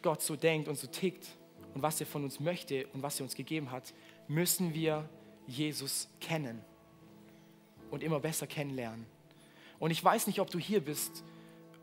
Gott 0.04 0.22
so 0.22 0.36
denkt 0.36 0.68
und 0.68 0.78
so 0.78 0.86
tickt 0.86 1.30
und 1.74 1.82
was 1.82 2.00
er 2.00 2.06
von 2.06 2.24
uns 2.24 2.40
möchte 2.40 2.86
und 2.94 3.02
was 3.02 3.20
er 3.20 3.24
uns 3.24 3.34
gegeben 3.34 3.72
hat, 3.72 3.92
müssen 4.28 4.76
wir 4.76 5.10
Jesus 5.48 6.10
kennen 6.20 6.62
und 7.90 8.04
immer 8.04 8.20
besser 8.20 8.46
kennenlernen. 8.46 9.08
Und 9.80 9.90
ich 9.90 10.04
weiß 10.04 10.28
nicht, 10.28 10.40
ob 10.40 10.52
du 10.52 10.60
hier 10.60 10.82
bist 10.82 11.24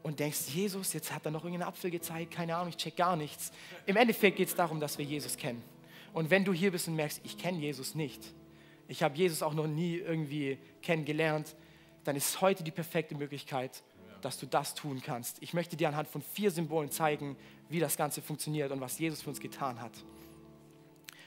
und 0.03 0.18
denkst, 0.20 0.48
Jesus, 0.48 0.92
jetzt 0.92 1.12
hat 1.12 1.24
er 1.24 1.30
noch 1.30 1.44
irgendeinen 1.44 1.68
Apfel 1.68 1.90
gezeigt, 1.90 2.32
keine 2.32 2.57
Ahnung, 2.57 2.70
ich 2.70 2.76
check 2.76 2.96
gar 2.96 3.16
nichts. 3.16 3.53
Im 3.86 3.96
Endeffekt 3.96 4.36
geht 4.36 4.48
es 4.48 4.55
darum, 4.55 4.80
dass 4.80 4.98
wir 4.98 5.05
Jesus 5.05 5.36
kennen. 5.36 5.62
Und 6.12 6.30
wenn 6.30 6.44
du 6.44 6.53
hier 6.53 6.72
bist 6.72 6.88
und 6.88 6.96
merkst, 6.96 7.20
ich 7.24 7.38
kenne 7.38 7.59
Jesus 7.59 7.94
nicht, 7.94 8.20
ich 8.88 9.03
habe 9.03 9.16
Jesus 9.16 9.42
auch 9.42 9.55
noch 9.55 9.66
nie 9.66 9.96
irgendwie 9.96 10.59
kennengelernt, 10.82 11.55
dann 12.05 12.16
ist 12.16 12.40
heute 12.40 12.64
die 12.64 12.70
perfekte 12.70 13.14
Möglichkeit, 13.14 13.82
dass 14.20 14.38
du 14.38 14.46
das 14.46 14.74
tun 14.74 15.00
kannst. 15.05 15.38
Ich 15.40 15.55
möchte 15.55 15.76
dir 15.76 15.88
anhand 15.88 16.09
von 16.09 16.22
vier 16.22 16.50
Symbolen 16.50 16.90
zeigen, 16.90 17.36
wie 17.68 17.80
das 17.80 17.96
Ganze 17.96 18.22
funktioniert 18.22 18.70
und 18.70 18.80
was 18.80 18.98
Jesus 18.98 19.22
für 19.22 19.30
uns 19.30 19.40
getan 19.40 19.80
hat. 19.80 19.92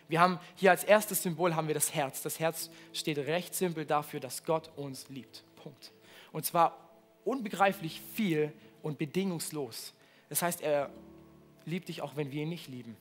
Wir 0.07 0.19
haben 0.19 0.39
hier 0.55 0.71
als 0.71 0.83
erstes 0.83 1.23
Symbol 1.23 1.55
haben 1.55 1.67
wir 1.67 1.73
das 1.73 1.93
Herz. 1.93 2.21
Das 2.21 2.39
Herz 2.39 2.69
steht 2.93 3.17
recht 3.17 3.55
simpel 3.55 3.85
dafür, 3.85 4.19
dass 4.19 4.43
Gott 4.43 4.69
uns 4.75 5.09
liebt. 5.09 5.43
Punkt. 5.55 5.91
Und 6.31 6.45
zwar 6.45 6.77
unbegreiflich 7.23 8.01
viel 8.13 8.53
und 8.85 8.99
bedingungslos. 8.99 9.93
Das 10.29 10.43
heißt, 10.43 10.61
er 10.61 10.91
liebt 11.65 11.87
dich 11.87 12.03
auch, 12.03 12.15
wenn 12.15 12.31
wir 12.31 12.43
ihn 12.43 12.49
nicht 12.49 12.67
lieben. 12.67 12.95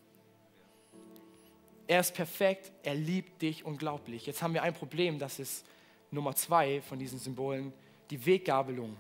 Er 1.87 2.01
ist 2.01 2.15
perfekt, 2.15 2.73
er 2.83 2.95
liebt 2.95 3.43
dich 3.43 3.67
unglaublich. 3.67 4.25
Jetzt 4.25 4.43
haben 4.43 4.55
wir 4.55 4.63
ein 4.63 4.73
Problem, 4.73 5.19
das 5.19 5.39
ist 5.39 5.67
Nummer 6.11 6.35
zwei 6.35 6.81
von 6.81 6.99
diesen 6.99 7.19
Symbolen, 7.19 7.71
die 8.09 8.25
Weggabelung. 8.25 8.97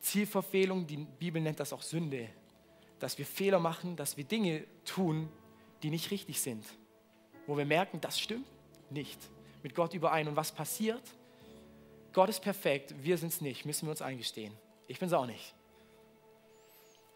Zielverfehlung, 0.00 0.86
die 0.86 0.98
Bibel 0.98 1.40
nennt 1.40 1.58
das 1.58 1.72
auch 1.72 1.80
Sünde. 1.80 2.28
Dass 2.98 3.16
wir 3.16 3.24
Fehler 3.24 3.60
machen, 3.60 3.96
dass 3.96 4.18
wir 4.18 4.24
Dinge 4.24 4.64
tun, 4.84 5.30
die 5.82 5.88
nicht 5.88 6.10
richtig 6.10 6.38
sind. 6.38 6.66
Wo 7.46 7.56
wir 7.56 7.64
merken, 7.64 7.98
das 7.98 8.20
stimmt 8.20 8.46
nicht 8.90 9.18
mit 9.62 9.74
Gott 9.74 9.94
überein. 9.94 10.28
Und 10.28 10.36
was 10.36 10.52
passiert? 10.52 11.02
Gott 12.12 12.28
ist 12.28 12.40
perfekt, 12.40 12.94
wir 13.02 13.16
sind 13.16 13.32
es 13.32 13.40
nicht, 13.40 13.64
müssen 13.64 13.86
wir 13.86 13.92
uns 13.92 14.02
eingestehen. 14.02 14.52
Ich 14.92 14.98
bin 14.98 15.08
es 15.08 15.14
auch 15.14 15.24
nicht. 15.24 15.54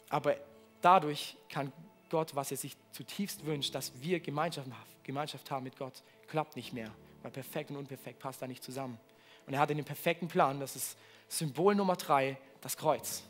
Aber 0.08 0.34
dadurch 0.80 1.36
kann 1.50 1.70
Gott, 2.08 2.34
was 2.34 2.50
er 2.50 2.56
sich 2.56 2.74
zutiefst 2.90 3.44
wünscht, 3.44 3.74
dass 3.74 3.92
wir 4.00 4.18
Gemeinschaft, 4.20 4.66
Gemeinschaft 5.02 5.50
haben 5.50 5.64
mit 5.64 5.76
Gott, 5.76 6.02
klappt 6.26 6.56
nicht 6.56 6.72
mehr, 6.72 6.90
weil 7.20 7.30
perfekt 7.30 7.70
und 7.70 7.76
unperfekt 7.76 8.18
passt 8.18 8.40
da 8.40 8.46
nicht 8.46 8.64
zusammen. 8.64 8.98
Und 9.46 9.52
er 9.52 9.60
hatte 9.60 9.74
den 9.74 9.84
perfekten 9.84 10.26
Plan, 10.26 10.58
das 10.58 10.74
ist 10.74 10.96
Symbol 11.28 11.74
Nummer 11.74 11.96
drei, 11.96 12.38
das 12.62 12.78
Kreuz. 12.78 13.24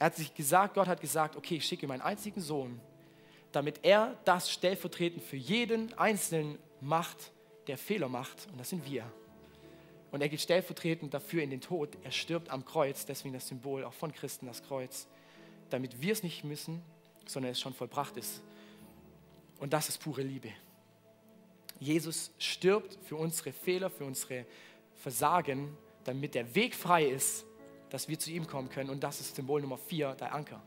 Er 0.00 0.06
hat 0.06 0.16
sich 0.16 0.34
gesagt, 0.34 0.74
Gott 0.74 0.88
hat 0.88 1.00
gesagt, 1.00 1.36
okay, 1.36 1.58
ich 1.58 1.64
schicke 1.64 1.86
meinen 1.86 2.02
einzigen 2.02 2.40
Sohn, 2.40 2.80
damit 3.52 3.84
er 3.84 4.18
das 4.24 4.50
stellvertretend 4.50 5.22
für 5.22 5.36
jeden 5.36 5.96
Einzelnen 5.96 6.58
macht, 6.80 7.30
der 7.68 7.78
Fehler 7.78 8.08
macht. 8.08 8.48
Und 8.50 8.58
das 8.58 8.70
sind 8.70 8.84
wir. 8.90 9.04
Und 10.12 10.22
er 10.22 10.28
geht 10.28 10.40
stellvertretend 10.40 11.14
dafür 11.14 11.42
in 11.42 11.50
den 11.50 11.60
Tod. 11.60 11.96
Er 12.02 12.10
stirbt 12.10 12.50
am 12.50 12.64
Kreuz, 12.64 13.06
deswegen 13.06 13.34
das 13.34 13.46
Symbol 13.48 13.84
auch 13.84 13.92
von 13.92 14.12
Christen, 14.12 14.46
das 14.46 14.62
Kreuz, 14.62 15.06
damit 15.70 16.02
wir 16.02 16.12
es 16.12 16.22
nicht 16.22 16.44
müssen, 16.44 16.82
sondern 17.26 17.52
es 17.52 17.60
schon 17.60 17.74
vollbracht 17.74 18.16
ist. 18.16 18.42
Und 19.58 19.72
das 19.72 19.88
ist 19.88 19.98
pure 19.98 20.22
Liebe. 20.22 20.50
Jesus 21.78 22.32
stirbt 22.38 22.98
für 23.04 23.16
unsere 23.16 23.52
Fehler, 23.52 23.88
für 23.88 24.04
unsere 24.04 24.46
Versagen, 24.94 25.76
damit 26.04 26.34
der 26.34 26.54
Weg 26.54 26.74
frei 26.74 27.04
ist, 27.04 27.44
dass 27.88 28.08
wir 28.08 28.18
zu 28.18 28.30
ihm 28.30 28.46
kommen 28.46 28.68
können. 28.68 28.90
Und 28.90 29.02
das 29.02 29.20
ist 29.20 29.36
Symbol 29.36 29.60
Nummer 29.60 29.78
vier, 29.78 30.14
der 30.14 30.34
Anker. 30.34 30.62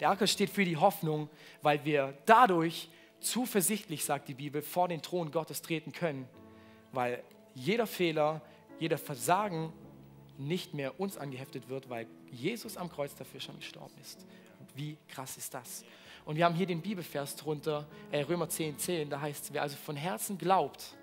Der 0.00 0.10
Anker 0.10 0.26
steht 0.26 0.50
für 0.50 0.64
die 0.64 0.76
Hoffnung, 0.76 1.28
weil 1.62 1.84
wir 1.84 2.16
dadurch 2.26 2.90
zuversichtlich, 3.20 4.04
sagt 4.04 4.28
die 4.28 4.34
Bibel, 4.34 4.60
vor 4.60 4.88
den 4.88 5.02
Thron 5.02 5.30
Gottes 5.30 5.62
treten 5.62 5.92
können, 5.92 6.28
weil 6.92 7.22
jeder 7.54 7.86
Fehler, 7.86 8.42
jeder 8.78 8.98
Versagen 8.98 9.72
nicht 10.38 10.74
mehr 10.74 11.00
uns 11.00 11.16
angeheftet 11.16 11.68
wird, 11.68 11.88
weil 11.88 12.06
Jesus 12.30 12.76
am 12.76 12.90
Kreuz 12.90 13.14
dafür 13.14 13.40
schon 13.40 13.56
gestorben 13.56 13.94
ist. 14.00 14.26
Wie 14.74 14.98
krass 15.08 15.36
ist 15.36 15.54
das? 15.54 15.84
Und 16.24 16.36
wir 16.36 16.44
haben 16.44 16.54
hier 16.54 16.66
den 16.66 16.82
Bibelvers 16.82 17.36
drunter, 17.36 17.86
äh, 18.10 18.20
Römer 18.22 18.48
10, 18.48 18.78
10, 18.78 19.10
da 19.10 19.20
heißt 19.20 19.44
es, 19.44 19.52
wer 19.52 19.62
also 19.62 19.76
von 19.76 19.96
Herzen 19.96 20.38
glaubt 20.38 20.96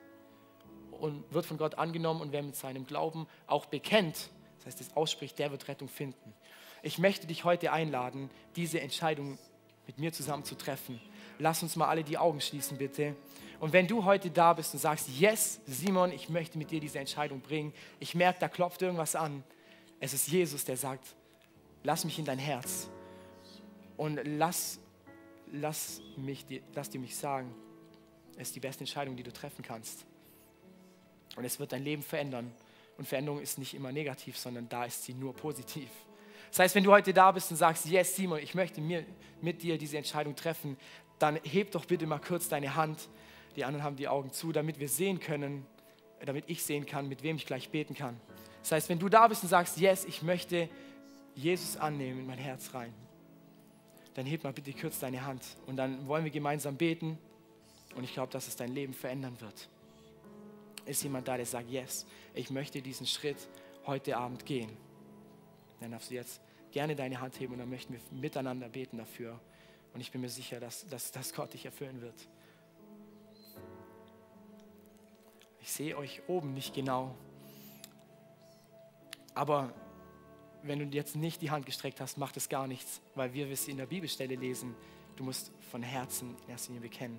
und 0.92 1.24
wird 1.34 1.46
von 1.46 1.58
Gott 1.58 1.76
angenommen 1.76 2.22
und 2.22 2.32
wer 2.32 2.44
mit 2.44 2.56
seinem 2.56 2.86
Glauben 2.86 3.28
auch 3.48 3.66
bekennt, 3.66 4.30
das 4.58 4.66
heißt, 4.68 4.82
es 4.82 4.96
ausspricht, 4.96 5.40
der 5.40 5.52
wird 5.52 5.68
Rettung 5.68 5.88
finden. 5.88 6.34
Ich 6.82 7.00
möchte 7.00 7.28
dich 7.28 7.46
heute 7.46 7.72
einladen, 7.72 8.30
diese 8.56 8.82
Entscheidung 8.82 9.38
mit 9.88 9.98
mir 9.98 10.12
zusammen 10.14 10.44
zu 10.44 10.56
treffen. 10.56 11.00
Lass 11.40 11.64
uns 11.64 11.76
mal 11.76 11.88
alle 11.88 12.04
die 12.04 12.18
Augen 12.18 12.42
schließen, 12.42 12.78
bitte. 12.78 13.16
Und 13.64 13.72
wenn 13.72 13.88
du 13.88 14.04
heute 14.04 14.30
da 14.30 14.52
bist 14.52 14.74
und 14.74 14.82
sagst, 14.82 15.08
yes, 15.08 15.62
Simon, 15.66 16.12
ich 16.12 16.28
möchte 16.28 16.58
mit 16.58 16.70
dir 16.70 16.82
diese 16.82 17.00
Entscheidung 17.00 17.40
bringen, 17.40 17.72
ich 17.98 18.14
merke, 18.14 18.42
da 18.42 18.50
klopft 18.50 18.82
irgendwas 18.82 19.16
an. 19.16 19.42
Es 20.02 20.14
ist 20.14 20.28
Jesus, 20.28 20.66
der 20.66 20.76
sagt, 20.76 21.16
lass 21.82 22.04
mich 22.04 22.20
in 22.20 22.26
dein 22.26 22.40
Herz 22.40 22.90
und 23.96 24.20
lass, 24.26 24.82
lass, 25.54 26.02
mich, 26.18 26.46
lass 26.76 26.90
dir 26.90 27.00
mich 27.00 27.16
sagen, 27.16 27.56
es 28.36 28.50
ist 28.50 28.56
die 28.58 28.60
beste 28.60 28.82
Entscheidung, 28.82 29.16
die 29.16 29.24
du 29.24 29.32
treffen 29.32 29.64
kannst. 29.64 30.06
Und 31.38 31.46
es 31.46 31.58
wird 31.58 31.72
dein 31.72 31.86
Leben 31.86 32.04
verändern. 32.04 32.52
Und 32.98 33.08
Veränderung 33.08 33.40
ist 33.40 33.60
nicht 33.60 33.74
immer 33.76 33.94
negativ, 33.94 34.38
sondern 34.38 34.68
da 34.68 34.84
ist 34.84 35.06
sie 35.06 35.14
nur 35.14 35.34
positiv. 35.34 35.88
Das 36.50 36.60
heißt, 36.60 36.76
wenn 36.76 36.84
du 36.84 36.92
heute 36.92 37.14
da 37.14 37.32
bist 37.32 37.50
und 37.50 37.56
sagst, 37.56 37.86
yes, 37.86 38.14
Simon, 38.14 38.40
ich 38.40 38.56
möchte 38.56 38.82
mir, 38.82 39.06
mit 39.40 39.64
dir 39.64 39.78
diese 39.78 39.98
Entscheidung 39.98 40.36
treffen, 40.36 40.76
dann 41.18 41.40
heb 41.46 41.72
doch 41.72 41.86
bitte 41.86 42.06
mal 42.06 42.20
kurz 42.20 42.50
deine 42.50 42.76
Hand 42.76 43.08
die 43.56 43.66
anderen 43.66 43.84
haben 43.84 43.96
die 43.96 44.08
Augen 44.08 44.32
zu, 44.32 44.52
damit 44.52 44.80
wir 44.80 44.90
sehen 44.90 45.20
können, 45.20 45.66
damit 46.26 46.46
ich 46.48 46.64
sehen 46.64 46.86
kann, 46.86 47.08
mit 47.08 47.24
wem 47.24 47.36
ich 47.36 47.46
gleich 47.46 47.70
beten 47.70 47.94
kann. 47.94 48.20
Das 48.62 48.72
heißt, 48.72 48.90
wenn 48.90 49.00
du 49.00 49.10
da 49.10 49.28
bist 49.28 49.44
und 49.44 49.50
sagst, 49.50 49.78
yes, 49.78 50.06
ich 50.06 50.22
möchte 50.22 50.70
Jesus 51.36 51.78
annehmen 51.78 52.22
in 52.22 52.28
mein 52.28 52.38
Herz 52.38 52.74
rein, 52.74 52.94
dann 54.14 54.26
heb 54.26 54.44
mal 54.44 54.54
bitte 54.54 54.74
kurz 54.74 55.00
deine 55.00 55.26
Hand 55.26 55.44
und 55.66 55.76
dann 55.76 56.08
wollen 56.08 56.24
wir 56.24 56.32
gemeinsam 56.32 56.78
beten 56.78 57.18
und 57.96 58.04
ich 58.04 58.14
glaube, 58.14 58.32
dass 58.32 58.48
es 58.48 58.56
dein 58.56 58.74
Leben 58.74 58.94
verändern 58.94 59.40
wird. 59.42 59.68
Ist 60.86 61.04
jemand 61.04 61.28
da, 61.28 61.38
der 61.38 61.46
sagt, 61.46 61.70
yes, 61.70 62.06
ich 62.34 62.50
möchte 62.50 62.82
diesen 62.82 63.08
Schritt 63.08 63.48
heute 63.86 64.18
Abend 64.18 64.46
gehen? 64.46 64.70
Dann 65.80 65.92
darfst 65.92 66.12
du 66.12 66.16
jetzt 66.16 66.42
gerne 66.72 66.96
deine 66.96 67.20
Hand 67.20 67.40
heben 67.40 67.54
und 67.54 67.60
dann 67.60 67.70
möchten 67.70 67.94
wir 67.94 68.00
miteinander 68.12 68.70
beten 68.70 68.98
dafür. 68.98 69.40
Und 69.94 70.02
ich 70.02 70.12
bin 70.12 70.22
mir 70.22 70.30
sicher, 70.30 70.60
dass, 70.60 70.88
dass, 70.88 71.12
dass 71.12 71.34
Gott 71.34 71.54
dich 71.54 71.66
erfüllen 71.66 72.02
wird. 72.02 72.28
Ich 75.64 75.72
sehe 75.72 75.98
euch 75.98 76.22
oben 76.28 76.54
nicht 76.54 76.74
genau. 76.74 77.16
Aber 79.34 79.74
wenn 80.62 80.78
du 80.78 80.86
jetzt 80.86 81.16
nicht 81.16 81.42
die 81.42 81.52
Hand 81.52 81.66
gestreckt 81.66 82.02
hast, 82.02 82.18
macht 82.18 82.36
es 82.36 82.50
gar 82.50 82.68
nichts, 82.68 83.02
weil 83.16 83.34
wir 83.34 83.50
es 83.50 83.70
in 83.70 83.78
der 83.78 83.86
Bibelstelle 83.86 84.36
lesen. 84.36 84.76
Du 85.16 85.24
musst 85.24 85.54
von 85.72 85.82
Herzen 85.82 86.36
in 86.44 86.50
erster 86.50 86.74
Linie 86.74 86.90
bekennen. 86.90 87.18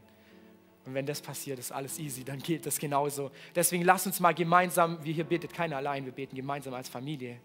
Und 0.84 0.92
wenn 0.92 1.06
das 1.06 1.22
passiert, 1.22 1.58
ist 1.58 1.72
alles 1.72 1.98
easy, 1.98 2.22
dann 2.22 2.38
geht 2.38 2.66
das 2.66 2.78
genauso. 2.78 3.30
Deswegen 3.54 3.82
lass 3.82 4.04
uns 4.06 4.20
mal 4.20 4.34
gemeinsam, 4.34 5.02
wir 5.02 5.14
hier 5.14 5.24
betet 5.24 5.54
keiner 5.54 5.78
allein, 5.78 6.04
wir 6.04 6.12
beten 6.12 6.36
gemeinsam 6.36 6.74
als 6.74 6.90
Familie. 6.90 7.40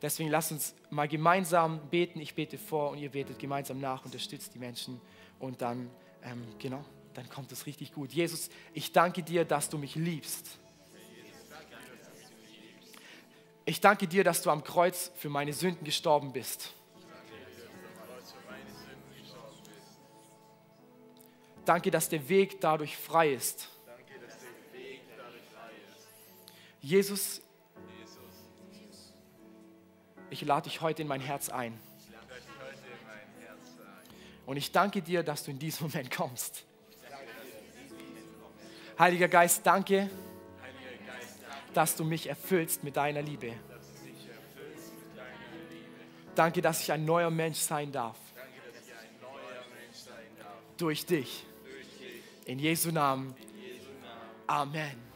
Deswegen 0.00 0.30
lass 0.30 0.52
uns 0.52 0.76
mal 0.90 1.08
gemeinsam 1.08 1.80
beten. 1.90 2.20
Ich 2.20 2.36
bete 2.36 2.56
vor 2.56 2.90
und 2.92 2.98
ihr 2.98 3.10
betet 3.10 3.40
gemeinsam 3.40 3.80
nach, 3.80 4.04
unterstützt 4.04 4.54
die 4.54 4.60
Menschen 4.60 5.00
und 5.40 5.60
dann, 5.60 5.90
ähm, 6.22 6.44
genau 6.60 6.84
dann 7.16 7.28
kommt 7.30 7.50
es 7.50 7.66
richtig 7.66 7.92
gut. 7.92 8.12
Jesus, 8.12 8.50
ich 8.74 8.92
danke 8.92 9.22
dir, 9.22 9.44
dass 9.44 9.70
du 9.70 9.78
mich 9.78 9.94
liebst. 9.94 10.58
Ich 13.64 13.80
danke 13.80 14.06
dir, 14.06 14.22
dass 14.22 14.42
du 14.42 14.50
am 14.50 14.62
Kreuz 14.62 15.10
für 15.16 15.28
meine 15.28 15.52
Sünden 15.52 15.84
gestorben 15.84 16.32
bist. 16.32 16.72
Danke, 21.64 21.90
dass 21.90 22.08
der 22.08 22.28
Weg 22.28 22.60
dadurch 22.60 22.96
frei 22.96 23.32
ist. 23.32 23.68
Jesus, 26.80 27.40
ich 30.30 30.42
lade 30.42 30.68
dich 30.68 30.80
heute 30.80 31.02
in 31.02 31.08
mein 31.08 31.20
Herz 31.20 31.48
ein. 31.48 31.80
Und 34.44 34.58
ich 34.58 34.70
danke 34.70 35.02
dir, 35.02 35.24
dass 35.24 35.42
du 35.42 35.50
in 35.50 35.58
diesem 35.58 35.88
Moment 35.88 36.10
kommst. 36.14 36.64
Heiliger 38.98 39.28
Geist, 39.28 39.66
danke, 39.66 40.08
dass 41.74 41.96
du 41.96 42.04
mich 42.04 42.26
erfüllst 42.28 42.82
mit 42.82 42.96
deiner 42.96 43.20
Liebe. 43.20 43.52
Danke, 46.34 46.62
dass 46.62 46.80
ich 46.80 46.92
ein 46.92 47.04
neuer 47.04 47.30
Mensch 47.30 47.58
sein 47.58 47.92
darf. 47.92 48.16
Durch 50.78 51.04
dich. 51.04 51.44
In 52.46 52.58
Jesu 52.58 52.90
Namen. 52.90 53.34
Amen. 54.46 55.06